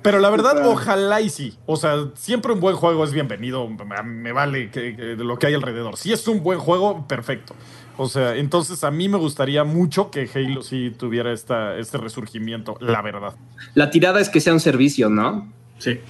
[0.00, 1.58] Pero la verdad, ojalá y sí.
[1.66, 3.68] O sea, siempre un buen juego es bienvenido.
[3.68, 5.98] Me- Me vale que, que de lo que hay alrededor.
[5.98, 7.54] Si es un buen juego, perfecto.
[7.98, 12.78] O sea, entonces a mí me gustaría mucho que Halo sí tuviera esta, este resurgimiento,
[12.80, 13.34] la verdad.
[13.74, 15.52] La tirada es que sea un servicio, ¿no?
[15.76, 16.00] Sí.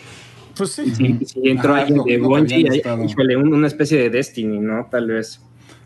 [0.57, 0.95] Pues sí.
[0.95, 4.61] Si, si entró Ajá, alguien lo- de que Bungie, híjole, un- una especie de Destiny,
[4.61, 4.87] ¿no?
[4.93, 5.41] Tal vez.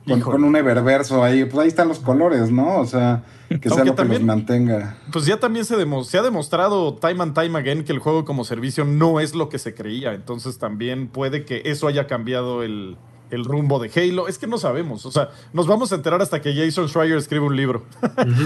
[0.07, 1.45] Con, con un eververso ahí.
[1.45, 2.77] Pues ahí están los colores, ¿no?
[2.79, 4.97] O sea, que sea Aunque lo que también- los mantenga.
[5.13, 8.25] Pues ya también se, demo- se ha demostrado time and time again que el juego
[8.25, 10.15] como servicio no es lo que se creía.
[10.15, 12.97] Entonces también puede que eso haya cambiado el,
[13.31, 14.29] el rumbo de Halo.
[14.29, 15.07] Es que no sabemos.
[15.07, 17.83] O sea, nos vamos a enterar hasta que Jason Schreier escribe un libro.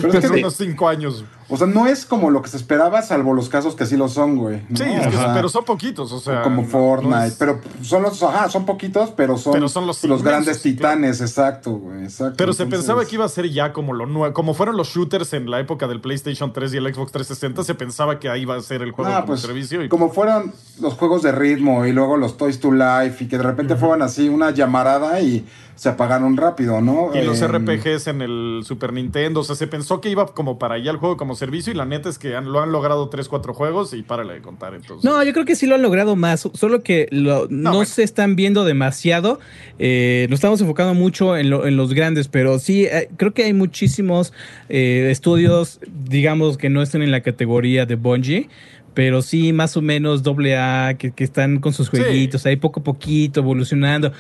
[0.01, 1.25] Pero es que, unos cinco años.
[1.49, 4.09] o sea, no es como lo que se esperaba, salvo los casos que sí lo
[4.09, 4.63] son, güey.
[4.69, 4.77] ¿no?
[4.77, 6.13] Sí, es que- pero son poquitos.
[6.13, 9.69] O sea, como Fortnite, no es- pero son los, ajá, son poquitos, pero son, Pero
[9.69, 12.35] son los inmensos, grandes titanes, exacto, güey, exacto.
[12.37, 15.33] Pero se pensaba que iba a ser ya como lo nuevo, como fueron los shooters
[15.33, 18.57] en la época del PlayStation 3 y el Xbox 360, se pensaba que ahí iba
[18.57, 19.83] a ser el juego Ah, como pues, servicio.
[19.85, 23.37] Y como fueron los juegos de ritmo y luego los Toys to Life y que
[23.37, 25.45] de repente fueron así una llamarada y
[25.75, 27.11] se apagaron rápido, ¿no?
[27.15, 29.41] Y los Em, RPGs en el Super Nintendo.
[29.41, 31.73] O sea, se pensó que iba como para allá el juego como servicio.
[31.73, 34.75] Y la neta es que han- lo han logrado 3-4 juegos y párale de contar.
[34.75, 37.85] Entonces, No, yo creo que sí lo han logrado más, solo que lo- no, bueno.
[37.87, 39.41] se están viendo demasiado.
[39.79, 43.45] Eh, nos estamos enfocando mucho en, lo- en los grandes, pero sí, eh, creo que
[43.45, 44.35] hay muchísimos
[44.69, 48.49] eh, estudios, digamos, que no están en la categoría de Bungie.
[48.95, 51.97] Pero sí, más o menos doble A, que, que están con sus Sí.
[51.99, 54.13] jueguitos, ahí poco a poquito evolucionando.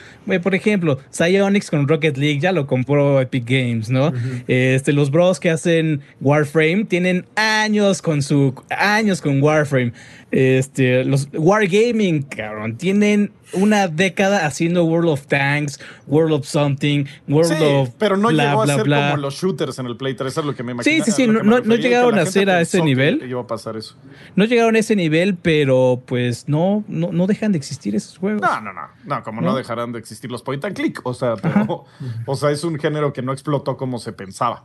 [0.43, 4.13] Por ejemplo, Psyonix con Rocket League ya lo compró Epic Games, ¿no?
[4.47, 9.93] Este, los bros que hacen Warframe tienen años con su años con Warframe.
[10.31, 17.53] Este, los Wargaming, cabrón, tienen una década haciendo World of Tanks, World of Something, World
[17.57, 19.11] Sí, of pero no bla, llegó bla, a ser bla.
[19.11, 21.05] como los shooters en el Play 3, eso es lo que me imagino.
[21.05, 23.23] Sí, sí, sí, no- no- no llegaron a ser a ese nivel.
[23.29, 23.97] Iba a pasar eso.
[24.37, 28.41] No llegaron a ese nivel, pero pues no, no, no dejan de existir esos juegos.
[28.43, 29.57] No, no, no, no, como no, ¿No?
[29.57, 31.85] dejarán de existir los point and click, o sea, pero,
[32.27, 34.65] o sea, es un género que no explotó como se pensaba.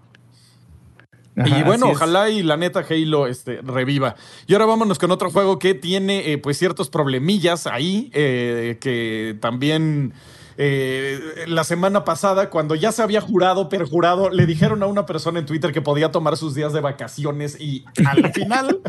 [1.38, 4.16] Ajá, y bueno, ojalá y la neta Halo este, reviva.
[4.48, 9.38] Y ahora vámonos con otro juego que tiene eh, pues ciertos problemillas ahí, eh, que
[9.42, 10.14] también
[10.58, 15.40] eh, la semana pasada, cuando ya se había jurado, perjurado, le dijeron a una persona
[15.40, 18.80] en Twitter que podía tomar sus días de vacaciones y al final,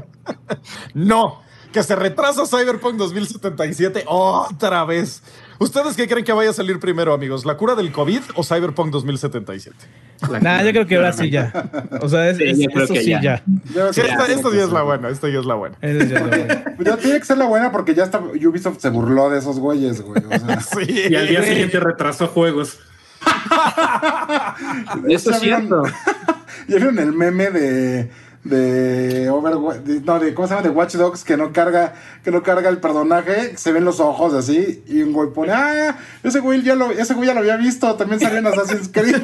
[0.94, 1.42] no,
[1.72, 5.22] que se retrasa Cyberpunk 2077 otra vez.
[5.59, 7.44] ¿Ustedes qué creen que vaya a salir primero, amigos?
[7.46, 9.74] ¿La cura del COVID o Cyberpunk 2077?
[10.40, 11.52] Nah, yo creo que ahora sí ya.
[12.00, 13.20] O sea, es, Sí, es- eso sí ya.
[13.20, 13.42] ya.
[13.74, 15.76] yo Sí, esta, esta ya es la buena, esta ya es la buena.
[15.80, 20.00] Ya tiene que ser la buena porque ya está Ubisoft se burló de esos güeyes,
[20.02, 20.22] güey.
[20.24, 21.07] O sea, Sí.
[21.11, 22.78] Y al día siguiente retrasó juegos.
[25.09, 25.82] Eso ¿Ya es cierto.
[26.68, 28.11] ¿Ya vieron el meme de,
[28.49, 30.68] de Overwatch, de- no, de ¿cómo se llama?
[30.68, 31.94] De Watch Dogs que no carga,
[32.24, 35.97] que no carga el personaje, se ven los ojos así, y un güey pone, ah,
[36.22, 39.16] ese güey ya lo, ese güey ya lo había visto, también salió en Assassin's Creed.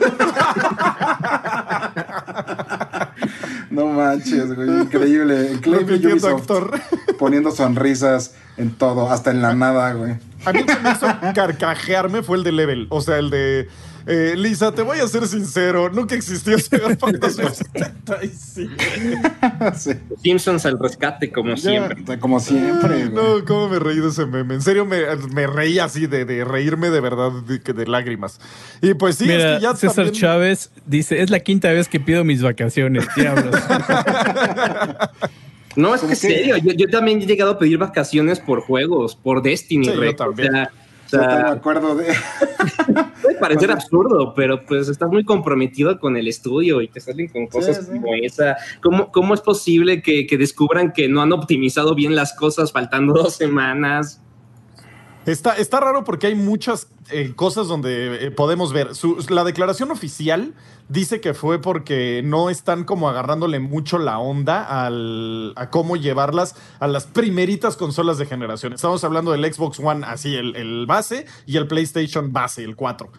[3.70, 5.58] no manches, güey, increíble,
[6.28, 6.80] actor.
[7.18, 10.16] poniendo sonrisas en todo, hasta en la nada, güey.
[10.44, 12.86] A mí el que me hizo carcajearme fue el de Level.
[12.90, 13.68] O sea, el de.
[14.06, 18.70] Eh, Lisa, te voy a ser sincero, nunca existió Cyberpunk 2077.
[19.76, 19.92] Sí.
[20.22, 22.18] Simpsons al rescate, como Ya, siempre.
[22.18, 23.24] como siempre, Ay, güey.
[23.38, 24.54] no, cómo me reí de ese meme.
[24.54, 28.40] En serio, me, me reí así de, de reírme de verdad, de, lágrimas.
[28.80, 31.88] Y pues sí, Mira, es que ya César también- Chávez dice, es la quinta vez
[31.88, 33.54] que pido mis vacaciones, diablos.
[35.74, 36.56] No, es que es que- serio.
[36.58, 39.86] Yo, yo también he llegado a pedir vacaciones por juegos, por Destiny.
[39.86, 40.50] Sí, yo también.
[40.50, 40.70] O sea,
[41.20, 42.06] sea, me acuerdo de...
[43.22, 47.46] puede parecer absurdo, pero pues estás muy comprometido con el estudio y te salen con
[47.46, 47.92] cosas sí.
[47.92, 48.56] como esa.
[48.82, 53.14] ¿Cómo, ¿Cómo es posible que, que descubran que no han optimizado bien las cosas faltando
[53.14, 54.22] dos semanas?
[55.26, 58.90] Está, está raro porque hay muchas eh, cosas donde eh, podemos ver.
[59.28, 60.54] La declaración oficial
[60.88, 66.56] dice que fue porque no están como agarrándole mucho la onda al, a cómo llevarlas
[66.80, 68.72] a las primeritas consolas de generación.
[68.72, 73.10] Estamos hablando del Xbox One, así, el, el base, y el PlayStation base, el 4.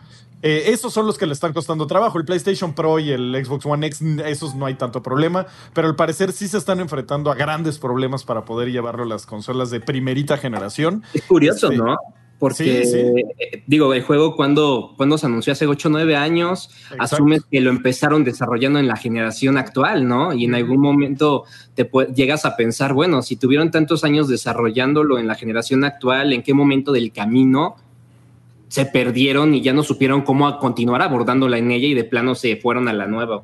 [0.45, 2.19] Eh, esos son los que le están costando trabajo.
[2.19, 5.47] El PlayStation Pro y el Xbox One X, esos no hay tanto problema.
[5.73, 9.25] Pero al parecer sí se están enfrentando a grandes problemas para poder llevarlo a las
[9.25, 11.03] consolas de primerita generación.
[11.13, 11.77] Es curioso, Sí.
[11.77, 11.95] ¿no?
[12.39, 12.97] Porque, Sí, sí.
[13.39, 17.03] eh, digo, el juego cuando, cuando se anunció hace 8 o 9 años, Exacto.
[17.03, 20.33] asumes que lo empezaron desarrollando en la generación actual, ¿no?
[20.33, 25.27] Y en algún momento te llegas a pensar, bueno, si tuvieron tantos años desarrollándolo en
[25.27, 27.77] la generación actual, ¿en qué momento del camino
[28.73, 32.55] se perdieron y ya no supieron cómo continuar abordándola en ella y de plano se
[32.55, 33.43] fueron a la nueva?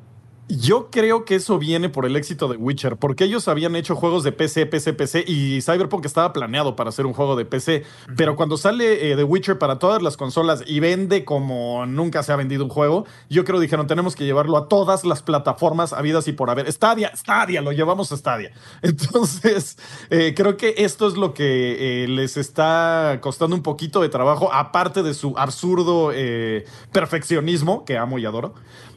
[0.50, 4.24] Yo creo que eso viene por el éxito de Witcher, porque ellos habían hecho juegos
[4.24, 7.84] de PC, PC, PC y Cyberpunk estaba planeado para hacer un juego de PC,
[8.16, 12.32] pero cuando sale eh, The Witcher para todas las consolas y vende como nunca se
[12.32, 16.26] ha vendido un juego, yo creo dijeron tenemos que llevarlo a todas las plataformas habidas
[16.26, 16.70] y por haber.
[16.72, 18.52] Stadia, Stadia, lo llevamos a Stadia.
[18.82, 19.78] Entonces,
[20.10, 24.52] eh, creo que esto es lo que eh, les está costando un poquito de trabajo,
[24.52, 28.54] aparte de su absurdo eh, perfeccionismo, que amo y adoro.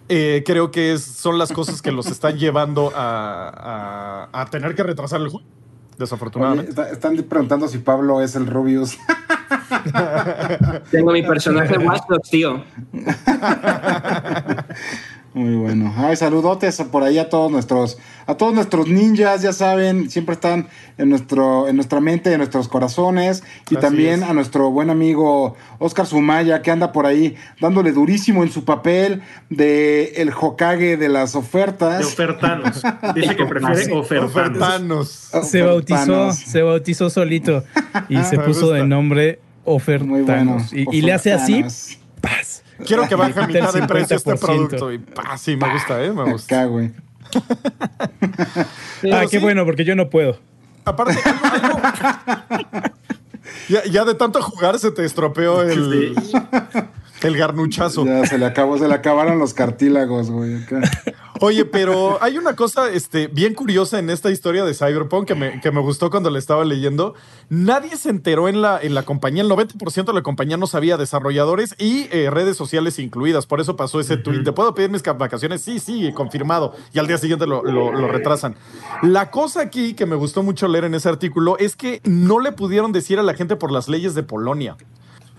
[0.09, 4.75] Eh, creo que es- son las cosas que los están llevando a, a- a tener
[4.75, 5.45] que retrasar el juego.
[5.45, 6.69] Oye, Desafortunadamente.
[6.71, 8.97] está- están preguntando si Pablo es el Rubius.
[10.91, 12.63] Tengo mi personaje Watch Dogs, tío.
[15.33, 15.91] Muy bueno.
[15.97, 20.67] Ay, saludotes por ahí a todos nuestros, a todos nuestros ninjas, ya saben, siempre están
[20.99, 23.41] en nuestro, en nuestra mente, en nuestros corazones.
[23.71, 24.29] Y Así también es.
[24.29, 29.23] a nuestro buen amigo Oscar Sumaya, que anda por ahí dándole durísimo en su papel
[29.49, 32.05] de el Hokage de las De ofertas.
[32.05, 32.83] ofertanos.
[33.15, 35.29] Dice que prefiere ofertanos.
[35.33, 35.49] Ofertanos.
[35.49, 37.63] Se bautizó, se bautizó solito
[38.07, 40.07] y se puso de nombre Ofertanos.
[40.09, 40.57] Muy bueno.
[40.73, 41.63] y, y le hace así.
[42.85, 44.39] Quiero que baje a mitad de precio este 50%.
[44.39, 44.91] producto.
[44.91, 46.11] Y pa, sí, me gusta, ¿eh?
[46.11, 46.55] Me gusta.
[46.61, 46.91] Acá, güey.
[49.11, 50.37] Ah, qué sí, bueno, porque yo no puedo.
[50.85, 52.81] Aparte, algo- algo-
[53.69, 56.15] ya, ya de tanto jugar se te estropeó el,
[57.21, 58.05] el garnuchazo.
[58.05, 60.63] Ya se le acabó, se le acabaron los cartílagos, güey.
[60.63, 60.81] acá.
[61.39, 65.59] Oye, pero hay una cosa este, bien curiosa en esta historia de Cyberpunk que me,
[65.61, 67.15] que me gustó cuando la estaba leyendo.
[67.49, 70.95] Nadie se enteró en la, en la compañía, el 90% de la compañía no sabía
[70.95, 73.45] desarrolladores y eh, redes sociales incluidas.
[73.45, 74.43] Por eso pasó ese tweet.
[74.43, 75.61] ¿Te puedo pedir mis ca- vacaciones?
[75.61, 76.73] Sí, sí, confirmado.
[76.93, 78.55] Y al día siguiente lo, lo- lo retrasan.
[79.01, 82.51] La cosa aquí que me gustó mucho leer en ese artículo es que no le
[82.51, 84.77] pudieron decir a la gente por las leyes de Polonia.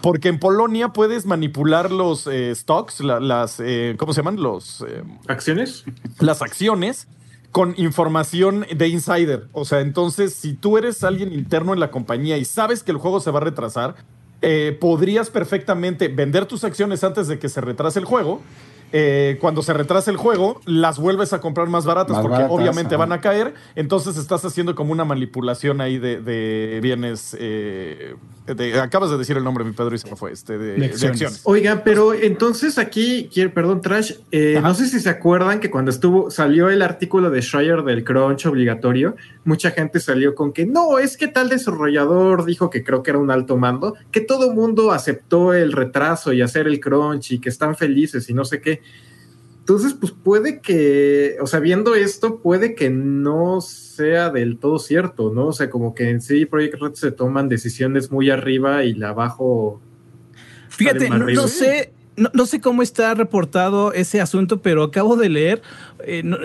[0.05, 4.37] Porque en Polonia puedes manipular los eh, stocks, la- las, eh, ¿cómo se llaman?
[4.43, 4.85] Los...
[4.87, 5.85] eh, ¿Acciones?
[6.21, 7.09] las acciones
[7.53, 9.49] con información de insider.
[9.53, 12.99] O sea, entonces, si tú eres alguien interno en la compañía y sabes que el
[12.99, 13.95] juego se va a retrasar,
[14.43, 18.43] eh, podrías perfectamente vender tus acciones antes de que se retrase el juego.
[18.97, 22.55] Eh, cuando se retrase el juego, las vuelves a comprar más baratas Más porque baratas,
[22.57, 23.05] obviamente ajá.
[23.05, 23.53] van a caer.
[23.75, 27.37] Entonces estás haciendo como una manipulación ahí de, de bienes.
[27.41, 28.15] eh,
[28.47, 30.31] de- acabas de decir el nombre, mi Pedro, y se me fue.
[30.31, 31.11] Este, de, De de acciones.
[31.23, 31.41] acciones.
[31.43, 35.91] Oiga, pero entonces aquí, quiero, perdón, Trash, eh, no sé si se acuerdan que cuando
[35.91, 40.99] estuvo, salió el artículo de Schreier del crunch obligatorio, mucha gente salió con que no,
[40.99, 44.93] es que tal desarrollador dijo que creo que era un alto mando, que todo mundo
[44.93, 48.81] aceptó el retraso y hacer el crunch y que están felices y no sé qué.
[49.61, 55.33] Entonces, pues puede que, o sea, viendo esto, puede que no sea del todo cierto,
[55.33, 55.47] ¿no?
[55.47, 59.11] O sea, como que en sí Project Red se toman decisiones muy arriba y la
[59.11, 59.81] abajo
[60.69, 65.29] Fíjate, no, no sé, no, no sé cómo está reportado ese asunto, pero acabo de
[65.29, 65.63] leer.
[66.05, 66.37] eh, no,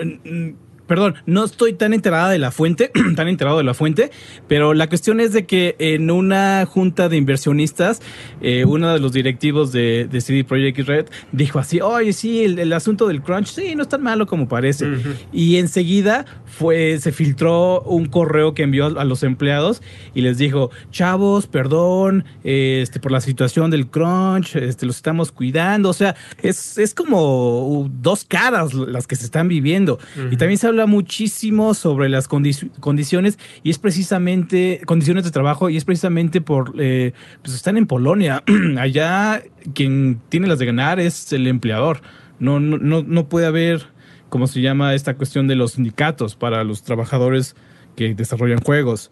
[0.90, 4.10] perdón, no estoy tan enterada de la fuente, tan enterado de la fuente,
[4.48, 8.02] pero la cuestión es de que en una junta de inversionistas,
[8.40, 12.58] eh, uno de los directivos de, de CD Projekt Red dijo así, oye, sí, el,
[12.58, 14.88] el asunto del crunch, sí, no es tan malo como parece.
[15.32, 19.82] Y enseguida fue, se filtró un correo que envió a los empleados
[20.12, 25.88] y les dijo, chavos, perdón, este, por la situación del crunch, este, los estamos cuidando.
[25.88, 30.00] O sea, es, es como dos caras las que se están viviendo.
[30.32, 35.70] Y también se habla muchísimo sobre las condi- condiciones y es precisamente, condiciones de trabajo
[35.70, 37.12] y es precisamente por, eh,
[37.42, 38.42] pues están en Polonia.
[38.78, 39.42] Allá
[39.74, 42.00] quien tiene las de ganar es el empleador.
[42.38, 43.86] No, no, no, no puede haber,
[44.28, 47.54] ¿cómo se llama esta cuestión de los sindicatos para los trabajadores
[47.96, 49.10] que desarrollan juegos?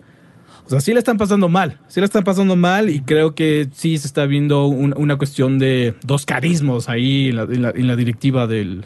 [0.64, 3.68] O sea, sí le están pasando mal, sí le están pasando mal y creo que
[3.72, 7.96] sí se está viendo un- una cuestión de dos carismos ahí la, la- en la
[7.96, 8.84] directiva del...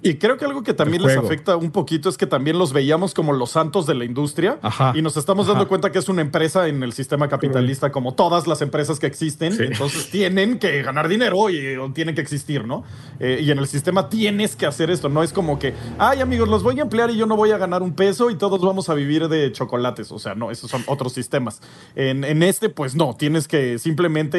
[0.00, 3.14] Y creo que algo que también les afecta un poquito es que también los veíamos
[3.14, 4.92] como los santos de la industria Ajá.
[4.94, 8.46] y nos estamos dando cuenta que es una empresa en el sistema capitalista como todas
[8.46, 9.64] las empresas que existen, Sí.
[9.64, 12.84] entonces tienen que ganar dinero y o tienen que existir, ¿no?
[13.18, 16.48] Eh, y en el sistema tienes que hacer esto, no es como que, ay amigos,
[16.48, 18.88] los voy a emplear y yo no voy a ganar un peso y todos vamos
[18.88, 21.60] a vivir de chocolates, o sea, no, esos son otros sistemas.
[21.96, 24.38] En, en este, pues no, tienes que simplemente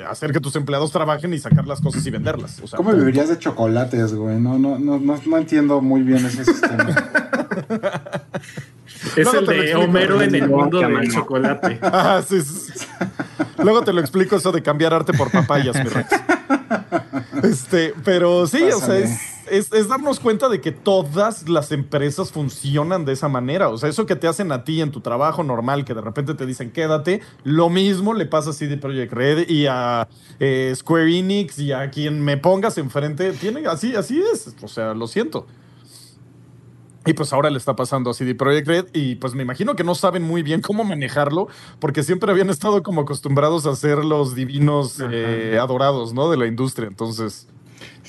[0.00, 2.60] eh, hacer que tus empleados trabajen y sacar las cosas y venderlas.
[2.62, 4.38] O sea, ¿Cómo vivirías de chocolates, güey?
[4.40, 6.86] No, no, no, no, no entiendo muy bien ese sistema.
[9.16, 9.74] Es Luego el de.
[9.74, 11.78] Homero en el mundo del chocolate.
[11.82, 12.72] Ah, sí, sí.
[13.58, 16.08] Luego te lo explico eso de cambiar arte por papayas, mi Rex.
[17.42, 19.18] Este, pero sí, o sea, es,
[19.50, 23.68] es- es darnos cuenta de que todas las empresas funcionan de esa manera.
[23.68, 26.34] O sea, eso que te hacen a ti en tu trabajo normal, que de repente
[26.34, 30.08] te dicen quédate, lo mismo le pasa a CD Projekt Red y a
[30.40, 33.32] eh, Square Enix y a quien me pongas enfrente.
[33.32, 34.54] Tiene, así, así es.
[34.62, 35.46] O sea, lo siento.
[37.08, 39.84] Y pues ahora le está pasando a CD Projekt Red y pues me imagino que
[39.84, 41.46] no saben muy bien cómo manejarlo
[41.78, 46.28] porque siempre habían estado como acostumbrados a ser los divinos eh, adorados, ¿no?
[46.30, 46.88] De la industria.
[46.88, 47.46] Entonces,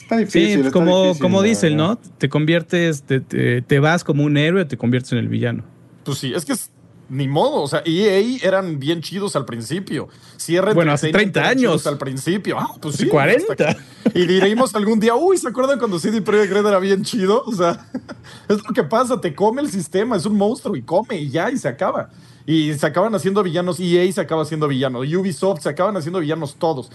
[0.07, 0.41] Está difícil.
[0.45, 1.41] Sí, está como, difícil, como
[1.71, 1.75] verdad.
[1.75, 1.97] ¿no?
[2.17, 5.63] Te conviertes, te, te- te vas como un héroe, te conviertes en el villano.
[6.05, 6.71] pues sí, es que es
[7.09, 7.61] ni modo.
[7.61, 10.07] O sea, EA eran bien chidos al principio.
[10.37, 11.87] Sierra Bueno, hace Entertainment 30 eran chidos años.
[11.87, 12.57] Al principio.
[12.59, 13.09] Ah, pues Hace sí.
[13.09, 13.51] 40.
[13.51, 13.73] hasta
[14.13, 17.43] que- Y diríamos algún día, uy, ¿se acuerdan cuando CD Projekt Red era bien chido?
[17.45, 17.85] O sea,
[18.49, 21.51] es lo que pasa, te come el sistema, es un monstruo y come y ya,
[21.51, 22.09] y se acaba.
[22.45, 26.55] Y se acaban haciendo villanos, EA se acaba haciendo villano, Ubisoft se acaban haciendo villanos
[26.57, 26.89] todos.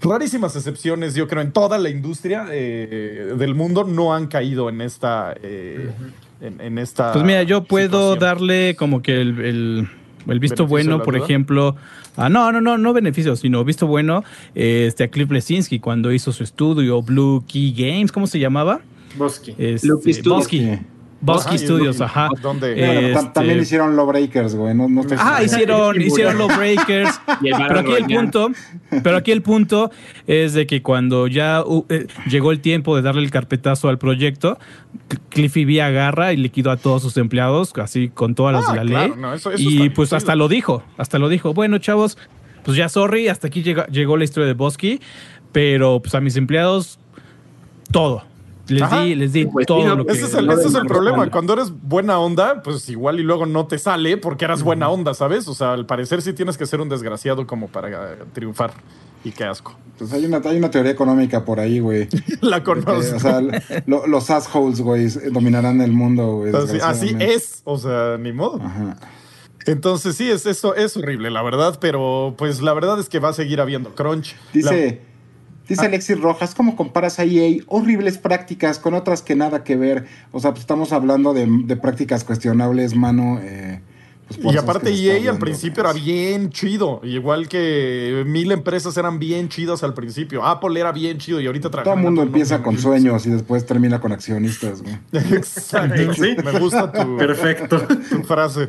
[0.00, 4.80] Rarísimas excepciones, yo creo, en toda la industria eh, del mundo no han caído en
[4.80, 5.34] esta...
[5.42, 5.90] eh,
[6.40, 8.18] en, en esta Pues mira, yo puedo situación.
[8.20, 9.88] darle como que el, el-
[10.28, 11.24] el visto ¿Beneficio de bueno, por duda?
[11.24, 11.76] ejemplo,
[12.16, 14.22] a, no, no, no, no beneficio, sino visto bueno
[14.54, 18.80] eh, este, a Cliff Lesinski cuando hizo su estudio Blue Key Games, ¿cómo se llamaba?
[19.16, 19.54] Bosque.
[19.58, 19.88] Este.
[20.28, 20.78] Bosky.
[21.20, 22.28] Bosky Ajá, Studios, ajá.
[22.40, 22.74] ¿Dónde?
[22.74, 24.72] Bueno, ta- Este- También hicieron Lawbreakers, güey.
[24.74, 24.84] No,
[25.18, 25.44] Ah, seguro.
[25.44, 27.20] hicieron, hicieron breakers.
[27.42, 28.50] Pero aquí el punto,
[29.02, 29.90] pero aquí el punto
[30.28, 33.98] es de que cuando ya uh, eh, llegó el tiempo de darle el carpetazo al
[33.98, 34.58] proyecto,
[35.08, 38.72] Cl- Cliffy B agarra y liquidó a todos sus empleados, así con todas las Ah,
[38.72, 39.22] de la claro, ley.
[39.22, 41.52] no, eso- eso y pues hasta lo dijo, hasta lo dijo.
[41.52, 42.16] Bueno, chavos,
[42.64, 45.00] pues ya sorry, hasta aquí llega- llegó la historia de Bosky,
[45.52, 46.98] pero pues a mis empleados
[47.90, 48.24] todo.
[48.68, 49.00] Les Ajá.
[49.02, 50.74] di, les di Pues sí, todo no, lo que Ese es el, no ese es
[50.74, 51.30] el problema.
[51.30, 55.14] Cuando eres buena onda, pues igual y luego no te sale porque eras buena onda,
[55.14, 55.48] ¿sabes?
[55.48, 58.72] O sea, al parecer sí tienes que ser un desgraciado como para eh, triunfar.
[59.24, 59.74] Y qué asco.
[59.98, 62.08] Pues hay una, hay una teoría económica por ahí, güey.
[62.40, 63.16] La que, conozco.
[63.16, 63.40] o sea,
[63.86, 66.52] lo- los assholes, güey, dominarán el mundo, güey.
[66.82, 68.60] Así, es, o sea, ni modo.
[68.62, 68.96] Ajá.
[69.66, 73.30] Entonces sí, es eso, es horrible, la verdad, pero pues la verdad es que va
[73.30, 74.34] a seguir habiendo crunch.
[74.52, 75.02] Dice,
[75.68, 75.86] dice Ah.
[75.88, 77.62] Alexis Rojas, ¿cómo comparas a EA?
[77.66, 80.06] Horribles prácticas con otras que nada que ver.
[80.32, 83.38] O sea, pues estamos hablando de, de prácticas cuestionables, mano.
[83.42, 83.80] eh,
[84.42, 89.18] pues, y aparte EA al hablando, principio era bien chido, igual que mil empresas eran
[89.18, 90.44] bien chidas al principio.
[90.44, 94.00] Apple era bien chido y ahorita Todo el mundo empieza con sueños y después termina
[94.00, 94.98] con accionistas, güey.
[95.32, 96.12] Exacto.
[96.12, 96.36] Sí.
[96.44, 97.78] Me gusta tu, Perfecto.
[98.10, 98.66] tu frase.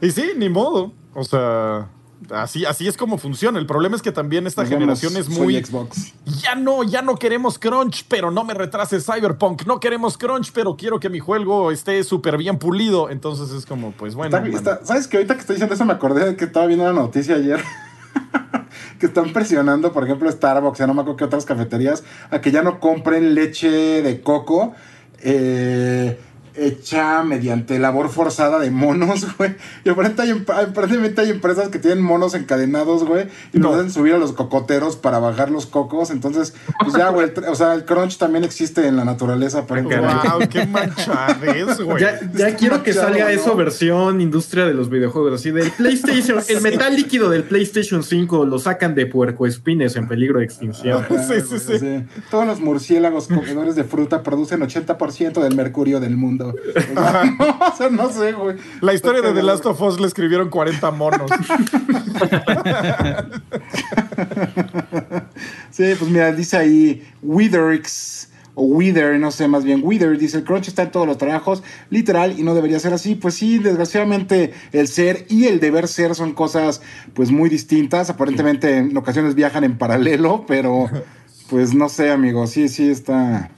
[0.00, 0.92] Y sí, ni modo.
[1.14, 1.88] O sea,
[2.30, 3.58] así, así es como funciona.
[3.58, 5.64] El problema es que también esta Nos vemos, generación es soy muy.
[5.64, 6.12] Xbox.
[6.42, 9.66] Ya no, ya no queremos crunch, pero no me retrase Cyberpunk.
[9.66, 13.10] No queremos crunch, pero quiero que mi juego esté súper bien pulido.
[13.10, 14.36] Entonces es como, pues bueno.
[14.36, 14.56] Está- man.
[14.56, 16.92] está- ¿Sabes que ahorita que estoy diciendo eso me acordé de que estaba viendo una
[16.94, 17.60] noticia ayer?
[18.98, 22.50] que están presionando, por ejemplo, Starbucks, ya no me acuerdo qué otras cafeterías, a que
[22.50, 23.68] ya no compren leche
[24.02, 24.74] de coco.
[25.22, 26.18] eh,
[26.58, 29.54] hecha mediante labor forzada de monos, güey.
[29.84, 33.68] Y aparentemente hay, emp- aparentemente hay empresas que tienen monos encadenados, güey, y No.
[33.70, 36.10] los hacen subir a los cocoteros para bajar los cocos.
[36.10, 40.28] Entonces, pues ya, güey, o sea, el crunch también existe en la naturaleza, aparentemente.
[40.28, 40.66] Wow, qué
[41.10, 42.02] manchadez, güey.
[42.34, 43.30] Ya, quiero que salga ¿no?
[43.30, 45.40] eso versión industria de los videojuegos.
[45.40, 50.38] Así del PlayStation, el metal líquido del PlayStation 5 lo sacan de puercoespines en peligro
[50.38, 51.04] de extinción.
[51.04, 52.04] Ajá, Sí, sí, güey, sí.
[52.30, 56.45] Todos los murciélagos comedores de fruta producen 80% del mercurio del mundo.
[56.50, 58.56] O sea, no, o sea, no sé, güey.
[58.80, 59.42] La historia de The.
[59.42, 61.30] Last of Us le escribieron 40 monos.
[65.70, 70.44] Sí, pues mira, dice ahí Witherix o Wither, no sé, más bien Wither, dice el
[70.44, 73.14] crunch está en todos los trabajos, literal, y no debería ser así.
[73.14, 76.80] Pues sí, desgraciadamente el ser y el deber ser son cosas
[77.12, 78.08] pues muy distintas.
[78.08, 80.88] Aparentemente en ocasiones viajan en paralelo, pero
[81.50, 83.50] pues no sé, amigo, sí, sí está,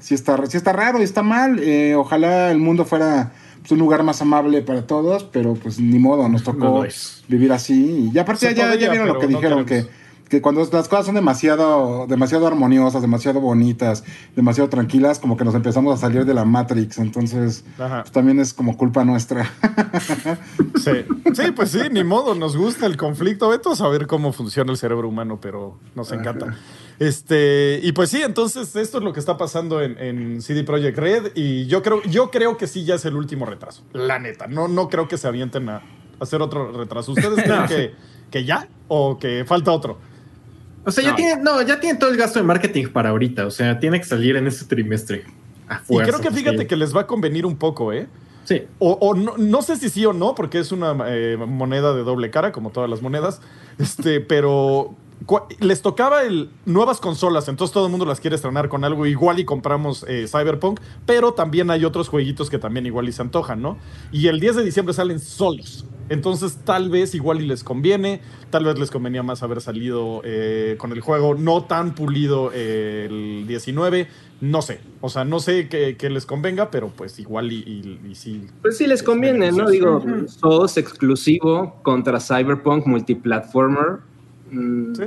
[0.00, 1.58] sí está, sí está raro y está mal.
[1.60, 5.98] Eh, ojalá el mundo fuera pues, un lugar más amable para todos, pero pues ni
[5.98, 6.86] modo, nos No tocó
[7.28, 8.10] vivir así.
[8.12, 9.90] Y aparte Se ya, ya vieron lo que no dijeron, que queremos.
[10.28, 15.54] que cuando las cosas son demasiado, demasiado armoniosas, demasiado bonitas, demasiado tranquilas, como que nos
[15.54, 16.98] empezamos a salir de la Matrix.
[16.98, 19.50] Entonces, pues, también es como culpa nuestra.
[20.78, 20.92] Sí.
[21.34, 23.48] sí, pues sí, ni modo, nos gusta el conflicto.
[23.48, 26.56] Vete a saber cómo funciona el cerebro humano, pero nos encanta.
[26.98, 30.98] Este, y pues sí, entonces esto es lo que está pasando en, en CD Projekt
[30.98, 31.32] Red.
[31.34, 33.82] Y yo creo, yo creo que sí ya es el último retraso.
[33.92, 34.46] La neta.
[34.48, 35.82] No, no creo que se avienten a
[36.20, 37.12] hacer otro retraso.
[37.12, 37.94] ¿Ustedes creen que,
[38.30, 38.68] que ya?
[38.88, 39.98] ¿O que falta otro?
[40.84, 41.16] O sea, ya No.
[41.16, 43.46] tiene, no, ya tiene todo el gasto de marketing para ahorita.
[43.46, 45.24] O sea, tiene que salir en este trimestre.
[45.68, 48.08] A Y fuerza, creo que fíjate que les va a convenir un poco, ¿eh?
[48.44, 48.62] Sí.
[48.78, 52.02] O, o no, no sé si sí o no, porque es una eh, moneda de
[52.02, 53.42] doble cara, como todas las monedas.
[53.78, 54.94] Este, pero
[55.60, 59.38] les tocaba el nuevas consolas, entonces todo el mundo las quiere estrenar con algo igual
[59.40, 63.60] y compramos eh, Cyberpunk, pero también hay otros jueguitos que también igual y se antojan,
[63.60, 63.76] ¿no?
[64.12, 65.84] Y el 10 de diciembre salen solos.
[66.10, 70.76] Entonces tal vez igual y les conviene, tal vez les convenía más haber salido eh,
[70.78, 74.08] con el juego no tan pulido eh, el 19,
[74.40, 78.10] no sé, o sea, no sé qué, qué les convenga, pero pues igual y, y-
[78.10, 78.46] y sí.
[78.62, 79.68] Pues sí les conviene, ¿no?
[79.68, 83.98] Digo, SOS exclusivo contra Cyberpunk multiplatformer.
[84.50, 85.02] Mm, Sí.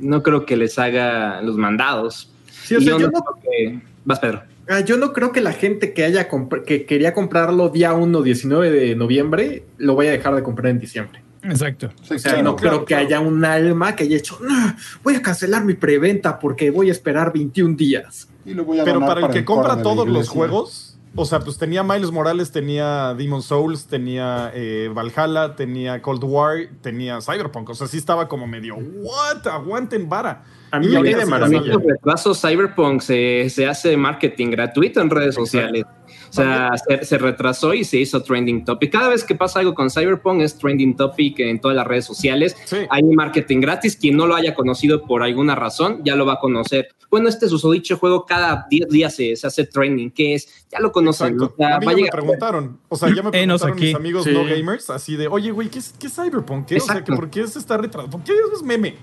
[0.00, 2.30] No creo que les haga los mandados.
[2.50, 3.80] Sí, o Y sea, yo yo no no, creo que...
[4.04, 4.42] Vas, Pedro.
[4.68, 8.22] ah, yo no creo que la gente que haya compr- que quería comprarlo día 1,
[8.22, 11.20] 19 de noviembre, lo vaya a dejar de comprar en diciembre.
[11.42, 11.90] Exacto.
[12.02, 12.44] Sí, O sea, claro.
[12.44, 15.74] no claro, creo que haya un alma que haya hecho, "No, voy a cancelar mi
[15.74, 18.28] preventa porque voy a esperar 21 días.
[18.44, 20.87] Y lo voy a Pero para el que compra todos los juegos,
[21.20, 26.68] o sea, pues tenía Miles Morales, tenía Demon Souls, tenía eh, Valhalla, tenía Cold War,
[26.80, 27.70] tenía Cyberpunk.
[27.70, 29.44] O sea, sí estaba como medio, ¿what?
[29.48, 30.44] Aguanten vara.
[30.70, 31.60] A mí Y me cae de maravilla.
[31.74, 35.84] Los retrasos Cyberpunk se, se hace marketing gratuito en redes sociales.
[36.30, 38.92] O sea, se, se retrasó y se hizo trending topic.
[38.92, 42.54] Cada vez que pasa algo con Cyberpunk es trending topic en todas las redes sociales.
[42.64, 42.78] Sí.
[42.90, 43.96] Hay marketing gratis.
[43.96, 46.88] Quien no lo haya conocido por alguna razón, ya lo va a conocer.
[47.10, 50.10] Bueno, este susodicho juego cada 10 días se, se hace trending.
[50.10, 50.66] ¿Qué es?
[50.70, 51.40] Ya lo conocen.
[51.40, 52.78] O sea, a mí va ya me preguntaron.
[52.88, 53.86] O sea, ya me preguntaron aquí.
[53.86, 54.32] mis amigos Sí.
[54.32, 56.66] no gamers, así de, oye, güey, ¿qué es, qué es Cyberpunk?
[56.66, 56.76] ¿Qué?
[56.76, 57.02] O sea.
[57.02, 58.18] ¿por qué se está retrasando?
[58.18, 58.96] ¿Por qué eso es meme?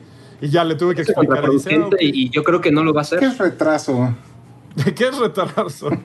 [0.45, 1.43] Y ya le tuve que explicar.
[1.49, 2.01] Y dice, ah, contraproducente ok.
[2.01, 3.17] y, yo creo que no lo va a hacer.
[3.17, 4.15] ¿Qué es retraso?
[4.95, 5.87] ¿Qué es retardarse?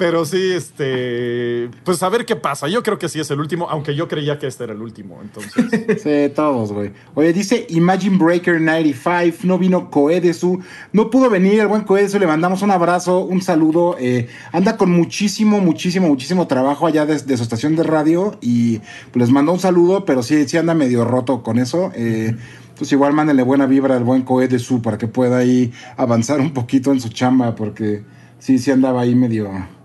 [0.00, 1.68] Pero sí, este.
[1.84, 2.68] Pues a ver qué pasa.
[2.68, 5.20] Yo creo que sí es el último, aunque yo creía que este era el último.
[5.20, 6.00] Entonces.
[6.00, 6.92] Sí, todos, güey.
[7.14, 10.60] Oye, dice Imagine Breaker 95, no vino Coedesu,
[10.94, 13.96] no pudo venir el buen Coedesu, le mandamos un abrazo, un saludo.
[14.00, 19.16] eh, anda con muchísimo, muchísimo, muchísimo trabajo allá desde su estación de radio y pues,
[19.16, 21.92] les mandó un saludo, pero sí, sí anda medio roto con eso.
[21.94, 22.34] Eh,
[22.78, 26.90] pues igual mándenle buena vibra al buen Coedesu para que pueda ahí avanzar un poquito
[26.90, 28.02] en su chamba, porque
[28.38, 29.79] sí, sí andaba ahí medio...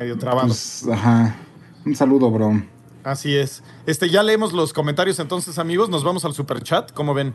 [0.00, 0.48] medio trabado.
[0.48, 1.36] Pues, ajá.
[1.84, 2.62] Un saludo, bro.
[3.04, 3.62] Así es.
[3.86, 5.88] Este, ya leemos los comentarios entonces, amigos.
[5.90, 6.90] Nos vamos al super chat.
[6.92, 7.34] ¿Cómo ven?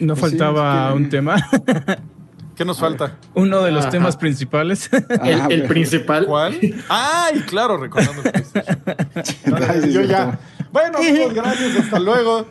[0.00, 1.36] No Pues sí, faltaba es que- un tema.
[2.56, 3.16] ¿Qué nos falta?
[3.34, 3.90] Uno de los Ajá.
[3.92, 4.90] temas principales.
[5.22, 6.26] El, principal.
[6.26, 6.58] ¿Cuál?
[6.90, 7.78] ¡Ay, claro!
[7.78, 10.38] Recordando el Yo ya.
[10.70, 11.76] Bueno, amigos, gracias.
[11.76, 12.44] Hasta luego.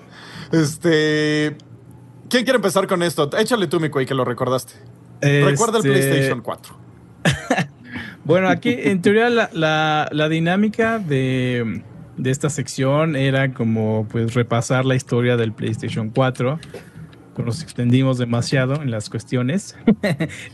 [0.51, 1.55] Este.
[2.27, 3.29] ¿Quién quiere empezar con esto?
[3.37, 4.73] Échale tú, mi que lo recordaste.
[5.21, 6.88] Recuerda el Este, PlayStation 4.
[8.29, 11.81] Bueno, aquí en teoría la, la- la dinámica de,
[12.17, 16.59] de esta sección era como pues repasar la historia del PlayStation 4.
[17.33, 19.77] Pues Nos extendimos demasiado en las cuestiones.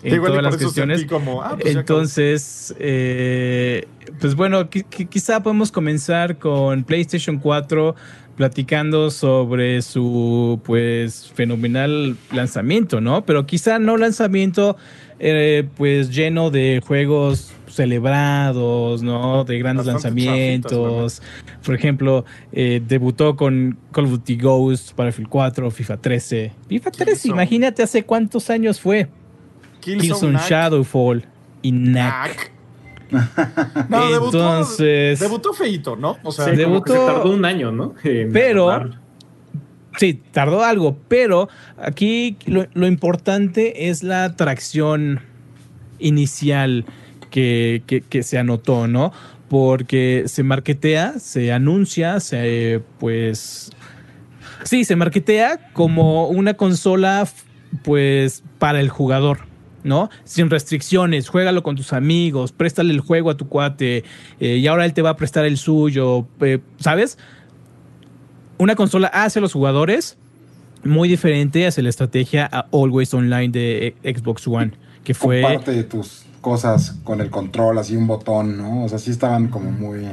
[0.03, 1.05] en todas las cuestiones.
[1.05, 3.87] como, ah, pues Entonces, eh,
[4.21, 7.95] pues bueno, qui- qui- quizá podemos comenzar con PlayStation 4
[8.37, 13.25] platicando sobre su pues fenomenal lanzamiento, ¿no?
[13.25, 14.77] Pero quizá no lanzamiento
[15.19, 19.43] eh, pues lleno de juegos celebrados, ¿no?
[19.43, 21.21] De grandes Bastante lanzamientos.
[21.65, 26.51] Por ejemplo, eh, debutó con Call of Duty Ghost, Battlefield 4, FIFA 13.
[26.69, 27.33] FIFA 13, Killzone.
[27.33, 29.07] imagínate hace cuántos años fue.
[29.81, 31.25] Killzone Shadowfall
[31.61, 32.51] y Knack.
[33.89, 36.17] No, debutó, Entonces- debutó feito, ¿no?
[36.23, 37.93] O sea, se debutó- tardó un año, ¿no?
[38.03, 38.99] En Pero- armar.
[39.97, 41.47] Sí, tardó algo, pero
[41.77, 45.21] aquí lo, lo importante es la atracción
[45.99, 46.83] inicial
[47.35, 49.11] que, se anotó, ¿no?
[49.49, 53.71] Porque se marketea, se anuncia, se pues...
[54.63, 57.27] Sí, se marketea como una consola
[57.83, 59.39] pues para el jugador,
[59.83, 60.09] ¿no?
[60.23, 64.03] Sin restricciones, juégalo con tus amigos, préstale el juego a tu cuate
[64.39, 67.17] eh, y ahora él te va a prestar el suyo, eh, ¿sabes?
[68.57, 70.17] una consola hacia los jugadores
[70.83, 74.71] muy diferente hacia la estrategia Always Online de e- Xbox One,
[75.03, 75.41] que fue...
[75.41, 78.83] Comparte de tus cosas con el control, así un botón, ¿no?
[78.85, 80.05] O sea, sí estaban como muy...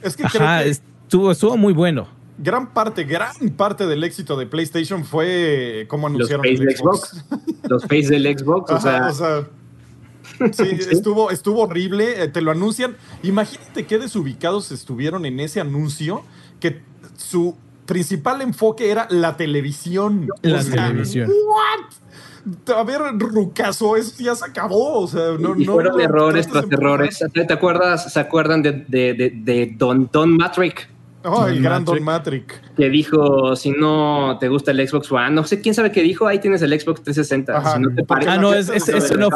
[0.00, 2.06] es que Ajá, creo que estuvo, estuvo muy bueno.
[2.38, 6.76] gran parte, gran parte del éxito de PlayStation fue cómo Los anunciaron face el del
[6.76, 7.24] Xbox.
[7.68, 8.70] Los face del Xbox.
[8.70, 9.48] o sea, Ajá, o sea,
[10.52, 10.88] sí, Sí.
[10.92, 12.96] Estuvo, estuvo horrible, eh, te lo anuncian.
[13.24, 16.22] Imagínate qué desubicados estuvieron en ese anuncio,
[16.60, 16.80] que
[17.16, 17.56] su
[17.86, 20.28] principal enfoque era la televisión.
[20.42, 21.28] La O sea, televisión.
[21.28, 21.92] ¿What?
[22.74, 25.00] A ver, Rucaso, eso ya se acabó.
[25.00, 27.24] O sea, no, y no, fueron no errores tras errores.
[27.32, 28.12] ¿Te acuerdas?
[28.12, 30.88] ¿Se acuerdan de, de, de, de Don, Don Matrick?
[31.28, 32.62] Oh, el gran Don Matrick.
[32.76, 36.28] Que dijo, si no te gusta el Xbox One, no sé quién sabe qué dijo,
[36.28, 37.56] ahí tienes el Xbox 360.
[37.56, 37.74] Ajá.
[37.74, 38.68] Si no te parece, Ah, no, es-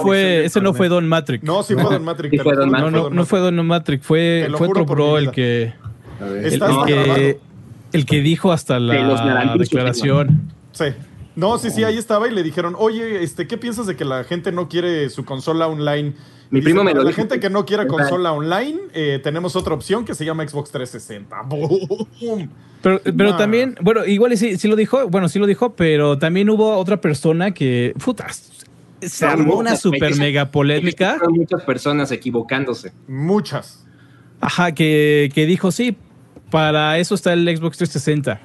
[0.00, 1.42] fue, ese no fue Don Matrix.
[1.42, 2.30] No, sí fue Don Matrick.
[2.30, 5.72] Sí fue Don no, no, no fue Don Matrix, fue, fue otro bro el que,
[6.20, 7.40] el, que,
[7.92, 10.52] el que dijo hasta la declaración.
[10.70, 10.84] Sí.
[11.36, 14.24] No, sí, sí, ahí estaba y le dijeron, oye, este, ¿qué piensas de que la
[14.24, 16.14] gente no quiere su consola online?
[16.50, 17.20] Mi Dice, primo me "Para lo La dijo.
[17.22, 21.42] gente que no quiera consola online, eh, tenemos otra opción que se llama Xbox 360.
[21.46, 22.50] ¡Boom!
[22.82, 23.36] Pero, pero Nah.
[23.36, 26.76] también, bueno, igual y sí, sí lo dijo, bueno, sí lo dijo, pero también hubo
[26.76, 28.26] otra persona que, puta,
[29.00, 31.14] se No, armó una super mega polémica.
[31.18, 32.92] Fueron muchas personas equivocándose.
[33.06, 33.86] Muchas.
[34.40, 35.96] Ajá, que, que dijo, sí,
[36.50, 38.40] para eso está el Xbox 360,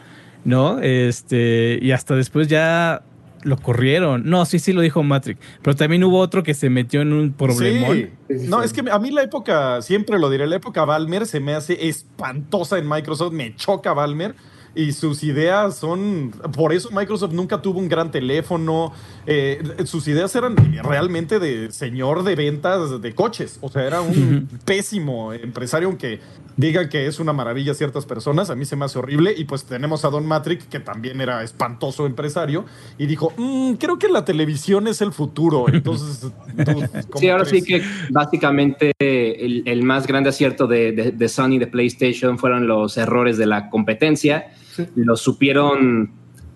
[0.45, 0.79] ¿no?
[0.79, 3.03] Este, y hasta después ya
[3.45, 4.23] lo corrieron.
[4.25, 5.39] No, sí, sí lo dijo Matrix.
[5.61, 8.09] Pero también hubo otro que se metió en un problemón.
[8.27, 8.47] Sí.
[8.47, 11.53] No, es que a mí la época, siempre lo diré, la época Valmer se me
[11.53, 14.35] hace espantosa en Microsoft, me choca Valmer.
[14.77, 16.31] Y sus ideas son.
[16.53, 18.91] Por eso Microsoft nunca tuvo un gran teléfono.
[19.27, 23.57] Eh, sus ideas eran realmente de señor de ventas de coches.
[23.61, 26.19] O sea, era un pésimo empresario, aunque
[26.57, 28.49] digan que es una maravilla a ciertas personas.
[28.49, 29.33] A mí se me hace horrible.
[29.35, 32.65] Y pues tenemos a Don Matrix, que también era espantoso empresario.
[32.97, 35.65] Y dijo: "Mm, Creo que la televisión es el futuro.
[35.69, 36.21] Entonces.
[36.53, 37.63] dude, ¿cómo Sí, ahora crees?
[37.63, 42.67] sí que básicamente el, el más grande acierto de, de, de Sony de PlayStation fueron
[42.67, 44.47] los errores de la competencia.
[44.95, 46.11] Los supieron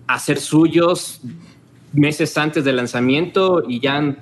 [0.06, 1.20] hacer suyos
[1.92, 4.16] meses antes del lanzamiento y ya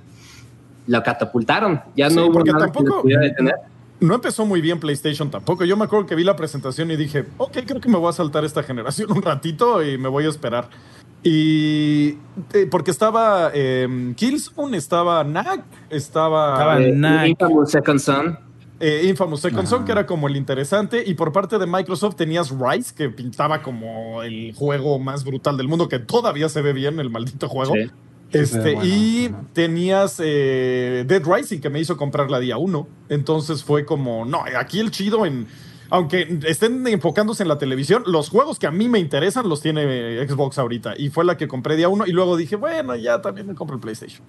[0.86, 1.80] la catapultaron.
[1.96, 3.54] Ya Sí, no hubo porque nada que tampoco- los pudiera detener.
[4.00, 5.64] No empezó muy bien PlayStation tampoco.
[5.64, 8.12] Yo me acuerdo que vi la presentación y dije, ok, creo que me voy a
[8.12, 10.68] saltar esta generación un ratito y me voy a esperar.
[11.24, 12.16] Y
[12.52, 18.38] eh, porque estaba eh, Killzone, estaba Knack, estaba, Estaba- Eh, Second Son.
[18.80, 19.66] Eh, Infamous Second.
[19.66, 21.02] Son, que era como el interesante.
[21.04, 25.68] Y por parte de Microsoft tenías Rise, que pintaba como el juego más brutal del
[25.68, 27.74] mundo, que todavía se ve bien el maldito juego.
[27.74, 27.90] Sí.
[28.30, 28.82] Este, bueno.
[28.84, 32.86] y tenías eh, Dead Rising que me hizo comprar la día 1.
[33.08, 35.46] Entonces fue como, no, aquí el chido en.
[35.90, 40.22] Aunque estén enfocándose en la televisión, los juegos que a mí me interesan los tiene
[40.28, 40.92] Xbox ahorita.
[40.98, 42.06] Y fue la que compré día 1.
[42.06, 44.22] Y luego dije, bueno, ya también me compro el PlayStation.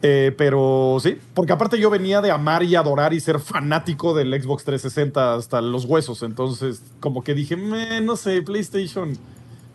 [0.00, 4.30] Eh, pero sí, porque aparte yo venía de amar y adorar y ser fanático del
[4.40, 6.22] Xbox 360 hasta los huesos.
[6.22, 9.18] Entonces, como que dije, "Meh, no sé, PlayStation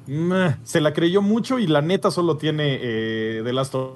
[0.07, 0.55] meh".
[0.63, 3.95] se la creyó mucho y la neta solo tiene eh, The Last of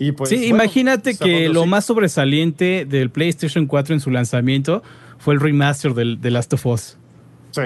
[0.00, 1.68] y pues, sí, bueno, imagínate que lo sí.
[1.68, 4.82] más sobresaliente del PlayStation 4 en su lanzamiento
[5.18, 6.96] fue el remaster del, de Last of Us.
[7.50, 7.62] Sí.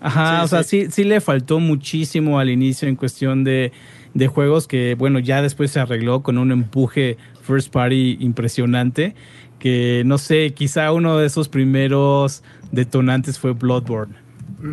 [0.00, 0.86] Ajá, Sí, o sea, sí.
[0.92, 3.72] sí le faltó muchísimo al inicio en cuestión de,
[4.14, 9.14] de juegos que, bueno, ya después se arregló con un empuje first party impresionante.
[9.58, 12.42] Que no sé, quizá uno de esos primeros
[12.72, 14.14] detonantes fue Bloodborne.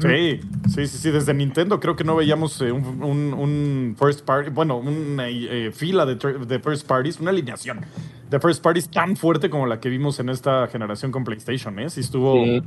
[0.01, 0.39] Sí,
[0.73, 1.11] sí, sí, sí.
[1.11, 5.71] Desde Nintendo creo que no veíamos eh, un, un- un first party, bueno, una eh,
[5.73, 6.17] fila de,
[6.59, 7.81] first parties, una alineación
[8.29, 11.89] de first parties tan fuerte como la que vimos en esta generación con PlayStation, ¿eh?
[11.89, 12.61] Sí estuvo Sí.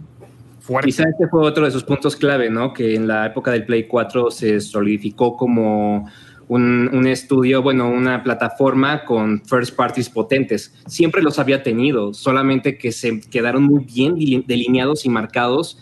[0.60, 0.86] fuerte.
[0.88, 2.72] Quizá este fue otro de sus puntos clave, ¿no?
[2.72, 6.08] Que en la época del Play 4 se solidificó como
[6.50, 10.74] un, un, estudio, bueno, una plataforma con first parties potentes.
[10.86, 14.16] Siempre los había tenido, solamente que se quedaron muy bien
[14.48, 15.78] delineados y marcados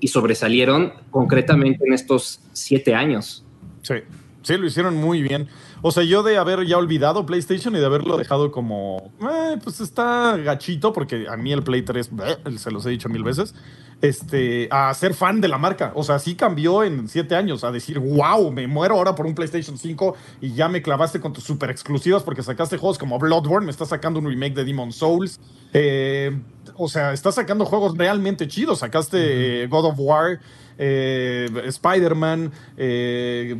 [0.00, 3.42] y sobresalieron concretamente en estos siete años.
[3.80, 3.94] Sí,
[4.42, 5.48] sí, lo hicieron muy bien.
[5.80, 9.80] O sea, yo de haber ya olvidado PlayStation y de haberlo dejado como, eh, pues
[9.80, 12.10] está gachito, porque a mí el Play 3,
[12.58, 13.54] se los he dicho mil veces,
[14.02, 15.92] este, a ser fan de la marca.
[15.94, 19.34] O sea, sí cambió en siete años, a decir, wow, me muero ahora por un
[19.34, 23.64] PlayStation 5 y ya me clavaste con tus super exclusivas porque sacaste juegos como Bloodborne,
[23.64, 25.40] me estás sacando un remake de Demon Souls.
[25.72, 26.36] Eh,
[26.76, 28.80] o sea, estás sacando juegos realmente chidos.
[28.80, 30.40] Sacaste God of War,
[30.78, 33.56] eh, Spider-Man, eh,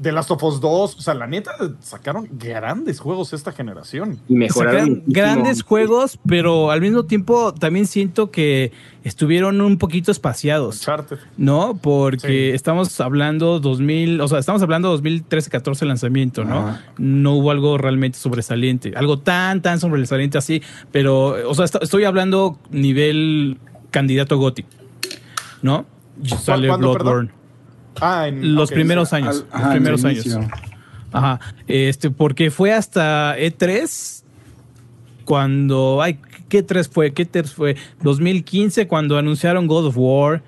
[0.00, 0.96] The Last of Us 2.
[0.96, 4.18] O sea, la neta, sacaron grandes juegos esta generación.
[4.28, 5.02] Y mejoraron.
[5.06, 8.72] grandes juegos, pero al mismo tiempo también siento que
[9.04, 10.78] estuvieron un poquito espaciados.
[10.78, 11.18] Uncharted.
[11.36, 11.78] ¿No?
[11.80, 16.78] Porque estamos hablando 2000, o sea, estamos hablando 2013-14 lanzamiento, ¿no?
[16.98, 18.92] No hubo algo realmente sobresaliente.
[18.96, 20.62] Algo tan, tan sobresaliente así.
[20.90, 23.58] Pero, o sea, estoy hablando nivel
[23.90, 24.64] candidato GOTY.
[25.62, 25.86] ¿No?
[26.24, 27.43] Sale Bloodborne.
[28.00, 29.44] Ah, en los primeros años.
[29.52, 30.26] los primeros años.
[31.12, 31.40] Ajá.
[31.68, 34.22] Este, porque fue hasta E3
[35.24, 36.02] cuando.
[36.02, 36.18] Ay,
[36.48, 37.12] ¿qué E3 fue?
[37.12, 37.76] ¿Qué E3 fue?
[38.02, 40.42] 2015 cuando anunciaron God of War,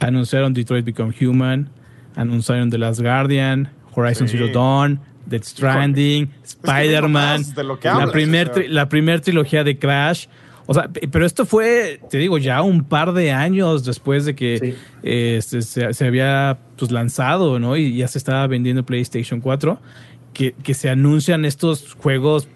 [0.00, 1.70] anunciaron Detroit Become Human,
[2.16, 7.44] anunciaron The Last Guardian, Horizon Zero Dawn, Dead Stranding, Spider-Man,
[7.82, 10.26] la primera la primer trilogía de Crash.
[10.70, 14.76] O sea, pero esto fue, te digo, ya un par de años después de que
[15.02, 17.74] este, se, había pues, lanzado, ¿no?
[17.74, 19.80] Y ya se estaba vendiendo PlayStation 4.
[20.34, 22.48] Que, que se anuncian estos juegos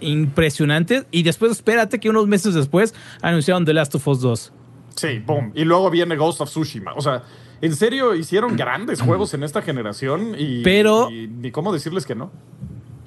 [0.00, 1.06] impresionantes.
[1.12, 4.52] Y después, espérate que unos meses después anunciaron The Last of Us 2.
[4.96, 5.52] Sí, boom.
[5.54, 6.92] Y luego viene Ghost of Tsushima.
[6.94, 7.22] O sea,
[7.60, 10.34] en serio, hicieron grandes juegos en esta generación.
[10.36, 11.08] Y, pero.
[11.08, 12.32] Y, ni cómo decirles que no.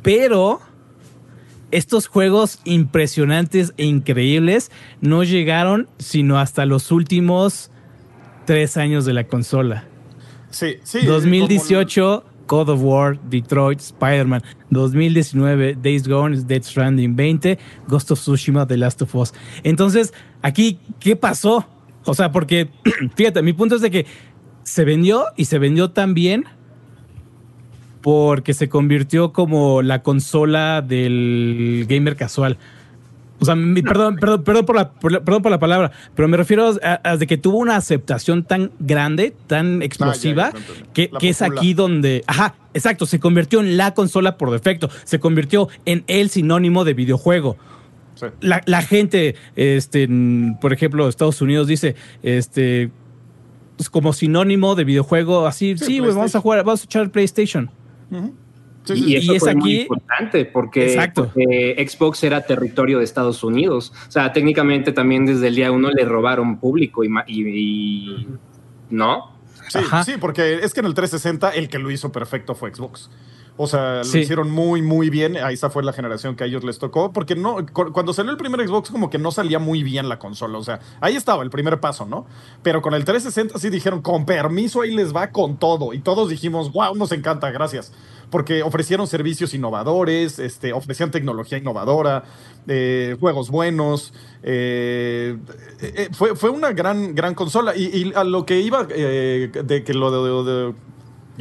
[0.01, 0.61] Pero
[1.71, 7.71] estos juegos impresionantes e increíbles no llegaron sino hasta los últimos
[8.45, 9.85] tres años de la consola.
[10.49, 11.05] Sí, sí.
[11.05, 14.43] 2018, God of War, Detroit, Spider-Man.
[14.69, 17.57] 2019, Days Gone, Dead Stranding 20,
[17.87, 19.33] Ghost of Tsushima, The Last of Us.
[19.63, 21.65] Entonces, aquí, ¿qué pasó?
[22.03, 22.69] O sea, porque,
[23.15, 24.05] fíjate, mi punto es de que
[24.63, 26.45] se vendió y se vendió tan bien
[28.01, 32.57] porque se convirtió como la consola del gamer casual.
[33.41, 37.17] O sea, perdón, perdón, perdón, por la, perdón por la palabra, pero me refiero a,
[37.17, 40.51] de que tuvo una aceptación tan grande, tan explosiva,
[40.93, 45.69] que, es aquí donde, ajá, exacto, se convirtió en la consola por defecto, se convirtió
[45.85, 47.57] en el sinónimo de videojuego.
[48.41, 50.07] La, gente, este,
[50.61, 52.91] por ejemplo, Estados Unidos dice, este,
[53.75, 57.09] pues como sinónimo de videojuego, así, sí, vamos a jugar, vamos a echar
[58.89, 60.91] y, eso fue muy importante porque,
[61.87, 63.93] Xbox era territorio de Estados Unidos.
[64.07, 68.27] O sea, técnicamente también desde el día uno le robaron público y,
[68.89, 69.31] ¿no?
[69.69, 73.09] Sí, sí, porque es que en el 360 el que lo hizo perfecto fue Xbox.
[73.61, 75.37] O sea, lo hicieron muy, muy bien.
[75.37, 77.13] Ahí esa fue la generación que a ellos les tocó.
[77.13, 77.57] Porque no,
[77.93, 80.57] cuando salió el primer Xbox, como que no salía muy bien la consola.
[80.57, 82.25] O sea, ahí estaba el primer paso, ¿no?
[82.63, 85.93] Pero con el 360 sí dijeron, con permiso, ahí les va con todo.
[85.93, 87.93] Y todos dijimos, wow, nos encanta, gracias.
[88.31, 92.23] Porque ofrecieron servicios innovadores, este, ofrecían tecnología innovadora,
[92.67, 94.11] eh, juegos buenos.
[94.41, 95.37] Eh,
[95.81, 97.75] eh, fue, fue una gran, gran consola.
[97.75, 100.73] Y, a lo que iba de que lo de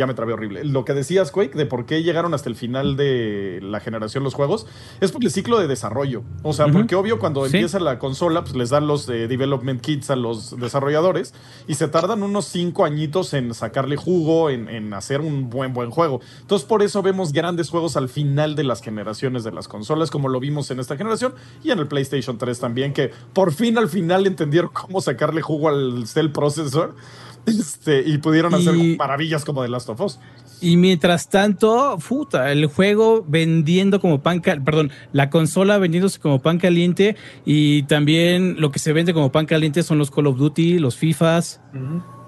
[0.01, 0.65] ya me trabé horrible.
[0.65, 4.33] Lo que decías, Quake, de por qué llegaron hasta el final de la generación los
[4.33, 4.67] juegos,
[5.03, 6.23] es por el ciclo de desarrollo.
[6.43, 10.09] O sea, porque obvio cuando empieza la consola, pues les dan los eh, development kits
[10.09, 11.35] a los desarrolladores
[11.69, 15.91] y se tardan unos cinco añitos en sacarle jugo, en, en, hacer un buen, buen
[15.91, 16.23] juego.
[16.41, 20.31] Entonces, por eso vemos grandes juegos al final de las generaciones de las consolas, como
[20.31, 23.91] lo vimos en esta generación y en el PlayStation 3 también, que por fin al
[23.91, 26.95] final entendieron cómo sacarle jugo al Cell Processor
[27.47, 30.19] este, y pudieron hacer maravillas como The Last of Us.
[30.63, 36.43] Y mientras tanto, puta, el juego vendiendo como pan caliente, perdón, la consola vendiéndose como
[36.43, 37.17] pan caliente
[37.47, 40.97] y también lo que se vende como pan caliente son los Call of Duty, los
[40.97, 41.63] FIFAs,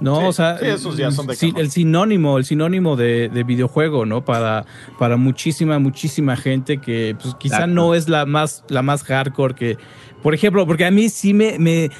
[0.00, 0.26] ¿no?
[0.26, 4.24] o sea, esos ya son de el sinónimo, el sinónimo de, videojuego, ¿no?
[4.24, 4.64] Para,
[4.98, 9.78] para muchísima, muchísima gente que pues, quizá no es la más, la más hardcore que
[10.22, 11.90] por ejemplo, porque a mí sí me, me,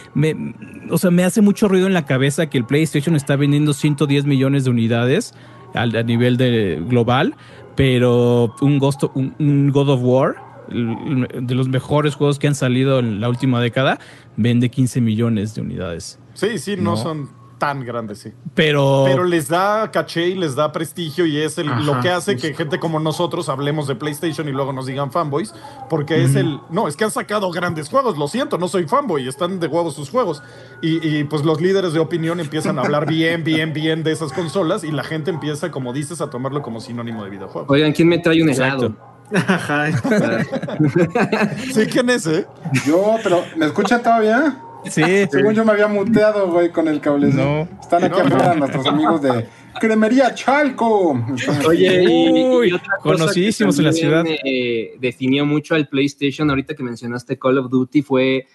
[0.91, 4.25] o sea, me hace mucho ruido en la cabeza que el PlayStation está vendiendo 110
[4.25, 5.35] millones de unidades
[5.75, 7.35] a, nivel de global,
[7.75, 10.37] pero un, Ghost, un, God of War,
[10.68, 13.99] de los mejores juegos que han salido en la última década,
[14.37, 16.18] vende 15 millones de unidades.
[16.34, 18.33] Sí, sí, no, son tan grande, sí.
[18.57, 22.11] Pero, Pero les da caché y les da prestigio y es el, Ajá, lo que
[22.11, 25.55] hace que gente como nosotros hablemos de PlayStation y luego nos digan fanboys,
[25.89, 26.59] porque es el...
[26.71, 29.95] No, es que han sacado grandes juegos, lo siento, no soy fanboy, están de huevos
[29.95, 30.43] sus juegos.
[30.80, 34.33] Y, y, pues los líderes de opinión empiezan a hablar bien, bien, bien de esas
[34.33, 37.72] consolas y la gente empieza, como dices, a tomarlo como sinónimo de videojuego.
[37.72, 38.87] Oigan, ¿quién me trae un Exacto.
[38.87, 39.13] helado?
[39.37, 39.87] Ajá.
[41.72, 42.45] Sí, ¿quién es, eh?
[42.84, 44.57] Yo, pero ¿me escuchan todavía?
[44.91, 47.29] sí, Según yo me había muteado, güey, con el cable.
[47.29, 47.68] No.
[47.80, 48.34] Están aquí No, no.
[48.37, 49.49] afuera nuestros amigos de
[49.80, 51.25] Cremería Chalco.
[51.67, 56.49] Oye, y, Uy, y otra cosa conocidísimos que en la eh, definió mucho al PlayStation,
[56.50, 58.46] ahorita que mencionaste Call of Duty, fue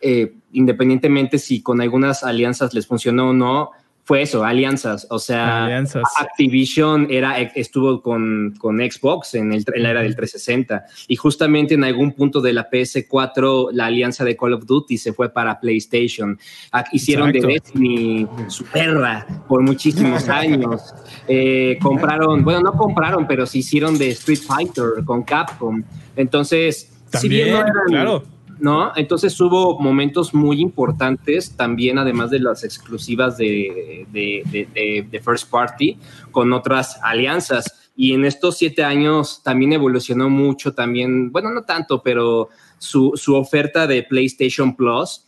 [0.00, 3.70] eh, independientemente si con algunas alianzas les funcionó o no,
[4.06, 5.04] fue eso, alianzas.
[5.10, 6.04] O sea, alianzas.
[6.20, 11.74] Activision era, estuvo con, con Xbox en, el, en la era del 360 y justamente
[11.74, 15.58] en algún punto de la PS4 la alianza de Call of Duty se fue para
[15.58, 16.38] PlayStation.
[16.70, 17.48] Ah, Hicieron Exacto.
[17.48, 20.94] de Destiny su perra por muchísimos años.
[21.26, 25.82] Eh, compraron, bueno, no compraron, pero se hicieron de Street Fighter con Capcom.
[26.14, 28.22] Entonces, si bien no eran- claro.
[28.58, 28.92] ¿No?
[28.96, 35.98] Entonces hubo momentos muy importantes también, además de las exclusivas de, de, First Party,
[36.30, 37.90] con otras alianzas.
[37.96, 43.34] Y en estos siete años también evolucionó mucho, también, bueno, no tanto, pero su, su
[43.34, 45.24] oferta de PlayStation Plus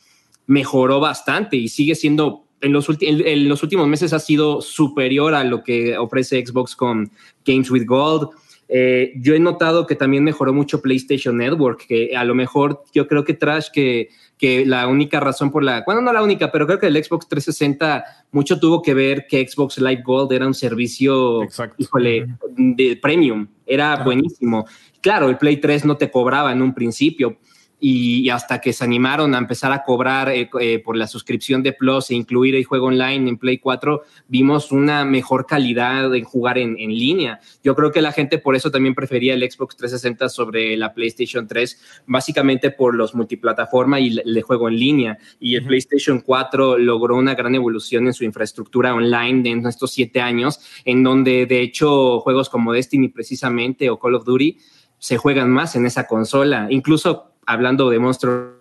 [0.46, 5.44] mejoró bastante y sigue siendo, en los, en los últimos meses ha sido superior a
[5.44, 7.10] lo que ofrece Xbox con
[7.44, 8.30] Games with Gold.
[8.68, 13.08] Eh, yo he notado que también mejoró mucho PlayStation Network, que a lo mejor yo
[13.08, 16.66] creo que Trash, que, que la única razón por la, bueno, no la única, pero
[16.66, 20.54] creo que el Xbox 360 mucho tuvo que ver que Xbox Live Gold era un
[20.54, 21.76] servicio, Exacto.
[21.78, 22.26] híjole,
[22.56, 24.04] de premium, era Ajá.
[24.04, 24.66] buenísimo.
[25.00, 27.38] Claro, el Play 3 no te cobraba en un principio,
[27.80, 31.62] y, y hasta que se animaron a empezar a cobrar eh, eh, por la suscripción
[31.62, 36.24] de Plus e incluir el juego online en Play 4, vimos una mejor calidad en
[36.24, 37.40] jugar en, en línea.
[37.62, 41.46] Yo creo que la gente por eso también prefería el Xbox 360 sobre la PlayStation
[41.46, 45.18] 3, básicamente por los multiplataforma y el, el juego en línea.
[45.38, 50.20] Y el PlayStation 4 logró una gran evolución en su infraestructura online en estos siete
[50.20, 54.58] años, en donde de hecho juegos como Destiny precisamente o Call of Duty
[54.98, 56.66] se juegan más en esa consola.
[56.70, 58.58] Incluso hablando de Monster,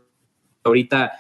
[0.64, 1.11] ahorita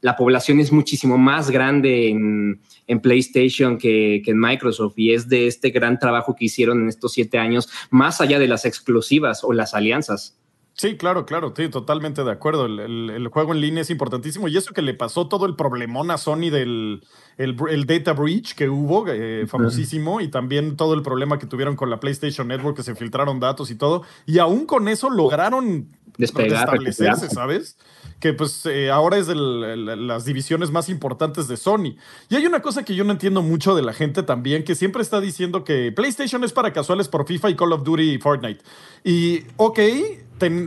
[0.00, 5.28] la población es muchísimo más grande en, en PlayStation que, que, en Microsoft y es
[5.28, 9.42] de este gran trabajo que hicieron en estos siete años, más allá de las exclusivas
[9.42, 10.38] o las alianzas.
[10.74, 12.66] Sí, claro, claro, sí, totalmente de acuerdo.
[12.66, 15.56] El, el, el, juego en línea es importantísimo y eso que le pasó todo el
[15.56, 17.02] problemón a Sony del
[17.38, 21.76] el, el data breach que hubo, eh, famosísimo, y también todo el problema que tuvieron
[21.76, 25.88] con la PlayStation Network, que se filtraron datos y todo, y aún con eso lograron
[26.18, 27.76] Despegar, establecerse, ¿sabes?
[28.20, 31.96] Que pues eh, ahora es de las divisiones más importantes de Sony.
[32.28, 35.02] Y hay una cosa que yo no entiendo mucho de la gente también, que siempre
[35.02, 38.62] está diciendo que PlayStation es para casuales por FIFA y Call of Duty y Fortnite.
[39.04, 39.78] Y, ok,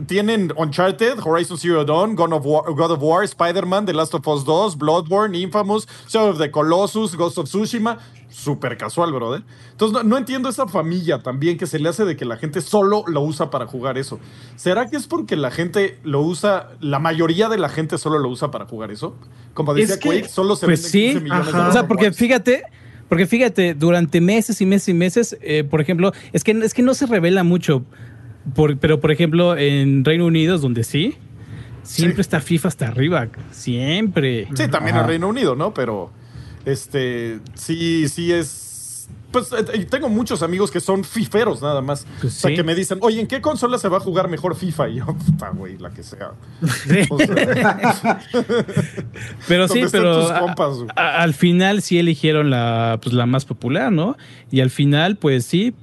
[0.06, 4.26] tienen Uncharted, Horizon Zero Dawn, God of War, God of War Spider-Man, The Last of
[4.26, 7.98] Us 2, Bloodborne, Infamous, Shadow of the Colossus, Ghost of Tsushima.
[8.30, 9.42] Súper casual, brother.
[9.72, 12.60] Entonces, no, no, entiendo esa familia también que se le hace de que la gente
[12.60, 14.20] solo lo usa para jugar eso.
[14.56, 18.28] ¿Será que es porque la gente lo usa, la mayoría de la gente solo lo
[18.28, 19.16] usa para jugar eso?
[19.52, 21.88] Como decía Es que- Quake, solo se Pues venden sí, 15 millones de O sea,
[21.88, 22.62] porque fíjate,
[23.08, 26.82] porque fíjate, durante meses y meses y meses, eh, por ejemplo, es que, es que
[26.82, 27.84] no se revela mucho,
[28.54, 31.16] por- pero por ejemplo, en Reino Unido, donde sí,
[31.82, 32.20] siempre Sí.
[32.20, 34.46] está FIFA hasta arriba, siempre.
[34.54, 35.00] Sí, también Ajá.
[35.04, 35.74] en Reino Unido, ¿no?
[35.74, 36.10] Pero
[36.64, 38.66] este sí, sí es.
[39.32, 42.04] Pues eh, tengo muchos amigos que son fiferos nada más.
[42.20, 42.56] Pues o sea, sí.
[42.56, 44.88] que me dicen, oye, ¿en qué consola se va a jugar mejor FIFA?
[44.88, 46.32] Y yo, puta, güey, la que sea.
[46.88, 47.00] Sí.
[47.10, 48.20] O sea,
[49.48, 53.44] Pero sí, ¿Dónde están pero a- a- al final sí eligieron la, pues, la más
[53.44, 54.16] popular, ¿no?
[54.50, 55.74] Y al final, pues sí,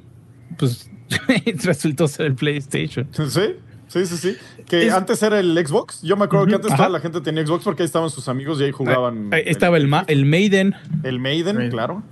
[0.58, 0.90] pues
[1.64, 3.08] resultó ser el PlayStation.
[3.14, 3.56] sí,
[3.88, 4.38] sí, sí, sí.
[4.68, 6.02] Que Es- antes era el Xbox.
[6.02, 6.78] Yo me acuerdo que antes Ajá.
[6.78, 9.34] toda la gente tenía Xbox porque ahí estaban sus amigos y ahí jugaban.
[9.34, 10.76] Ahí estaba el, ma- el Maiden.
[11.04, 12.04] el Maiden, claro.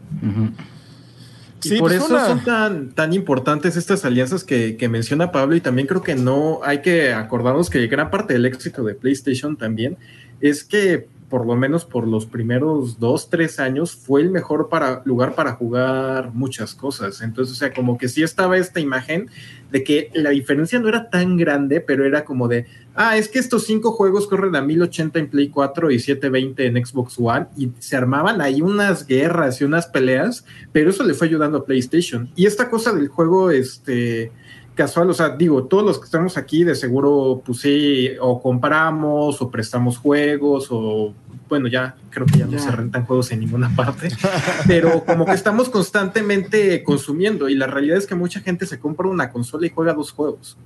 [1.64, 5.32] Y Sí, por pues eso una- son tan, tan importantes estas alianzas que, que menciona
[5.32, 8.94] Pablo y también creo que no hay que acordarnos que gran parte del éxito de
[8.94, 9.98] PlayStation también
[10.42, 15.02] es que por lo menos por los primeros dos, tres años fue el mejor para,
[15.04, 17.20] lugar para jugar muchas cosas.
[17.20, 19.30] Entonces, o sea, como que sí estaba esta imagen
[19.70, 23.40] de que la diferencia no era tan grande, pero era como de, ah, es que
[23.40, 27.70] estos cinco juegos corren a 1080 en Play 4 y 720 en Xbox One y
[27.80, 32.30] se armaban ahí unas guerras y unas peleas pero eso le fue ayudando a PlayStation.
[32.38, 34.32] Y esta cosa del juego, este,
[34.76, 39.42] casual, o sea, digo, todos los que estamos aquí de seguro, pues sí, o compramos
[39.42, 41.14] o prestamos juegos o
[41.48, 44.10] bueno, ya creo que ya no se rentan juegos en ninguna parte,
[44.68, 49.08] pero como que estamos constantemente consumiendo y la realidad es que mucha gente se compra
[49.08, 50.58] una consola y juega dos juegos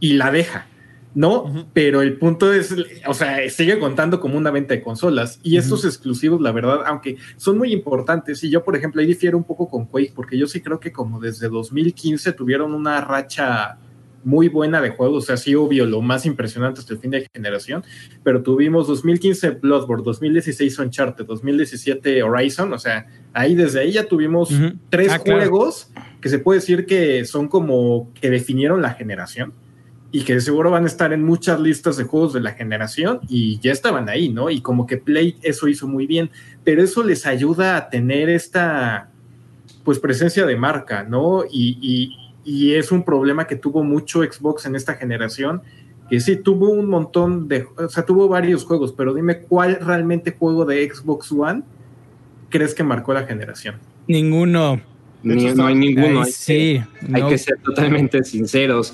[0.00, 0.66] y la deja.
[1.14, 1.66] ¿no?
[1.74, 2.74] Pero el punto es,
[3.06, 7.18] o sea, sigue contando como una venta de consolas y estos exclusivos, la verdad, aunque
[7.36, 10.46] son muy importantes, y yo, por ejemplo, ahí difiero un poco con Quake, porque yo
[10.46, 13.76] sí creo que como desde 2015 tuvieron una racha
[14.24, 17.28] muy buena de juegos, o sea, sí, obvio, lo más impresionante hasta el fin de
[17.32, 17.84] generación,
[18.22, 24.50] pero tuvimos 2015 Bloodborne, 2016 Uncharted, 2017 Horizon, o sea, ahí desde ahí ya tuvimos
[24.90, 25.90] tres ah, juegos
[26.20, 29.52] que se puede decir que son como que definieron la generación
[30.12, 33.58] y que seguro van a estar en muchas listas de juegos de la generación y
[33.60, 34.50] ya estaban ahí, ¿no?
[34.50, 36.30] Y como que Play eso hizo muy bien,
[36.64, 39.08] pero eso les ayuda a tener esta,
[39.84, 41.44] pues, presencia de marca, ¿no?
[41.50, 45.62] Y, y, es un problema que tuvo mucho Xbox en esta generación,
[46.08, 50.36] que sí, tuvo un montón de, o sea, tuvo varios juegos, pero dime cuál realmente
[50.38, 51.62] juego de Xbox One
[52.50, 53.76] crees que marcó la generación.
[54.06, 54.80] Ninguno
[55.22, 56.22] no hay ninguno.
[56.22, 58.92] hay, sí, que, hay que ser totalmente sinceros.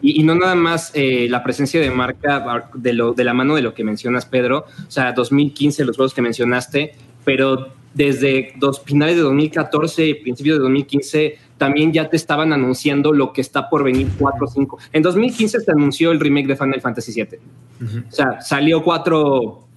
[0.00, 3.54] Y, y, no nada más eh, la presencia de marca de, lo, de la mano
[3.54, 4.66] de lo que mencionas, Pedro.
[4.86, 6.94] O sea, 2015, los juegos que mencionaste,
[7.24, 13.32] pero desde dos, finales de 2014, principios de 2015, también ya te estaban anunciando lo
[13.32, 14.78] que está por venir 4 o 5.
[14.92, 17.38] En 2015 se anunció el remake de Final Fantasy VII.
[18.08, 19.68] O sea, salió 4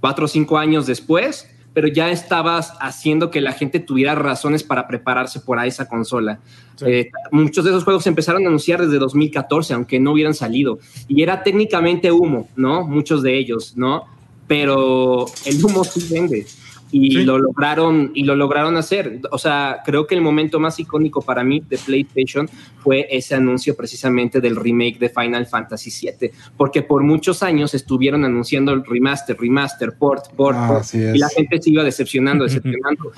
[0.00, 5.40] o 5 años después pero ya estabas haciendo que la gente tuviera razones para prepararse
[5.40, 6.40] por a esa consola.
[6.84, 10.78] Eh, muchos de esos juegos se empezaron a anunciar desde 2014, aunque no hubieran salido.
[11.06, 12.86] Y era técnicamente humo, ¿no?
[12.86, 14.04] Muchos de ellos, ¿no?
[14.48, 16.46] Pero el humo sí vende
[16.92, 19.20] y lo lograron y lo lograron hacer.
[19.30, 22.48] O sea, creo que el momento más icónico para mí de PlayStation
[22.78, 28.24] fue ese anuncio precisamente del remake de Final Fantasy VII, porque por muchos años estuvieron
[28.24, 33.12] anunciando el remaster, remaster, port, port, ah, port y la gente se iba decepcionando, decepcionando.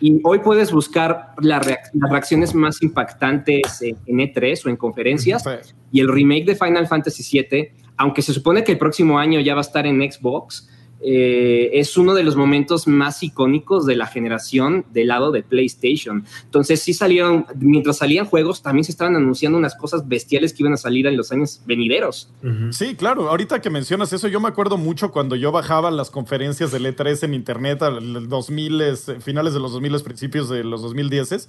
[0.00, 5.42] Y hoy puedes buscar las reacciones más impactantes en, E3 o en conferencias.
[5.90, 9.54] Y el remake de Final Fantasy VII, aunque se supone que el próximo año ya
[9.54, 10.68] va a estar en Xbox,
[11.00, 16.24] eh, es uno de los momentos más icónicos de la generación del lado de PlayStation.
[16.44, 20.72] Entonces, sí salieron, mientras salían juegos, también se estaban anunciando unas cosas bestiales que iban
[20.72, 22.30] a salir en los años venideros.
[22.70, 23.28] Sí, claro.
[23.28, 27.24] Ahorita que mencionas eso, yo me acuerdo mucho cuando yo bajaba las conferencias del E3
[27.24, 31.48] en internet, a los 2000, finales de los 2000, principios de los 2010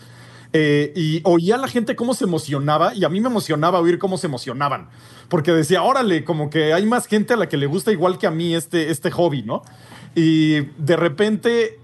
[0.52, 4.00] eh, y oía a la gente cómo se emocionaba y a mí me emocionaba oír
[4.00, 4.90] cómo se emocionaban,
[5.28, 8.28] porque decía, órale, como que hay más gente a la que le gusta igual que
[8.28, 9.62] a mí este, este hobby, ¿no?
[10.16, 11.80] Y de repente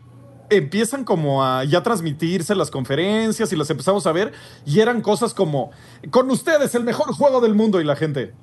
[0.49, 4.33] empiezan como a ya transmitirse las conferencias y las empezamos a ver
[4.65, 5.71] y eran cosas como,
[6.09, 8.33] con ustedes el mejor juego del mundo y la gente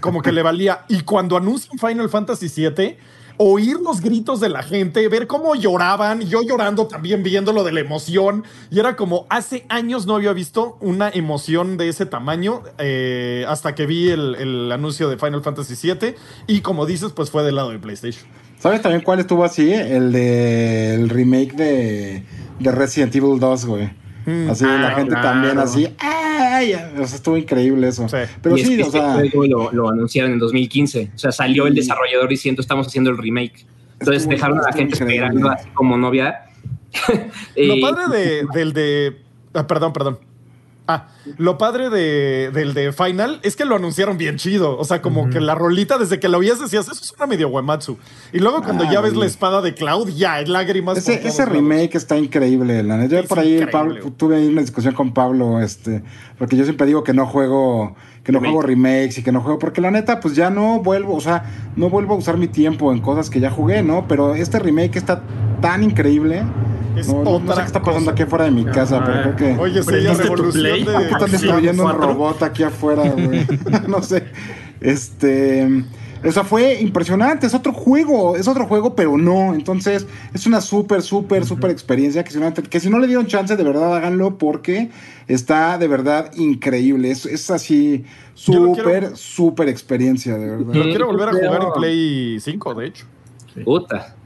[0.00, 0.84] como que le valía.
[0.88, 2.96] Y cuando anuncian Final Fantasy VII
[3.38, 7.80] oír los gritos de la gente, ver cómo lloraban, yo llorando también viéndolo de la
[7.80, 8.44] emoción.
[8.70, 13.74] Y era como, hace años no había visto una emoción de ese tamaño eh, hasta
[13.74, 16.14] que vi el, anuncio de Final Fantasy VII.
[16.46, 18.26] Y como dices, pues fue del lado de PlayStation.
[18.58, 19.72] ¿Sabes también cuál estuvo así?
[19.72, 22.24] El de el remake de,
[22.58, 24.07] de Resident Evil 2, güey.
[24.28, 24.50] Mm.
[24.50, 26.74] Así la ah, gente también así, ¡ay!
[26.74, 28.06] O sea, estuvo increíble eso.
[28.42, 29.22] Pero sí, o sea.
[29.32, 31.12] Lo, lo, anunciaron en 2015.
[31.14, 33.64] O sea, salió el desarrollador diciendo estamos haciendo el remake.
[34.00, 36.44] Entonces dejaron a la gente esperando así como novia.
[37.56, 39.16] lo padre de, del de.
[39.54, 40.18] Ah, perdón, perdón.
[40.90, 44.78] Ah, lo padre de, del de Final es que lo anunciaron bien chido.
[44.78, 47.48] O sea, como que la rolita, desde que lo oías, decías, eso es una medio
[47.48, 47.98] Wematsu.
[48.32, 50.96] Y luego cuando ya ves la espada de Cloud, ya, lágrimas.
[50.96, 53.66] Ese, ese remake está increíble, la Yo por ahí
[54.16, 56.02] tuve ahí una discusión con Pablo, este,
[56.38, 57.94] porque yo siempre digo que no juego
[58.24, 61.14] que no juego remakes y que no juego, porque la neta, pues ya no vuelvo,
[61.14, 61.44] o sea,
[61.76, 64.06] no vuelvo a usar mi tiempo en cosas que ya jugué, ¿no?
[64.06, 65.22] Pero este remake está
[65.60, 66.42] tan increíble.
[66.94, 69.60] no, sé qué está pasando aquí afuera de mi casa, pero creo que.
[69.60, 70.84] Oye, sería revolución de.
[70.84, 73.46] ¿Qué están destruyendo un robot aquí afuera, güey?
[73.88, 74.24] no sé.
[74.80, 75.84] Este.
[76.24, 79.54] O sea, fue impresionante, es otro juego, es otro juego, pero no.
[79.54, 83.26] Entonces, es una súper, súper, súper experiencia que si, no, que si no le dieron
[83.26, 84.90] chance, de verdad háganlo porque
[85.28, 87.12] está de verdad increíble.
[87.12, 88.04] Es, es así,
[88.34, 90.72] súper, súper experiencia, de verdad.
[90.72, 93.06] Yo quiero volver a jugar en Play 5, de hecho.
[93.64, 94.17] Puta.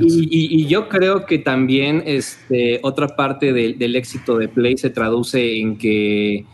[0.00, 5.58] Y, y, yo creo que también este, otra parte del éxito de Play se traduce
[5.58, 6.46] en que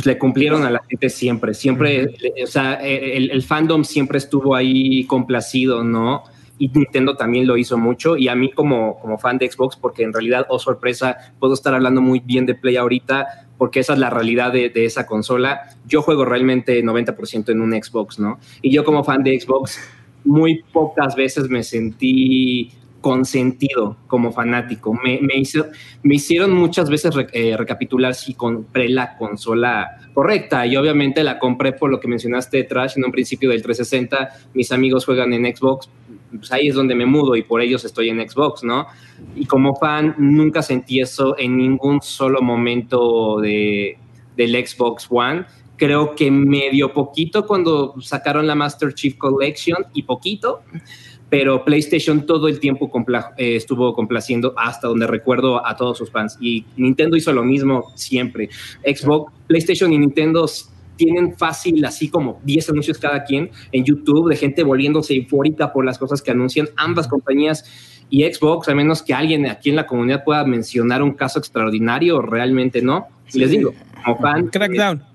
[0.00, 5.04] pues, le cumplieron a la gente siempre, siempre, o sea, el, fandom siempre estuvo ahí
[5.04, 6.24] complacido, ¿no?
[6.58, 10.02] Y Nintendo también lo hizo mucho, y a mí como, como fan de Xbox, porque
[10.02, 13.98] en realidad, oh sorpresa, puedo estar hablando muy bien de Play ahorita, porque esa es
[13.98, 15.76] la realidad de, de esa consola.
[15.86, 18.38] Yo juego realmente 90% en un Xbox, ¿no?
[18.62, 19.78] Y yo como fan de Xbox,
[20.24, 22.70] muy pocas veces me sentí
[23.00, 24.92] consentido como fanático.
[24.92, 31.38] Me, me, hicieron muchas veces eh, recapitular si compré la consola correcta y obviamente la
[31.38, 34.28] compré por lo que mencionaste Trash en un principio del 360.
[34.54, 35.88] Mis amigos juegan en Xbox,
[36.36, 38.86] pues ahí es donde me mudo y por ellos estoy en Xbox, ¿no?
[39.34, 43.96] Y como fan nunca sentí eso en ningún solo momento de,
[44.36, 45.44] del Xbox One.
[45.80, 50.60] Creo que medio poquito cuando sacaron la Master Chief Collection y poquito,
[51.30, 52.92] pero PlayStation todo el tiempo
[53.38, 56.36] eh, estuvo complaciendo hasta donde recuerdo a todos sus fans.
[56.38, 58.50] Y Nintendo hizo lo mismo siempre.
[58.84, 60.44] Xbox, PlayStation y Nintendo
[60.96, 65.86] tienen fácil así como 10 anuncios cada quien en YouTube de gente volviéndose eufórica por
[65.86, 67.64] las cosas que anuncian ambas compañías
[68.10, 72.20] y Xbox, a menos que alguien aquí en la comunidad pueda mencionar un caso extraordinario,
[72.20, 73.06] realmente no.
[73.32, 73.72] Les digo,
[74.04, 75.09] como fan, Crackdown.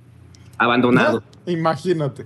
[0.57, 1.23] Abandonado.
[1.45, 2.25] imagínate.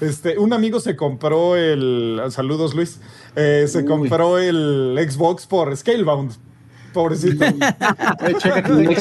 [0.00, 2.20] Este, un amigo se compró el.
[2.30, 3.00] Saludos, Luis.
[3.36, 6.32] Eh, se compró el Xbox por Scalebound.
[6.92, 7.44] Pobrecito.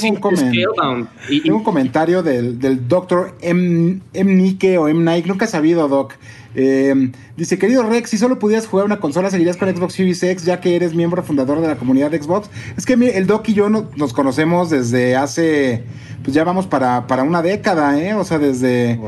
[0.03, 4.33] tengo, un comentario del, del doctor M, M.
[4.33, 5.03] Nike o M.
[5.03, 5.27] Nike.
[5.27, 6.15] Nunca he sabido, Doc.
[6.59, 10.43] Eh, dice, querido Rex, si solo pudieras jugar una consola, ¿seguirías con Xbox Series X
[10.43, 12.49] ya que eres miembro fundador de la comunidad de Xbox?
[12.75, 15.83] Es que el Doc y yo nos conocemos desde hace,
[16.23, 18.13] pues ya vamos para, para una década, ¿eh?
[18.13, 18.99] O sea, desde,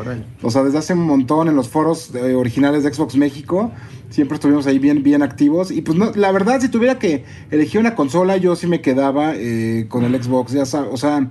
[0.42, 3.72] o sea, desde hace un montón en los foros eh, originales de Xbox México.
[4.10, 5.72] Siempre estuvimos ahí bien, bien activos.
[5.72, 9.34] Y pues no, la verdad, si tuviera que elegir una consola, yo sí me quedaba
[9.36, 10.54] eh, con el Xbox.
[10.54, 11.30] Ya sabes, o sea,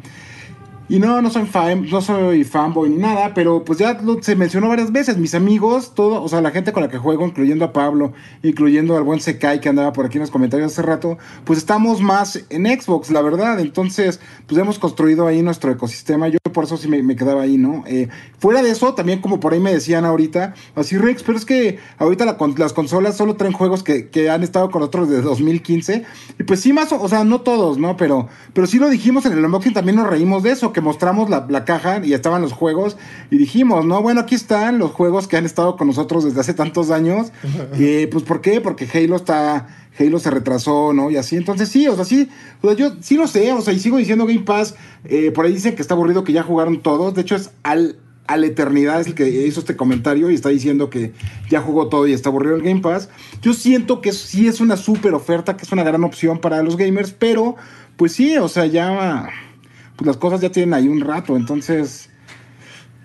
[0.90, 4.69] y no, no soy fan, no soy fanboy ni nada, pero pues ya se mencionó
[4.69, 5.19] varias veces.
[5.19, 8.97] Mis amigos, todo, o sea, la gente con la que juego, incluyendo a Pablo, incluyendo
[8.97, 12.43] al buen Sekai que andaba por aquí en los comentarios hace rato, pues estamos más
[12.48, 13.60] en Xbox, la verdad.
[13.60, 16.28] Entonces, pues hemos construido ahí nuestro ecosistema.
[16.28, 17.85] Yo por eso sí me, quedaba ahí, ¿no?
[17.86, 18.09] Eh,
[18.39, 21.78] fuera de eso, también como por ahí me decían ahorita, así Rex, pero es que
[21.98, 26.05] ahorita las consolas solo traen juegos que, que, han estado con otros desde 2015.
[26.39, 27.97] Y pues sí, más, o sea, no todos, ¿no?
[27.98, 31.65] Pero, pero sí lo dijimos en el unboxing, también nos reímos de eso mostramos la,
[31.65, 32.97] caja y estaban los juegos
[33.31, 36.55] y dijimos, no, bueno, aquí están los juegos que han estado con nosotros desde hace
[36.55, 37.33] tantos años.
[37.79, 38.61] y pues, ¿por qué?
[38.61, 39.67] Porque Halo está...
[39.99, 41.11] Halo se retrasó, ¿no?
[41.11, 42.29] Y así, entonces sí, o sea, sí,
[42.63, 45.45] o sea, yo sí lo sé, o sea, y sigo diciendo Game Pass, eh, por
[45.45, 47.97] ahí dicen que está aburrido que ya jugaron todos, de hecho es al,
[48.29, 51.13] a la eternidad es el que hizo este comentario y está diciendo que
[51.51, 53.09] ya jugó todo y está aburrido el Game Pass.
[53.41, 56.77] Yo siento que sí es una súper oferta, que es una gran opción para los
[56.77, 57.57] gamers, pero
[57.97, 59.31] pues sí, o sea, ya
[59.99, 62.09] pues las cosas ya tienen ahí un rato, entonces...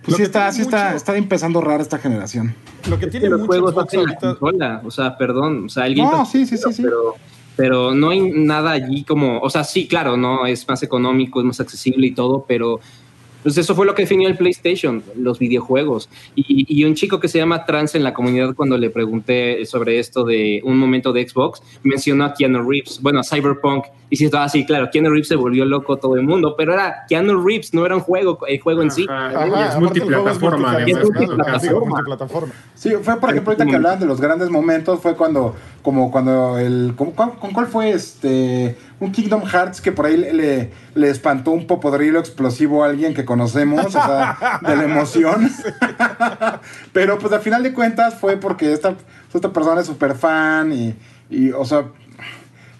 [0.03, 2.53] Pues sí está, sí está, está empezando rara esta generación.
[2.87, 4.37] Lo que tiene los juegos ahorita...
[4.83, 6.05] o sea, perdón, o sea, alguien...
[6.05, 6.83] No, sí, sí, sí, sí.
[6.83, 7.15] Pero,
[7.55, 11.45] pero no hay nada allí como, o sea, sí, claro, no, es más económico, es
[11.47, 12.79] más accesible y todo, pero
[13.43, 16.09] pues eso fue lo que definió el PlayStation, los videojuegos.
[16.35, 20.23] Y, un chico que se llama Trans en la comunidad, cuando le pregunté sobre esto
[20.23, 24.43] de un momento de Xbox, mencionó a Keanu Reeves, bueno, a Cyberpunk, y si estaba
[24.43, 27.85] así, claro, Keanu Reeves se volvió loco todo el mundo, pero era Keanu Reeves, no
[27.85, 29.07] era un juego, el juego en sí.
[29.07, 30.77] es multiplataforma.
[32.75, 36.57] Sí, fue por ejemplo ahorita que hablaban de los grandes momentos, fue cuando, como cuando
[36.59, 38.77] el, ¿con cuál fue este?
[39.03, 43.25] Un Kingdom Hearts que por ahí le, le espantó un popodrilo explosivo a alguien que
[43.25, 45.51] conocemos, o sea, de la emoción.
[46.93, 48.95] Pero pues al final de cuentas fue porque esta,
[49.33, 50.95] esta persona es súper fan y,
[51.29, 51.85] y, o sea,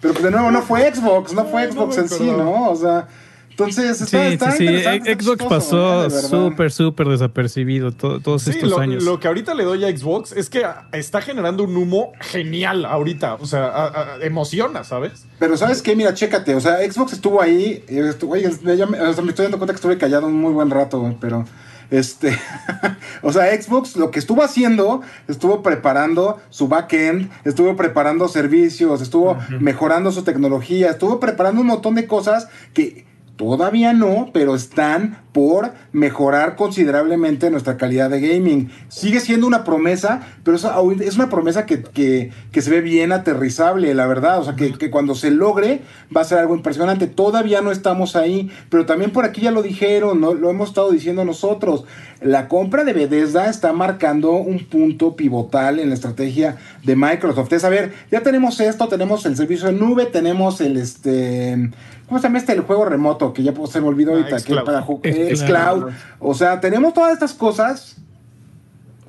[0.00, 2.70] pero pues de nuevo no fue Xbox, no fue Xbox en sí, ¿no?
[2.70, 3.08] O sea,
[3.54, 5.14] entonces, está, sí, sí, sí.
[5.14, 9.04] Xbox pasó súper, súper desapercibido todos estos años.
[9.04, 13.34] Lo que ahorita le doy a Xbox es que está generando un humo genial ahorita.
[13.34, 15.26] O sea, emociona, ¿sabes?
[15.38, 15.94] Pero ¿sabes qué?
[15.94, 16.56] Mira, chécate.
[16.56, 17.84] O sea, Xbox estuvo ahí.
[17.86, 21.44] Estuvo, oye, ya me, estoy dando cuenta que estuve callado un muy buen rato, pero...
[21.90, 22.36] Este,
[23.22, 29.36] o sea, Xbox lo que estuvo haciendo, estuvo preparando su backend, estuvo preparando servicios, estuvo
[29.60, 33.04] mejorando su tecnología, estuvo preparando un montón de cosas que
[33.36, 38.70] Todavía no, pero están por mejorar considerablemente nuestra calidad de gaming.
[38.86, 44.38] Sigue siendo una promesa, pero es una promesa que, se ve bien aterrizable, la verdad.
[44.38, 45.80] O sea, que, que, cuando se logre
[46.16, 47.08] va a ser algo impresionante.
[47.08, 50.34] Todavía no estamos ahí, pero también por aquí ya lo dijeron, ¿no?
[50.34, 51.84] lo hemos estado diciendo nosotros.
[52.20, 57.52] La compra de Bethesda está marcando un punto pivotal en la estrategia de Microsoft.
[57.52, 61.70] Es a ver, ya tenemos esto, tenemos el servicio de nube, tenemos el este
[62.06, 63.32] ¿Cómo se llama este el juego remoto?
[63.32, 64.40] Que ya se me olvidó ah, ahorita.
[64.42, 65.92] que para es Cloud.
[66.18, 67.96] O sea, tenemos todas estas cosas.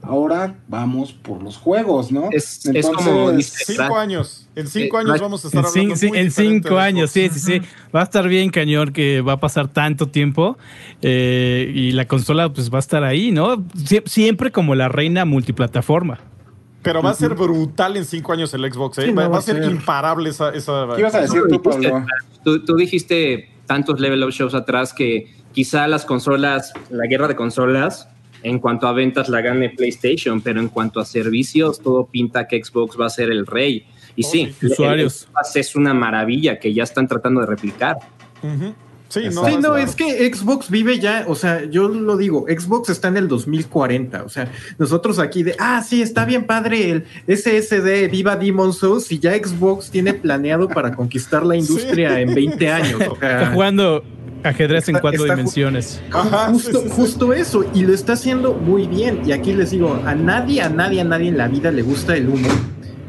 [0.01, 2.29] Ahora vamos por los juegos, ¿no?
[2.31, 2.61] Es,
[2.95, 4.47] como cinco años.
[4.55, 5.95] En cinco eh, años vamos a estar hablando.
[5.95, 7.61] Sí, en cinco años, sí, sí, sí.
[7.93, 10.59] Va a estar bien cañón que va a pasar tanto tiempo
[11.01, 13.65] eh, y la consola pues va a estar ahí, ¿no?
[14.05, 16.19] siempre como la reina multiplataforma.
[16.85, 19.05] Pero va a ser brutal en cinco años el Xbox, ¿eh?
[19.07, 19.71] Sí, va, va va a ser ser.
[19.71, 20.49] imparable esa.
[20.51, 22.05] esa ¿Qué ibas a decir tú, Pablo?
[22.43, 27.35] Tú, tú dijiste tantos level up shows atrás que quizá las consolas, la guerra de
[27.35, 28.07] consolas,
[28.43, 32.63] en cuanto a ventas la gane PlayStation, pero en cuanto a servicios, todo pinta que
[32.63, 33.87] Xbox va a ser el rey.
[34.15, 35.27] Y Oh, sí, Usuarios.
[35.55, 37.97] el es una maravilla que ya están tratando de replicar.
[38.43, 38.73] Ujú.
[39.21, 39.45] Sí, no.
[39.45, 43.27] Sí, es que Xbox vive ya, o sea, yo lo digo, Xbox está en el
[43.27, 47.05] 2040, o sea, nosotros aquí de, ah, sí, está bien padre el
[47.37, 52.69] SSD Viva Demon Souls y ya Xbox tiene planeado para conquistar la industria en 20
[52.71, 53.01] años.
[53.09, 54.03] O sea, Está jugando
[54.43, 56.01] ajedrez en cuatro ju- dimensiones.
[56.11, 56.89] Ajá, justo, sí, sí, sí.
[56.95, 59.21] justo eso, y lo está haciendo muy bien.
[59.25, 62.15] Y aquí les digo, a nadie, a nadie, a nadie en la vida le gusta
[62.15, 62.47] el humo.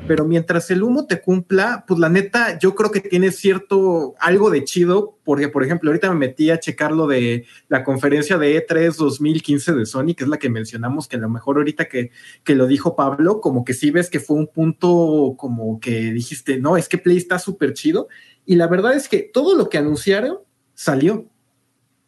[0.06, 4.50] Pero mientras el humo te cumpla, pues la neta, yo creo que tiene cierto algo
[4.50, 8.56] de chido, porque por ejemplo, ahorita me metí a checar lo de la conferencia de
[8.56, 11.86] E E3 2015 de Sony, que es la que mencionamos, que a lo mejor ahorita
[11.86, 12.10] que,
[12.44, 16.58] que lo dijo Pablo, como que sí ves que fue un punto como que dijiste,
[16.58, 18.08] no, es que Play está súper chido.
[18.44, 20.38] Y la verdad es que todo lo que anunciaron
[20.74, 21.26] salió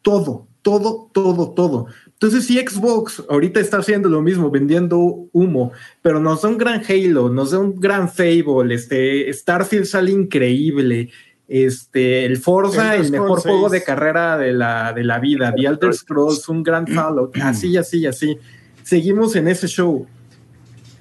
[0.01, 1.87] todo, todo, todo, todo.
[2.21, 5.71] Entonces, si Xbox ahorita está haciendo lo mismo, vendiendo humo,
[6.01, 11.11] pero nos da un gran Halo, nos da un gran Fable, este Starfield sale increíble,
[11.47, 13.79] este, el Forza, Elder el mejor Scrolls juego 6.
[13.79, 18.05] de carrera de la, de la vida, The Elder Scrolls, un gran Fallout, así, así,
[18.05, 18.37] así.
[18.83, 20.05] Seguimos en ese show.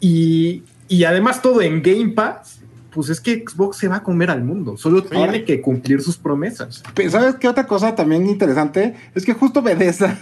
[0.00, 4.30] Y, y además todo en Game Pass, pues es que Xbox se va a comer
[4.30, 6.82] al mundo, solo tiene que cumplir sus promesas.
[6.94, 8.94] Pero, ¿Sabes qué otra cosa también interesante?
[9.14, 10.18] Es que justo Bethesda,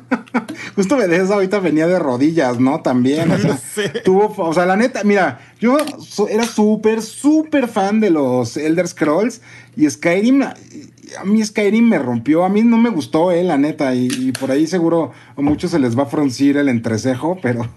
[0.76, 2.80] justo Bethesda ahorita venía de rodillas, ¿no?
[2.80, 3.82] También, o sea, Sí.
[4.04, 5.78] tuvo, o sea, la neta, mira, yo
[6.28, 9.40] era súper, súper fan de los Elder Scrolls
[9.76, 10.54] y Skyrim, a
[11.18, 14.32] a mí Skyrim me rompió, a mí no me gustó, eh, la neta, y, y
[14.32, 17.68] por ahí seguro a muchos se les va a fruncir el entrecejo, pero,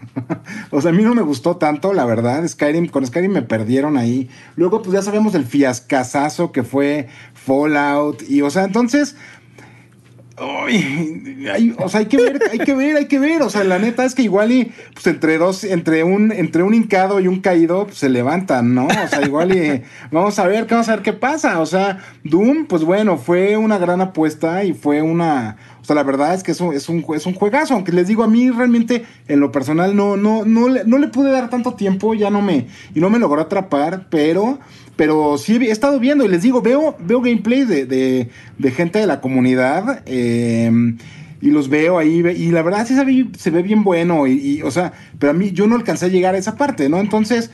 [0.71, 3.97] o sea, a mí no me gustó tanto, la verdad, Skyrim, con Skyrim me perdieron
[3.97, 4.29] ahí.
[4.55, 9.15] Luego, pues ya sabemos el fiascazazo que fue Fallout, y, o sea, entonces...
[10.37, 13.41] Uy, hay, o sea, hay que ver, hay que ver, hay que ver.
[13.41, 16.73] O sea, la neta es que igual y pues entre dos, entre un, entre un
[16.73, 18.87] hincado y un caído, pues, se levantan, ¿no?
[18.87, 19.81] O sea, igual y
[20.11, 21.61] vamos a ver, vamos a ver qué pasa.
[21.61, 25.55] O sea, Doom, pues bueno, fue una gran apuesta y fue una.
[25.81, 27.73] O sea, la verdad es que es un, es un, es un juegazo.
[27.73, 31.07] Aunque les digo, a mí realmente, en lo personal, no, no, no, le, no le
[31.07, 34.59] pude dar tanto tiempo, ya no me, y no me logró atrapar, pero
[34.95, 38.99] pero sí he estado viendo y les digo, veo, veo gameplay de, de, de gente
[38.99, 40.71] de la comunidad eh,
[41.41, 44.31] y los veo ahí y la verdad sí se ve, se ve bien bueno y,
[44.33, 46.99] y, o sea, pero a mí yo no alcancé a llegar a esa parte, ¿no?
[46.99, 47.51] Entonces,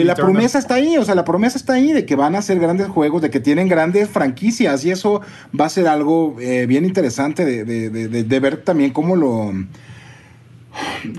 [0.00, 2.38] eh, la promesa está ahí, o sea, la promesa está ahí de que van a
[2.38, 5.20] hacer grandes juegos, de que tienen grandes franquicias y eso
[5.58, 9.16] va a ser algo eh, bien interesante de, de- de- de- de ver también cómo
[9.16, 9.52] lo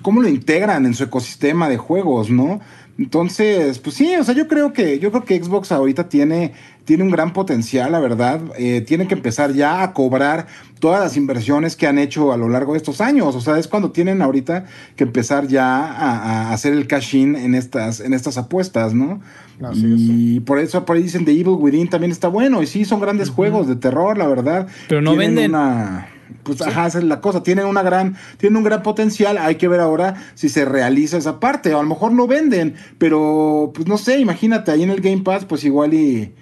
[0.01, 2.61] cómo lo integran en su ecosistema de juegos, ¿no?
[2.97, 6.53] Entonces, pues sí, o sea, yo creo que, yo creo que Xbox ahorita tiene,
[6.85, 8.39] tiene un gran potencial, la verdad.
[8.57, 10.45] Eh, tiene que empezar ya a cobrar
[10.79, 13.35] todas las inversiones que han hecho a lo largo de estos años.
[13.35, 14.65] O sea, es cuando tienen ahorita
[14.95, 19.19] que empezar ya a, a hacer el cash-in en estas, en estas apuestas, ¿no?
[19.63, 22.61] Así y por eso por ahí dicen The Evil Within también está bueno.
[22.63, 24.67] Y sí, son grandes juegos de terror, la verdad.
[24.87, 25.51] Pero no Tienen venden.
[25.51, 26.07] una-
[26.43, 27.43] pues ajá, esa es la cosa.
[27.43, 29.37] Tienen una gran, tienen un gran potencial.
[29.37, 31.73] Hay que ver ahora si se realiza esa parte.
[31.73, 35.45] A lo mejor no venden, pero pues no sé, imagínate, ahí en el Game Pass,
[35.45, 36.33] pues igual y.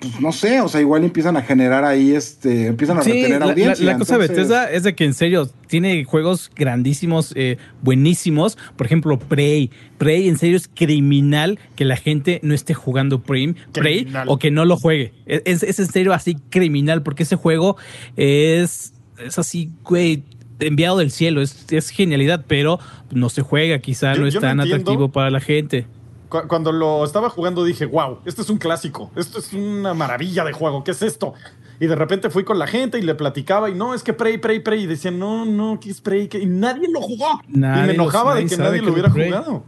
[0.00, 3.40] Pues no sé, o sea, igual empiezan a generar ahí, este, empiezan a Sí, retener
[3.40, 3.84] la, la- audiencia.
[3.84, 8.56] la cosa de Bethesda es de que en serio tiene juegos grandísimos, eh, buenísimos.
[8.76, 9.70] Por ejemplo, Prey.
[9.98, 14.50] Prey en serio es criminal que la gente no esté jugando Prey, Prey o que
[14.50, 15.12] no lo juegue.
[15.26, 17.76] Es, es- es en serio así criminal porque ese juego
[18.16, 18.94] es,
[19.24, 20.22] es así, güey.
[20.62, 22.78] Enviado del cielo, es, es genialidad, pero
[23.10, 24.74] no se juega, quizá Yo- no es tan entiendo.
[24.82, 25.86] atractivo para la gente.
[26.30, 30.42] Cu- Cuando lo estaba jugando dije, wow, esto es un clásico, esto es una maravilla
[30.44, 31.34] de juego, ¿qué es esto?
[31.78, 34.38] Y de repente fui con la gente y le platicaba y no, es que Prey,
[34.38, 34.84] Prey, Prey.
[34.84, 36.28] Y decían, no, no, ¿qué es Prey?
[36.28, 36.38] ¿Qué?
[36.38, 37.40] Y nadie lo jugó.
[37.48, 39.26] Nadie y me enojaba de que nadie lo hubiera Prey.
[39.30, 39.64] jugado.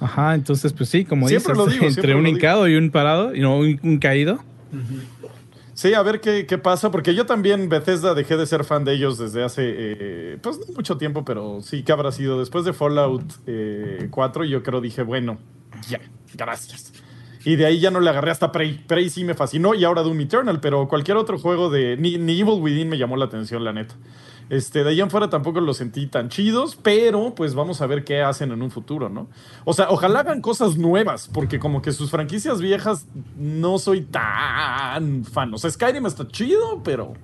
[0.00, 2.36] Ajá, entonces, pues sí, como Siempre dices, lo digo, entre siempre un lo digo.
[2.38, 4.38] hincado y un parado, y no un, un caído.
[5.74, 8.94] Sí, a ver qué, qué pasa, porque yo también, Bethesda, dejé de ser fan de
[8.94, 12.38] ellos desde hace, eh, pues no mucho tiempo, pero sí que habrá sido.
[12.38, 15.38] Después de Fallout eh, 4, yo creo dije, bueno,
[15.88, 16.00] ya,
[16.34, 16.92] gracias.
[17.44, 18.84] Y de ahí ya no le agarré hasta Prey.
[18.86, 21.96] Prey sí me fascinó y ahora Doom Eternal, pero cualquier otro juego de...
[21.98, 23.96] Ni, ni Evil Within me llamó la atención, la neta.
[24.50, 28.04] Este, de ahí en fuera tampoco los sentí tan chidos, pero pues vamos a ver
[28.04, 29.26] qué hacen en un futuro, ¿no?
[29.64, 33.06] O sea, ojalá hagan cosas nuevas, porque como que sus franquicias viejas
[33.38, 35.52] no soy tan fan.
[35.54, 37.14] O sea, Skyrim está chido, pero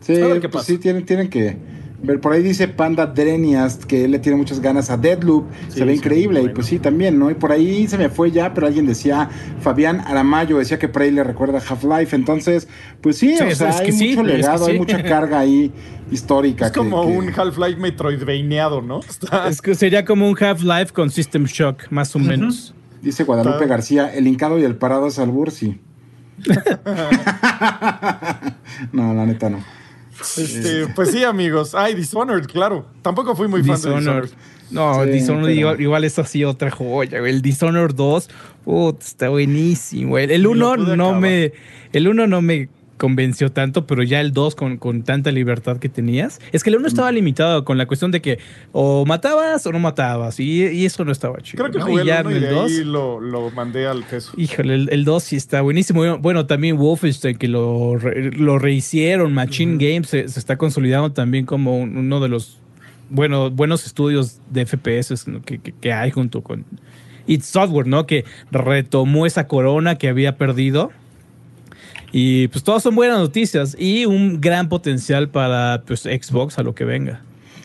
[0.00, 0.64] Sí, qué pues pasa.
[0.66, 1.56] sí, tienen, tienen que.
[2.04, 5.44] Ver, Por ahí dice Panda Drenias que él le tiene muchas ganas a Deadloop.
[5.68, 6.42] Sí, se ve sí, increíble.
[6.42, 7.30] Y pues sí, también, ¿no?
[7.30, 9.30] Y por ahí se me fue ya, pero alguien decía,
[9.60, 12.16] Fabián Aramayo decía que ahí le recuerda a Half-Life.
[12.16, 12.66] Entonces,
[13.00, 15.02] pues sí, Sí, o sea, es que hay sí, mucho es que legado, hay mucha
[15.04, 15.70] carga ahí
[16.10, 16.66] histórica.
[16.66, 18.98] Es que- como que- un Half-Life Metroidvaniado, ¿no?
[19.08, 22.74] Está- Es que sería como un Half-Life con System Shock, más o menos.
[23.00, 25.80] Dice Guadalupe Está- García, el hincado y el parado es albur, sí.
[28.92, 29.58] no, la neta no.
[30.20, 31.74] Este, pues sí, amigos.
[31.74, 32.86] Ay, Dishonored, claro.
[33.02, 34.30] Tampoco fui muy fan de Dishonored.
[34.70, 37.32] No, Sí, Dishonored pero- igual, igual es así otra joya, güey.
[37.32, 38.28] El Dishonored 2,
[38.64, 40.10] puta, está buenísimo.
[40.10, 40.24] güey.
[40.24, 41.20] El Ni lo 1 pude no acabar.
[41.20, 41.52] me.
[41.92, 45.88] El 1 no me convenció tanto, pero ya el 2 con, con tanta libertad que
[45.88, 46.40] tenías.
[46.52, 48.38] Es que el 1 estaba limitado con la cuestión de que
[48.72, 50.38] o matabas o no matabas.
[50.38, 51.62] Y, y eso no estaba chido.
[51.64, 51.86] Creo que ¿no?
[51.86, 52.70] jugué y ya el 1 y de el 2.
[52.70, 54.32] ahí lo, lo mandé al queso.
[54.36, 56.18] Híjole, el, el 2 sí está buenísimo.
[56.18, 59.32] Bueno, también Wolfenstein, que lo, re- lo rehicieron.
[59.32, 62.58] Machine Games se, se está consolidando también como un- uno de los
[63.10, 65.42] bueno, buenos estudios de FPS ¿no?
[65.42, 66.64] que, que- que hay junto con
[67.26, 68.06] It Software, ¿no?
[68.06, 70.90] Que retomó esa corona que había perdido.
[72.12, 76.74] Y pues todas son buenas noticias y un gran potencial para pues, Xbox a lo
[76.74, 77.22] que venga.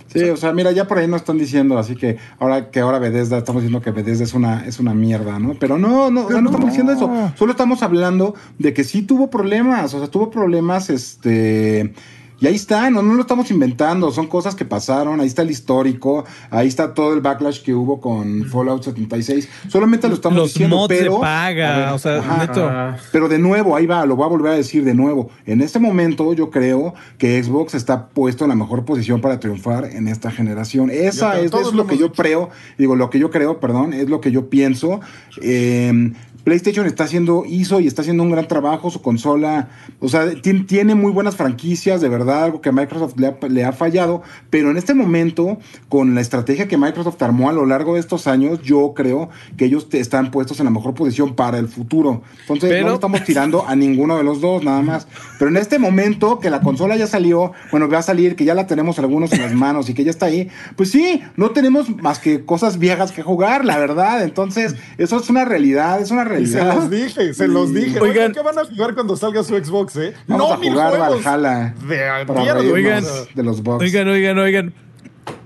[0.08, 2.98] Sí, o sea, mira, ya por ahí nos están diciendo, así que ahora que ahora
[2.98, 5.56] Bethesda, estamos diciendo que Bethesda es una, es una mierda, ¿no?
[5.60, 7.34] Pero no, no, o sea, no estamos diciendo eso.
[7.38, 11.94] Solo estamos hablando de que sí tuvo problemas, o sea, tuvo problemas, este...
[12.40, 15.50] Y ahí está, no, no lo estamos inventando, son cosas que pasaron, ahí está el
[15.50, 19.50] histórico, ahí está todo el backlash que hubo con Fallout 76.
[19.70, 21.20] Solamente lo estamos Los diciendo, mods pero...
[21.20, 22.38] paga, ver, o sea, ajá.
[22.46, 22.72] neto.
[23.12, 25.30] Pero de nuevo, ahí va, lo voy a volver a decir de nuevo.
[25.46, 29.86] En este momento yo creo que Xbox está puesto en la mejor posición para triunfar
[29.86, 30.90] en esta generación.
[30.92, 34.22] Esa es, lo lo que yo creo, digo, lo que yo creo, perdón, es lo
[34.22, 35.00] que yo pienso.
[35.42, 36.12] Eh,
[36.44, 39.68] PlayStation está haciendo, hizo y está haciendo un gran trabajo, su consola,
[40.00, 43.38] o sea, ti- tiene muy buenas franquicias, de verdad, algo que a Microsoft le ha,
[43.50, 45.58] le ha fallado, pero en este momento,
[45.90, 49.66] con la estrategia que Microsoft armó a lo largo de estos años, yo creo que
[49.66, 52.22] ellos te- están puestos en la mejor posición para el futuro.
[52.42, 55.08] Entonces, Pero- no estamos tirando a ninguno de los dos, nada más.
[55.40, 58.54] Pero en este momento, que la consola ya salió, bueno, va a salir, que ya
[58.54, 61.90] la tenemos algunos en las manos y que ya está ahí, pues sí, no tenemos
[62.02, 64.24] más que cosas viejas que jugar, la verdad.
[64.24, 66.76] Entonces, eso es una realidad, es una Y se realidad.
[66.76, 68.00] los dije, se los dije.
[68.00, 68.08] Oigan.
[68.18, 70.14] Oigan, ¿qué van a jugar cuando salga su Xbox, eh?
[70.28, 72.60] Vamos no, a jugar juegos Valhalla de para mierda.
[72.62, 73.04] reírnos Oigan.
[73.36, 73.84] de los bugs.
[73.84, 74.74] Oigan, oigan, oigan.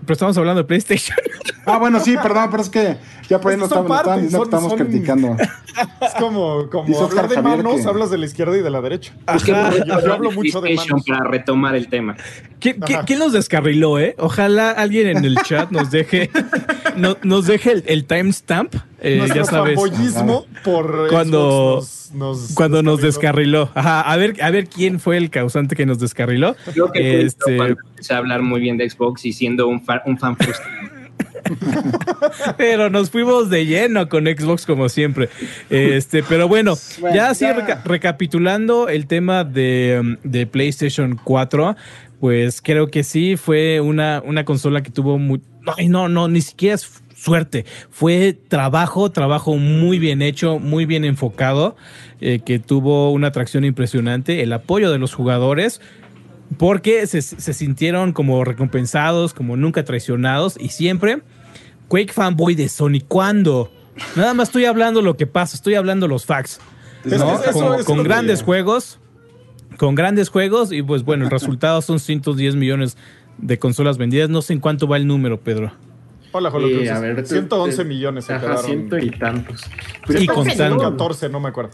[0.02, 1.18] Pero estamos hablando de PlayStation.
[1.66, 2.98] Ah, bueno, sí, perdón, pero es que
[3.30, 4.72] ya por ahí Es nos que son estaban, nos estaban partes, diciendo que son- estamos
[4.72, 5.38] son- criticando.
[6.02, 9.14] Es como, como hablar de manos, que- hablas de la izquierda y de la derecha.
[9.28, 9.72] Ajá.
[10.04, 11.20] Yo hablo mucho de PlayStation manos.
[11.20, 12.16] para retomar el tema.
[12.62, 14.16] ¿Quién, quién- quién nos descarriló, eh?
[14.18, 16.30] Ojalá alguien en el chat nos deje,
[16.96, 18.76] no- nos deje el, el timestamp.
[19.02, 19.80] eh, Nuestro ya sabes.
[20.64, 23.62] por Cuando- Xbox nos, nos Cuando nos descarriló.
[23.66, 23.72] descarriló.
[23.74, 26.56] Ajá, a ver, a ver quién fue el causante que nos descarriló.
[26.72, 30.04] Creo que Este, cuando empecé a hablar muy bien de Xbox y siendo un, fa-
[30.06, 30.72] un fan frustrado.
[32.58, 35.30] pero nos fuimos de lleno con Xbox como siempre.
[35.70, 37.54] Este, pero bueno, Bueno, ya así ya.
[37.54, 41.76] reca- recapitulando el tema de, um, de PlayStation 4,
[42.22, 45.42] pues creo que sí fue una, una consola que tuvo muy...
[45.78, 47.66] Ay, no, no, ni siquiera es suerte.
[47.90, 51.76] Fue trabajo, trabajo muy bien hecho, muy bien enfocado,
[52.22, 55.82] eh, que tuvo una atracción impresionante, el apoyo de los jugadores
[56.58, 61.22] porque se, se sintieron como recompensados, como nunca traicionados y siempre
[61.88, 63.02] Quake fanboy de Sony.
[63.08, 63.72] ¿Cuándo?
[64.16, 66.60] Nada más estoy hablando lo que pasa, estoy hablando los facts.
[67.04, 69.00] Es que eso- con eso con lo grandes juegos,
[69.82, 72.98] con grandes juegos y pues bueno, el resultado son 110 millones
[73.40, 74.30] de consolas vendidas.
[74.30, 75.72] No sé en cuánto va el número, Pedro.
[76.34, 76.92] Hola, Jolo Eh, Cruces.
[76.92, 78.64] a ver, tú- 111 te- millones se Ajá, quedaron.
[78.64, 79.62] ciento y tantos.
[80.08, 80.78] Y contando.
[80.78, 81.72] 14, no me acuerdo.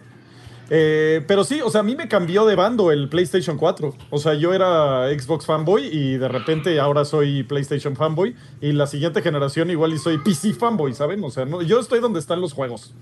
[0.69, 3.93] Eh, pero sí, o sea, a mí me cambió de bando el PlayStation 4.
[4.09, 8.35] O sea, yo era Xbox fanboy y de repente ahora soy PlayStation fanboy.
[8.61, 11.21] Y la siguiente generación igual y soy PC fanboy, ¿saben?
[11.25, 12.93] O sea, no, yo estoy donde están los juegos.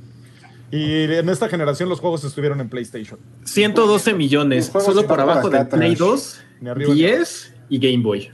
[0.71, 3.19] Y en esta generación los juegos estuvieron en PlayStation.
[3.43, 5.99] 112 millones, solo por abajo de Play atrás.
[5.99, 8.31] 2, Ni arriba ni 10 y Game Boy.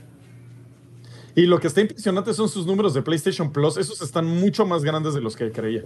[1.34, 3.76] Y lo que está impresionante son sus números de PlayStation Plus.
[3.76, 5.82] Esos están mucho más grandes de los que creía.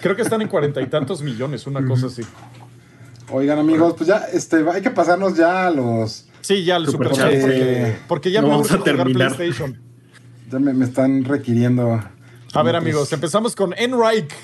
[0.00, 2.22] Creo que están en cuarenta y tantos millones, una cosa así.
[3.32, 6.26] Oigan, amigos, pues ya este, hay que pasarnos ya a los.
[6.42, 9.34] Sí, ya el Super Super Chat, porque, porque ya No me vamos a jugar terminar.
[9.34, 9.80] PlayStation.
[10.52, 12.00] Ya me, me están requiriendo.
[12.52, 14.34] A ver, amigos, empezamos con Enrique.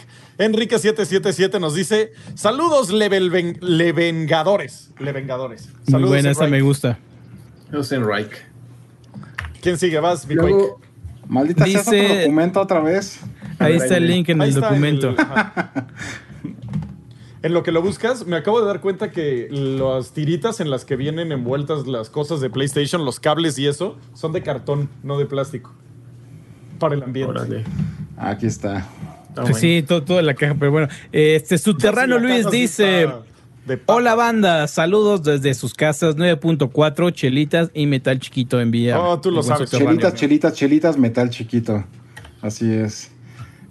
[0.41, 4.91] Enrique777 nos dice: Saludos, Level Levengadores.
[4.99, 5.69] Levengadores.
[5.69, 6.62] Muy Saludos, buena, esa Enrique.
[6.62, 6.99] me gusta.
[7.71, 8.31] Rosenreich.
[9.61, 10.01] ¿Quién sigue?
[10.01, 10.27] Vas.
[10.29, 10.81] Luego,
[11.29, 13.21] Maldita sea Dice- otro documento otra vez.
[13.59, 15.15] Ahí está el link en Ahí el documento.
[17.43, 20.85] En lo que lo buscas, me acabo de dar cuenta que las tiritas en las
[20.85, 25.17] que vienen envueltas las cosas de PlayStation, los cables y eso, son de cartón, no
[25.19, 25.73] de plástico.
[26.79, 27.31] Para el ambiente.
[27.31, 27.65] Órale.
[28.19, 28.87] Aquí está.
[29.35, 29.55] Pues bueno.
[29.59, 30.89] sí, todo, todo en la caja, pero bueno.
[31.12, 33.09] Este Subterráneo Luis dice.
[33.86, 39.01] Hola banda, saludos desde sus casas 9.4, chelitas y metal chiquito envía.
[39.01, 39.70] Oh, tú lo sabes.
[39.70, 41.85] Chelitas, chelitas, chelitas, metal chiquito.
[42.43, 43.12] Así es.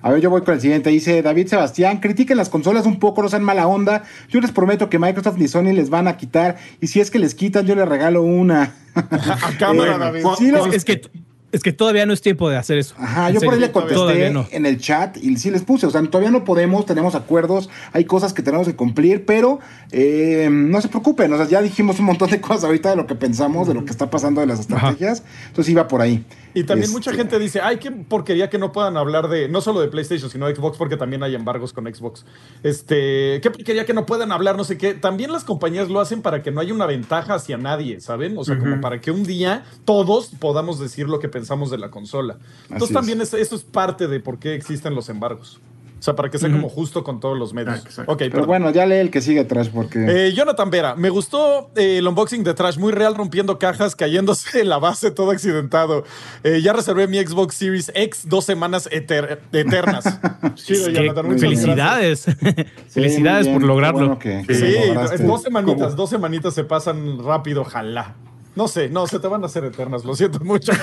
[0.02, 0.90] A ver, yo voy con el siguiente.
[0.92, 4.04] Dice David Sebastián, critiquen las consolas un poco, no sean mala onda.
[4.30, 6.56] Yo les prometo que Microsoft ni Sony les van a quitar.
[6.80, 8.76] Y si es que les quitan, yo les regalo una.
[8.96, 10.24] A cámara, Eh, David.
[10.38, 11.02] sí, es que,
[11.52, 12.96] es que todavía no es tiempo de hacer eso.
[12.98, 14.48] Ajá, yo por ahí le contesté no.
[14.52, 18.06] en el chat y sí les puse, o sea, todavía no podemos, tenemos acuerdos, hay
[18.06, 19.60] cosas que tenemos que cumplir, pero
[19.92, 23.08] eh, no se preocupen, o sea, ya dijimos un montón de cosas ahorita de lo
[23.08, 26.24] que pensamos, de lo que está pasando de las estrategias, entonces iba por ahí.
[26.54, 29.62] Y también Este, mucha gente dice, ay, qué porquería que no puedan hablar de, no
[29.62, 32.26] solo de PlayStation, sino de Xbox, porque también hay embargos con Xbox.
[32.64, 34.94] Este, qué porquería que no puedan hablar, no sé qué.
[34.94, 38.38] También las compañías lo hacen para que no haya una ventaja hacia nadie, ¿saben?
[38.38, 41.92] O sea, como para que un día todos podamos decir lo que pensamos de la
[41.92, 42.38] consola.
[42.64, 45.60] Entonces Así también es- eso es parte de por qué existen los embargos.
[46.00, 47.76] O sea, para que sea como justo con todos los medios.
[47.76, 48.10] Ah, exacto.
[48.14, 48.48] ok, Pero perdón.
[48.48, 50.28] bueno, ya lee el que sigue atrás porque...
[50.28, 54.62] Eh, Jonathan Vera, me gustó eh, el unboxing de Trash, muy real, rompiendo cajas, cayéndose
[54.62, 56.06] en la base, todo accidentado.
[56.44, 60.06] Eh, ya reservé mi Xbox Series X dos semanas eter- eternas.
[60.56, 62.20] Chido, Que- Jonathan, felicidades.
[62.22, 62.32] Sí,
[62.90, 64.18] felicidades por bien, lograrlo.
[64.20, 65.12] qué bueno que- que gracias.
[65.12, 65.96] lo Sí, dos semanitas, ¿Cómo?
[65.98, 68.16] dos semanitas se pasan rápido, ojalá.
[68.56, 70.72] No sé, no, se te van a hacer eternas, lo siento mucho.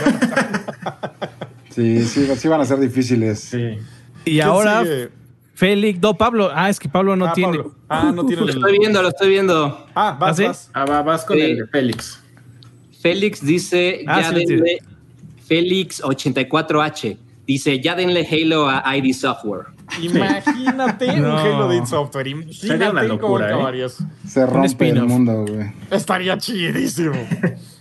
[1.71, 3.39] Sí, sí, sí van a ser difíciles.
[3.41, 3.79] Sí.
[4.27, 5.09] Y ¿Quién ahora, sigue?
[5.55, 6.51] Félix, no, Pablo.
[6.53, 7.57] Ah, es que Pablo no ah, tiene.
[7.59, 7.75] Pablo.
[7.89, 8.57] Ah, no tiene Lo el...
[8.57, 9.87] estoy viendo, lo estoy viendo.
[9.95, 10.45] Ah, vas, ¿Ah, sí?
[10.45, 10.71] vas.
[10.75, 11.43] Ah, va, vas con Sí.
[11.43, 12.21] el de Félix.
[13.01, 14.47] Félix dice, Ah, ya sí, sí.
[14.47, 14.79] denle,
[15.49, 17.17] Félix84H,
[17.47, 19.77] dice, ya denle Halo a ID Software.
[20.01, 21.25] Imagínate un.
[21.27, 22.27] Halo de software.
[22.53, 23.89] Sería Imagínate una cómo locura, ¿eh?
[24.27, 25.73] Se rompe el mundo, güey.
[25.91, 27.15] Estaría chidísimo.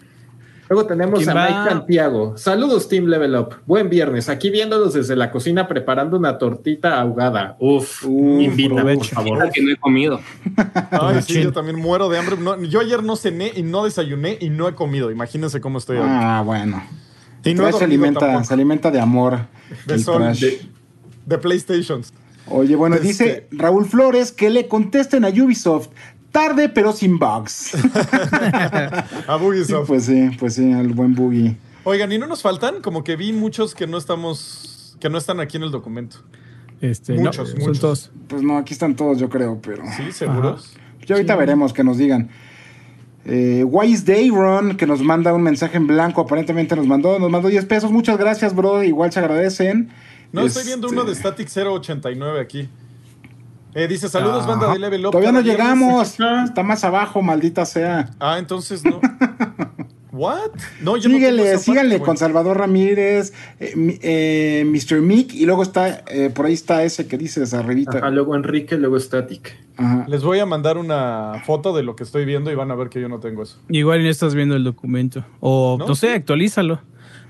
[0.68, 1.48] Luego tenemos ¿Quién a va?
[1.48, 2.38] Mike Santiago.
[2.38, 3.56] Saludos, Team Level Up.
[3.68, 4.30] Buen viernes.
[4.30, 7.56] Aquí viéndolos desde la cocina preparando una tortita ahogada.
[7.60, 9.52] Uf, Uf, invita, por favor.
[9.52, 10.20] Que no he comido.
[10.92, 12.38] Ay, sí, yo también muero de hambre.
[12.38, 15.12] No, yo ayer no cené y no desayuné y no he comido.
[15.12, 16.08] Imagínense cómo estoy hoy.
[16.10, 16.84] Ah, bueno.
[17.44, 19.42] y no se alimenta, se alimenta de amor.
[19.86, 20.34] De sol,
[21.26, 22.12] de PlayStations.
[22.48, 25.90] Oye, bueno, Este- dice Raúl Flores que le contesten a Ubisoft.
[26.36, 27.72] Tarde, pero sin bugs.
[29.28, 29.88] A Ubisoft.
[29.88, 31.56] pues sí, pues sí, al buen Boogie.
[31.86, 32.82] Oigan, ¿y no nos faltan?
[32.82, 36.18] Como que vi muchos que no estamos, que no están aquí en el documento.
[36.82, 37.78] Este, Muchos, no, muchos.
[37.78, 38.12] Son todos.
[38.28, 39.84] Pues no, aquí están todos, yo creo, pero.
[39.96, 40.12] ¿Sí?
[40.12, 40.74] ¿Seguros?
[41.06, 42.30] Ya ahorita veremos que nos digan.
[43.24, 47.48] Eh, Wise Dayron, que nos manda un mensaje en blanco, aparentemente nos mandó, nos mandó
[47.48, 47.92] 10 pesos.
[47.94, 48.84] Muchas gracias, bro.
[48.84, 49.90] Igual se agradecen.
[50.34, 52.68] No, estoy viendo Este, uno de Static 089 aquí.
[53.76, 54.52] Eh, dice, saludos, ajá.
[54.56, 55.12] banda de Level Up.
[55.12, 55.44] Todavía no cada
[55.76, 56.18] viernes".
[56.18, 56.46] llegamos.
[56.50, 58.10] Está más abajo, maldita sea.
[58.20, 59.00] Ah, entonces no.
[60.14, 60.52] ¿What?
[60.82, 65.02] No, yo no Síguele, esa síganle con Salvador Ramírez, eh, mi- eh, Mr.
[65.02, 67.98] Mick, y luego está, eh, por ahí está ese que dices arribita.
[67.98, 69.58] Ajá, luego Enrique, luego Static.
[69.76, 70.06] Ajá.
[70.08, 72.88] Les voy a mandar una foto de lo que estoy viendo y van a ver
[72.88, 73.58] que yo no tengo eso.
[73.68, 75.26] Igual no estás viendo el documento.
[75.42, 75.86] O ¿No?
[75.86, 76.80] no, sé, actualízalo.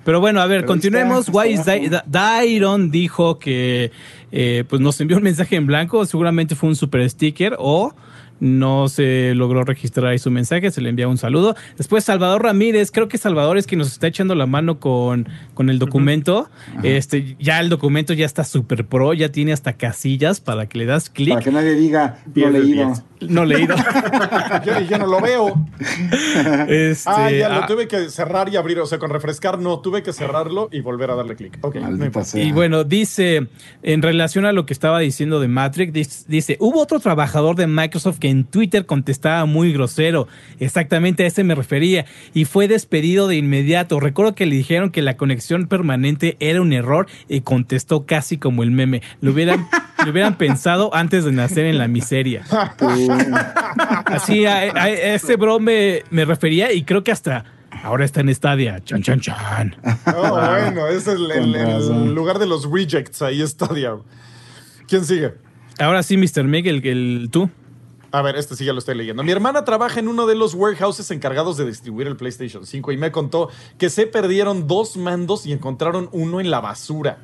[0.05, 1.29] Pero bueno, a ver, Pero continuemos.
[1.33, 3.91] Wise Dairon dijo que
[4.31, 6.05] eh, pues nos envió un mensaje en blanco.
[6.05, 7.93] Seguramente fue un super sticker o
[8.39, 10.69] no se logró registrar ahí su mensaje.
[10.69, 11.55] Se le envía un saludo.
[11.77, 12.91] Después Salvador Ramírez.
[12.91, 16.49] Creo que Salvador es quien nos está echando la mano con, con el documento.
[16.83, 19.13] Este, ya el documento ya está super pro.
[19.13, 21.33] Ya tiene hasta casillas para que le das clic.
[21.33, 22.93] Para que nadie diga, no leído.
[23.29, 23.75] No leído.
[24.65, 25.53] Yo, yo no lo veo.
[26.67, 28.79] Este, ah, ya lo ah, tuve que cerrar y abrir.
[28.79, 31.57] O sea, con refrescar no, tuve que cerrarlo y volver a darle clic.
[31.61, 31.75] Ok.
[31.75, 32.29] no Maldita importa.
[32.29, 32.43] sea.
[32.43, 33.47] Y bueno, dice,
[33.83, 38.19] en relación a lo que estaba diciendo de Matrix, dice, hubo otro trabajador de Microsoft
[38.19, 40.27] que en Twitter contestaba muy grosero.
[40.59, 42.05] Exactamente a ese me refería.
[42.33, 43.99] Y fue despedido de inmediato.
[43.99, 48.63] Recuerdo que le dijeron que la conexión permanente era un error y contestó casi como
[48.63, 49.01] el meme.
[49.21, 49.67] Lo hubieran,
[50.03, 52.43] lo hubieran pensado antes de nacer en la miseria.
[54.05, 57.45] Así, a, a ese bro me, me refería y creo que hasta
[57.83, 58.83] ahora está en Stadia.
[58.83, 59.75] Chan, chan, chan.
[60.15, 63.21] Oh, bueno, ese es el, lugar de los rejects.
[63.21, 64.05] Ahí está, diablo.
[64.87, 65.33] ¿Quién sigue?
[65.79, 66.43] Ahora sí, Mr.
[66.43, 67.49] Miguel, el, el, tú.
[68.11, 69.23] A ver, este sí ya lo estoy leyendo.
[69.23, 72.97] Mi hermana trabaja en uno de los warehouses encargados de distribuir el PlayStation 5 y
[72.97, 77.17] me contó que se perdieron dos mandos y encontraron uno en la basura.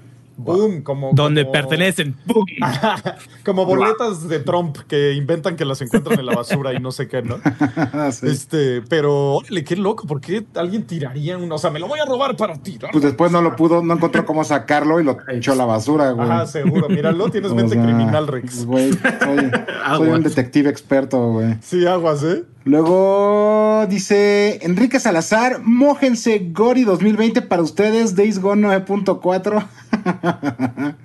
[0.44, 1.12] Boom, como.
[1.14, 2.16] Donde como- pertenecen.
[2.26, 2.46] ¡Bum!
[3.44, 7.08] Como boletas de Trump que inventan que las encuentran en la basura y no sé
[7.08, 7.38] qué, ¿no?
[7.76, 8.28] Ah, sí.
[8.28, 11.56] Este, pero, órale, qué loco, ¿por qué alguien tiraría uno?
[11.56, 12.92] O sea, me lo voy a robar para tirar.
[12.92, 16.12] Pues después no lo pudo, no encontró cómo sacarlo y lo echó a la basura,
[16.12, 16.30] güey.
[16.30, 18.66] Ajá, seguro, míralo, tienes O mente sea, criminal, Rex.
[18.66, 19.52] güey, soy,
[19.98, 21.56] soy un detective experto, güey.
[21.62, 22.44] Sí, aguas, ¿eh?
[22.64, 29.68] Luego dice Enrique Salazar, mójense Gori 2020 para ustedes, Days Gone 9.4.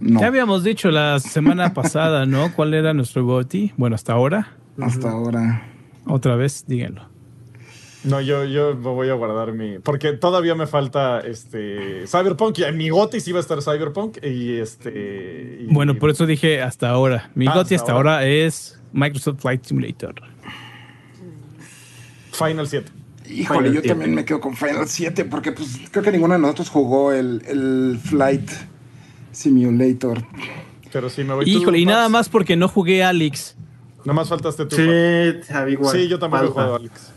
[0.00, 2.52] no, Ya habíamos dicho la semana pasada, ¿no?
[2.54, 3.72] ¿Cuál era nuestro GOTI?
[3.76, 4.56] Bueno, hasta ahora.
[4.80, 5.62] hasta ahora.
[6.06, 7.08] Otra vez, díganlo.
[8.02, 9.78] No, yo, yo me voy a guardar mi.
[9.78, 12.58] Porque todavía me falta este Cyberpunk.
[12.58, 14.18] Y en mi gotis iba a estar Cyberpunk.
[14.22, 15.58] Y este.
[15.62, 17.30] y- Bueno, por eso dije hasta ahora.
[17.34, 18.26] Mi Ah, GOTI hasta hasta ahora.
[18.26, 20.14] es Microsoft Flight Simulator.
[22.34, 22.90] Final 7.
[23.30, 23.88] Híjole, Final yo 7.
[23.88, 27.42] también me quedo con Final 7 porque pues creo que ninguno de nosotros jugó el,
[27.46, 28.50] el Flight
[29.32, 30.24] Simulator.
[30.92, 31.44] Pero sí, me voy.
[31.44, 33.56] ¿Tú, Híjole, y nada más porque no jugué Alex.
[34.04, 34.76] Nada más faltaste tú.
[34.76, 34.82] Sí,
[35.70, 35.96] igual.
[35.96, 37.12] Sí, yo también he jugado, Alex.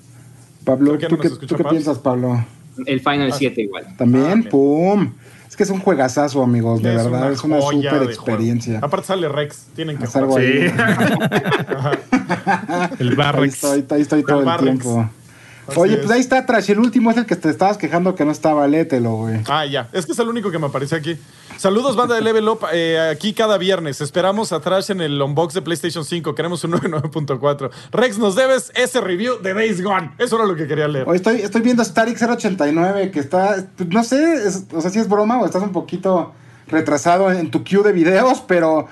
[0.64, 2.46] Pablo, ¿Por qué ¿tú no qué, tú piensas, Pablo?
[2.86, 3.96] El Final 7 igual.
[3.98, 4.44] ¿También?
[4.46, 4.50] Ah.
[4.50, 5.14] ¡Pum!
[5.48, 7.32] Es que es un juegazazo, amigos, de verdad.
[7.32, 8.74] es una super experiencia.
[8.74, 8.86] juego.
[8.86, 9.68] Aparte sale Rex.
[9.76, 10.44] Tienen que Hacer jugar.
[10.44, 12.14] algo Sí.
[12.20, 12.37] ahí.
[13.00, 13.54] El Ahí Barrex.
[13.56, 14.80] estoy, ahí estoy todo el Barrex.
[14.80, 15.10] tiempo.
[15.68, 16.00] Así Oye, es.
[16.00, 16.72] pues ahí está Trash.
[16.72, 18.66] El último es el que te estabas quejando que no estaba.
[18.70, 19.42] Léetelo, güey.
[19.50, 19.90] Ah, ya.
[19.92, 21.18] Es que es el único que me aparece aquí.
[21.58, 22.60] Saludos, banda de Level Up.
[22.72, 24.00] eh, aquí cada viernes.
[24.00, 26.34] Esperamos atrás en el unbox de PlayStation 5.
[26.36, 27.70] Queremos un 99.4.
[27.92, 30.12] Rex, nos debes ese review de Days Gone.
[30.20, 31.06] Eso era lo que quería leer.
[31.06, 33.58] Hoy estoy, estoy viendo Static 089 que está.
[33.90, 36.34] No sé, es- o sea, si es broma o estás un poquito
[36.70, 38.88] retrasado en tu queue de videos, pero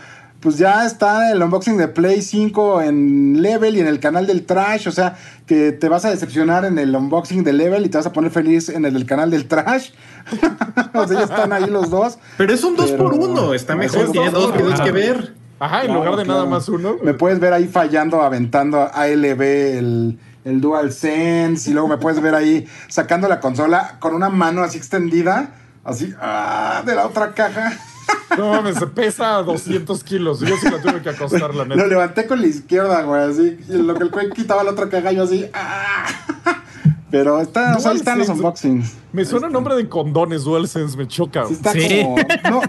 [0.46, 4.46] pues ya está el unboxing de Play 5 en Level y en el canal del
[4.46, 4.88] Trash.
[4.88, 5.16] O sea,
[5.48, 8.30] que te vas a decepcionar en el unboxing de Level y te vas a poner
[8.30, 9.90] feliz en el del canal del Trash.
[10.94, 12.20] o sea, ya están ahí los dos.
[12.38, 15.34] Pero es un 2 Pero- por 1 está Es mejor, tiene dos videos que ver.
[15.58, 16.98] Ajá, en Claro, lugar de nada más uno.
[17.04, 21.98] Me puedes ver ahí fallando, aventando a ALB el, el Dual Sense y luego me
[21.98, 27.08] puedes ver ahí sacando la consola con una mano así extendida, así ah, de la
[27.08, 27.80] otra caja.
[28.38, 30.40] No mames, se pesa 200 kilos.
[30.42, 31.88] Yo sí la tuve que acostar, la Lo neta.
[31.88, 33.58] levanté con la izquierda, güey, así.
[33.70, 35.46] Y en lo que el güey quitaba la otra caja, yo así.
[35.54, 36.06] ah.
[37.12, 38.94] Pero está, o sea, ahí están los unboxings.
[39.14, 41.46] Me suena nombre de condones DualSense, me choca.
[41.48, 42.02] Sí, está Sí.
[42.04, 42.18] como.
[42.50, 42.62] No,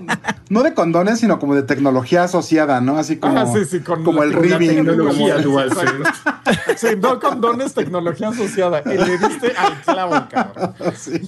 [0.50, 2.98] no de condones, sino como de tecnología asociada, ¿no?
[2.98, 3.36] Así como.
[3.38, 4.68] Ah, sí, sí, con como la- el ribbing.
[4.84, 5.60] tecnología como-.
[6.76, 8.82] Sí, no condones, tecnología asociada.
[8.84, 10.74] Y le diste al clavo, cabrón.
[10.96, 11.20] Sí.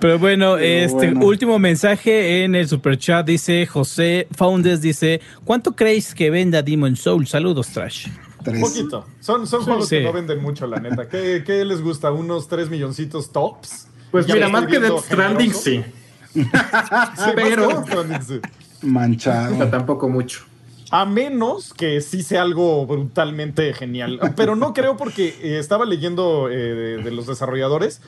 [0.00, 1.26] Pero bueno, Pero este bueno.
[1.26, 6.94] último mensaje en el super chat dice José Founders dice, ¿cuánto creéis que venda Demon
[6.96, 7.26] Soul?
[7.26, 8.08] Saludos, Trash.
[8.50, 8.60] Tres.
[8.60, 9.04] Poquito.
[9.20, 9.96] Son, son Sí, juegos sí.
[9.96, 11.08] que no venden mucho, la neta.
[11.08, 12.10] ¿Qué, qué les gusta?
[12.12, 13.88] ¿Unos 3 milloncitos tops?
[14.10, 15.84] Pues mira, más que Death Stranding, sí.
[17.34, 18.40] Pero- Death Stranding, sí.
[18.82, 19.56] Manchado.
[19.58, 20.44] Pero tampoco mucho.
[20.90, 24.20] A menos que sí sea algo brutalmente genial.
[24.36, 28.00] Pero no creo porque eh, estaba leyendo eh, de, de los desarrolladores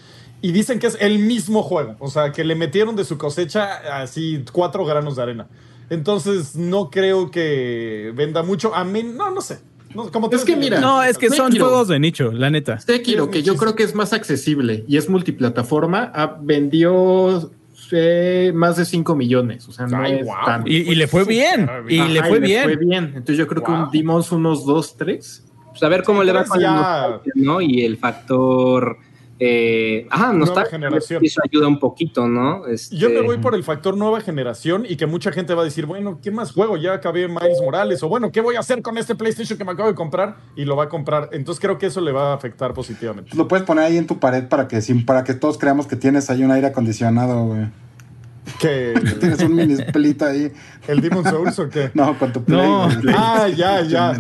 [0.43, 1.97] y dicen que es el mismo juego.
[1.99, 5.49] O sea, que le metieron de su cosecha así cuatro granos de arena.
[5.91, 8.73] Entonces no creo que venda mucho.
[8.75, 9.59] A mí, no, no sé.
[9.95, 12.79] No, como Es que mira, No, es que son juegos de nicho, la neta.
[12.81, 17.51] Sekiro, que yo creo que es más accesible y es multiplataforma, ah, vendió
[17.91, 19.67] eh, más de 5 millones.
[19.69, 20.35] O sea, no Ay, es wow.
[20.45, 20.69] tanto.
[20.69, 21.69] Y, y le fue bien.
[21.89, 22.65] Y Ajá, le fue bien.
[22.65, 23.05] fue bien.
[23.15, 25.45] Entonces yo creo que un Demons unos 2, 3.
[25.71, 27.61] Pues a ver cómo Sí, le va con ya- ¿no?
[27.61, 28.99] Y el factor.
[29.41, 30.71] Eh, ajá, nostalgia.
[30.71, 31.25] generación.
[31.25, 32.67] Eso ayuda un poquito, ¿no?
[32.67, 35.65] Este, Yo me voy por el factor nueva generación y que mucha gente va a
[35.65, 36.77] decir, bueno, ¿qué más juego?
[36.77, 39.73] Ya acabé Miles Morales o bueno, ¿qué voy a hacer con este PlayStation que me
[39.73, 40.37] acabo de comprar?
[40.57, 41.29] Y lo va a comprar.
[41.33, 43.37] Entonces creo que eso le va a afectar positivamente.
[43.37, 45.97] Lo puedes poner ahí en tu pared para que, sin- para que todos creamos que
[45.97, 47.67] tienes ahí un aire acondicionado, güey.
[48.59, 50.53] Que Tienes un mini split ahí.
[50.87, 51.91] el Demon Souls o qué?
[51.95, 52.67] No, con tu play.
[52.67, 52.89] No.
[53.17, 54.15] Ah, ya, ya.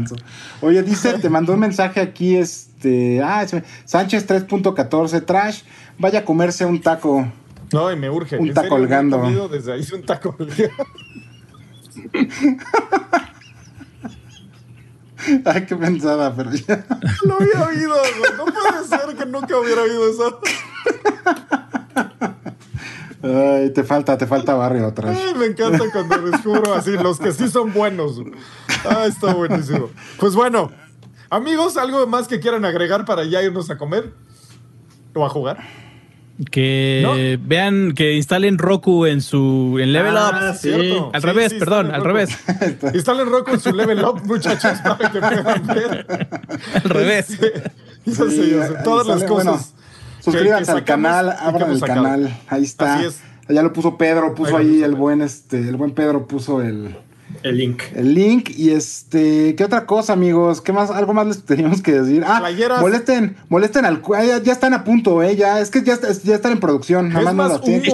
[0.61, 3.21] Oye, dice, te mandó un mensaje aquí, este.
[3.23, 5.63] Ah, es- Sánchez 3.14 Trash.
[5.99, 7.31] Vaya a comerse un taco.
[7.73, 8.39] No, y me urge.
[8.39, 9.49] Un taco colgando.
[9.49, 10.37] Desde ahí un taco.
[15.45, 16.85] Ay, qué pensada, pero ya.
[17.25, 17.97] Lo había oído.
[18.37, 20.41] No puede ser que nunca hubiera oído eso.
[23.23, 25.17] Ay, te falta, te falta barrio, Trash.
[25.19, 28.21] Ay, me encanta cuando descubro así, los que sí son buenos.
[28.89, 29.91] Ah, está buenísimo.
[30.19, 30.71] Pues bueno,
[31.31, 34.13] amigos, ¿algo más que quieran agregar para ya irnos a comer?
[35.15, 35.59] ¿O a jugar?
[36.53, 40.57] Que vean, que instalen Roku en su en Level Ah, Up.
[40.57, 40.71] sí.
[41.13, 42.07] Al Sí, revés, sí, perdón, al Roku.
[42.07, 42.31] revés.
[42.95, 46.07] Instalen Roku en su level up, muchachos, para que puedan ver.
[46.75, 47.29] Al revés.
[48.07, 49.45] Yo sé, Sí, yo sé, ahí Todas las cosas.
[49.45, 49.65] bueno,
[50.21, 52.37] Suscríbanse al canal, abran el canal.
[52.49, 52.97] Ahí está.
[52.97, 53.21] Así es.
[53.49, 56.95] Ya lo puso Pedro, puso ahí, el buen este, el buen Pedro puso el,
[57.43, 57.83] el link.
[57.95, 60.61] El link y este, ¿qué otra cosa, amigos?
[60.61, 60.91] ¿Qué más?
[60.91, 62.25] Algo más les teníamos que decir.
[62.27, 62.81] Ah, Playeras.
[62.83, 66.13] molesten, molesten al ah, ya, ya están a punto, eh, ya, es que ya, está-
[66.13, 67.91] ya están en producción, nada más no las tienen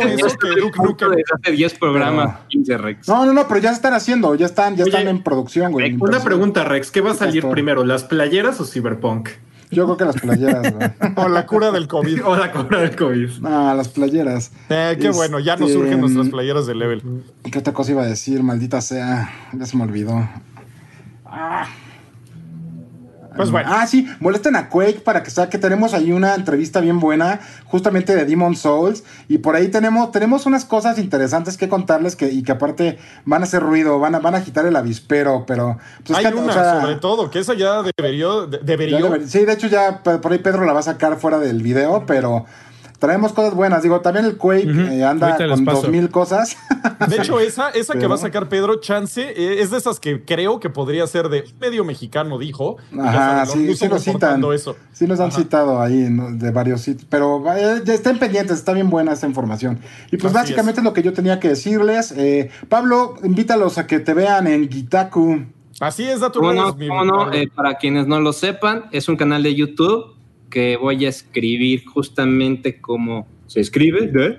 [1.40, 3.08] hace 10 programas, Pero- 15 Rex.
[3.08, 5.70] No, no, no, pero ya se están haciendo, ya están, ya Oye, están en producción,
[5.70, 5.96] güey.
[6.00, 6.90] Una pregunta, Rex.
[6.90, 7.50] ¿Qué va a salir Esto.
[7.50, 9.28] primero, las playeras o Cyberpunk?
[9.74, 10.90] Yo creo que las playeras, güey.
[11.16, 12.24] O la cura del COVID.
[12.24, 13.30] O la cobra del COVID.
[13.44, 14.52] Ah, las playeras.
[14.68, 17.02] Eh, qué bueno, ya nos Este, surgen nuestras playeras de level.
[17.50, 18.42] ¿Qué otra cosa iba a decir?
[18.42, 20.28] Maldita sea, ya se me olvidó.
[23.36, 23.68] Pues bueno.
[23.72, 27.40] Ah, sí, molesten a Quake para que sea que tenemos ahí una entrevista bien buena,
[27.64, 29.02] justamente de Demon Souls.
[29.28, 33.42] Y por ahí tenemos, tenemos unas cosas interesantes que contarles que, y que aparte van
[33.42, 35.78] a hacer ruido, van a, van a agitar el avispero, pero.
[36.06, 38.26] pues, es Hay o una, sea, sobre todo, que esa ya debería.
[38.48, 41.16] de- ya debería deber- sí, de hecho, ya por ahí Pedro la va a sacar
[41.18, 42.46] fuera del video, pero.
[42.98, 46.56] Traemos cosas buenas, digo, también el Quake eh, anda con dos mil cosas.
[47.08, 50.24] De hecho, esa, esa que va a sacar Pedro Chance eh, es de esas que
[50.24, 52.76] creo que podría ser de medio mexicano, dijo.
[52.98, 54.42] Ajá, saben, sí, sí lo citan.
[54.54, 54.76] Eso.
[54.92, 55.38] Sí nos han Ajá.
[55.38, 56.30] citado ahí ¿no?
[56.30, 59.80] de varios sitios, pero eh, estén pendientes, está bien buena esta información.
[60.12, 60.84] Y pues Así básicamente es.
[60.84, 62.12] lo que yo tenía que decirles.
[62.16, 65.44] Eh, Pablo, invítalos a que te vean en Gitaku.
[65.80, 66.74] Así es, dato ¿Cómo redes, no?
[66.76, 67.18] mi ¿Cómo no?
[67.18, 67.32] Pablo.
[67.34, 70.13] Eh, para quienes no lo sepan, es un canal de YouTube
[70.54, 74.38] que voy a escribir justamente como se escribe, ¿eh?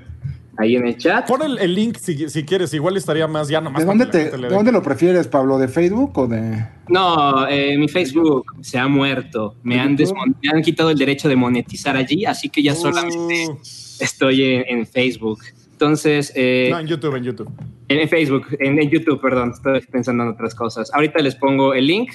[0.58, 1.28] ahí en el chat.
[1.28, 3.82] Pon el, el link si, si quieres, igual estaría más ya nomás.
[3.82, 4.56] ¿De dónde, que la te, gente le ¿de dé.
[4.56, 5.58] dónde lo prefieres, Pablo?
[5.58, 6.66] ¿De Facebook o de...?
[6.88, 9.56] No, eh, mi Facebook se ha muerto.
[9.64, 13.48] Me ¿De han, me han quitado el derecho de monetizar allí, así que ya solamente
[13.50, 13.60] Uh,
[14.00, 15.40] estoy en, en Facebook.
[15.74, 17.50] Entonces, eh, no, en YouTube, en YouTube.
[17.90, 20.90] En, en Facebook, en, en YouTube, perdón, estoy pensando en otras cosas.
[20.94, 22.12] Ahorita les pongo el link.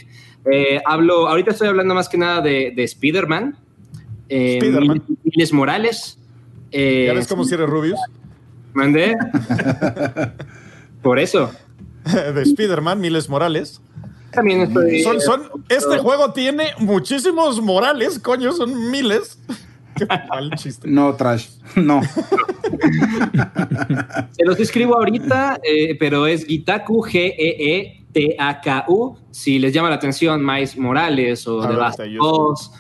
[0.51, 3.59] Eh, hablo, ahorita estoy hablando más que nada de, de Spider-Man.
[4.31, 5.03] Eh, Spider-Man.
[5.09, 6.19] Miles- Miles Morales.
[6.73, 7.99] eh, ¿Ya ves cómo si eres Rubius?
[8.73, 9.17] Mandé.
[11.03, 11.51] Por eso.
[12.05, 13.81] de Spider-Man, Miles Morales.
[14.33, 15.03] También estoy.
[15.03, 19.39] Son, son, este juego tiene muchísimos morales, coño, son miles.
[19.97, 20.87] Qué mal chiste.
[20.89, 21.49] No, Trash.
[21.75, 22.01] No.
[24.31, 27.03] Se los escribo ahorita, eh, pero es Gitaku,
[28.05, 29.17] G-E-E-T-A-K-U.
[29.31, 32.71] Si les llama la atención Miles Morales o The Last of Us,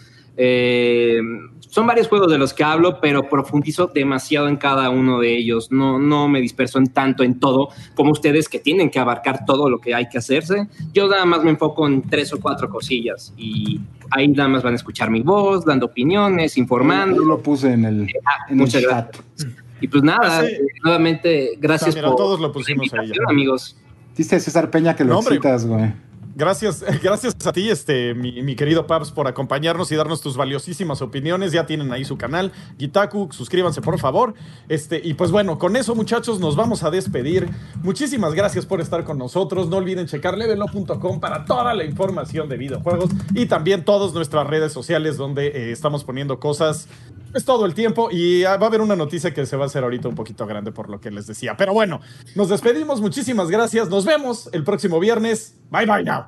[0.42, 1.20] eh,
[1.60, 5.70] son varios juegos de los que hablo, pero profundizo demasiado en cada uno de ellos.
[5.70, 9.68] No, no me disperso en tanto en todo como ustedes que tienen que abarcar todo
[9.68, 10.66] lo que hay que hacerse.
[10.94, 13.80] Yo nada más me enfoco en tres o cuatro cosillas y
[14.10, 17.22] ahí nada más van a escuchar mi voz, dando opiniones, informando.
[17.22, 19.14] lo puse en el, Ah, en el muchas chat.
[19.16, 19.54] gracias.
[19.82, 20.52] Y pues nada, Ah, sí.
[20.54, 23.76] eh, nuevamente, gracias mira, por todos lo la pusimos ahí amigos.
[24.16, 25.92] Dice César Peña que lo No, excitas, güey.
[26.34, 31.52] Gracias, gracias a ti, este, mi, querido Pabs, por acompañarnos y darnos tus valiosísimas opiniones.
[31.52, 34.34] Ya tienen ahí su canal, Gitaku, suscríbanse por favor.
[34.68, 37.48] Este, y pues bueno, con eso, muchachos, nos vamos a despedir.
[37.82, 39.68] Muchísimas gracias por estar con nosotros.
[39.68, 44.72] No olviden checar levelo.com para toda la información de videojuegos y también todas nuestras redes
[44.72, 46.88] sociales donde eh, estamos poniendo cosas
[47.30, 48.10] pues todo el tiempo.
[48.10, 50.46] Y ah, va a haber una noticia que se va a hacer ahorita un poquito
[50.46, 51.56] grande por lo que les decía.
[51.56, 52.00] Pero bueno,
[52.34, 53.00] nos despedimos.
[53.00, 53.88] Muchísimas gracias.
[53.88, 55.54] Nos vemos el próximo viernes.
[55.70, 56.26] Bye bye now.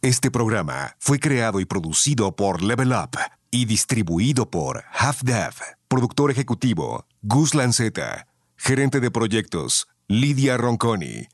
[0.00, 3.18] Este programa fue creado y producido por Level Up
[3.50, 5.54] y distribuido por Half-Dev.
[5.88, 8.28] Productor ejecutivo, Gus Lanceta.
[8.56, 11.26] Gerente de proyectos, Lidia Ronconi.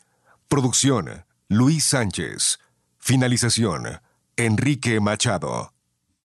[0.48, 2.58] Producción, Luis Sánchez.
[2.98, 4.00] Finalización,
[4.36, 5.73] Enrique Machado.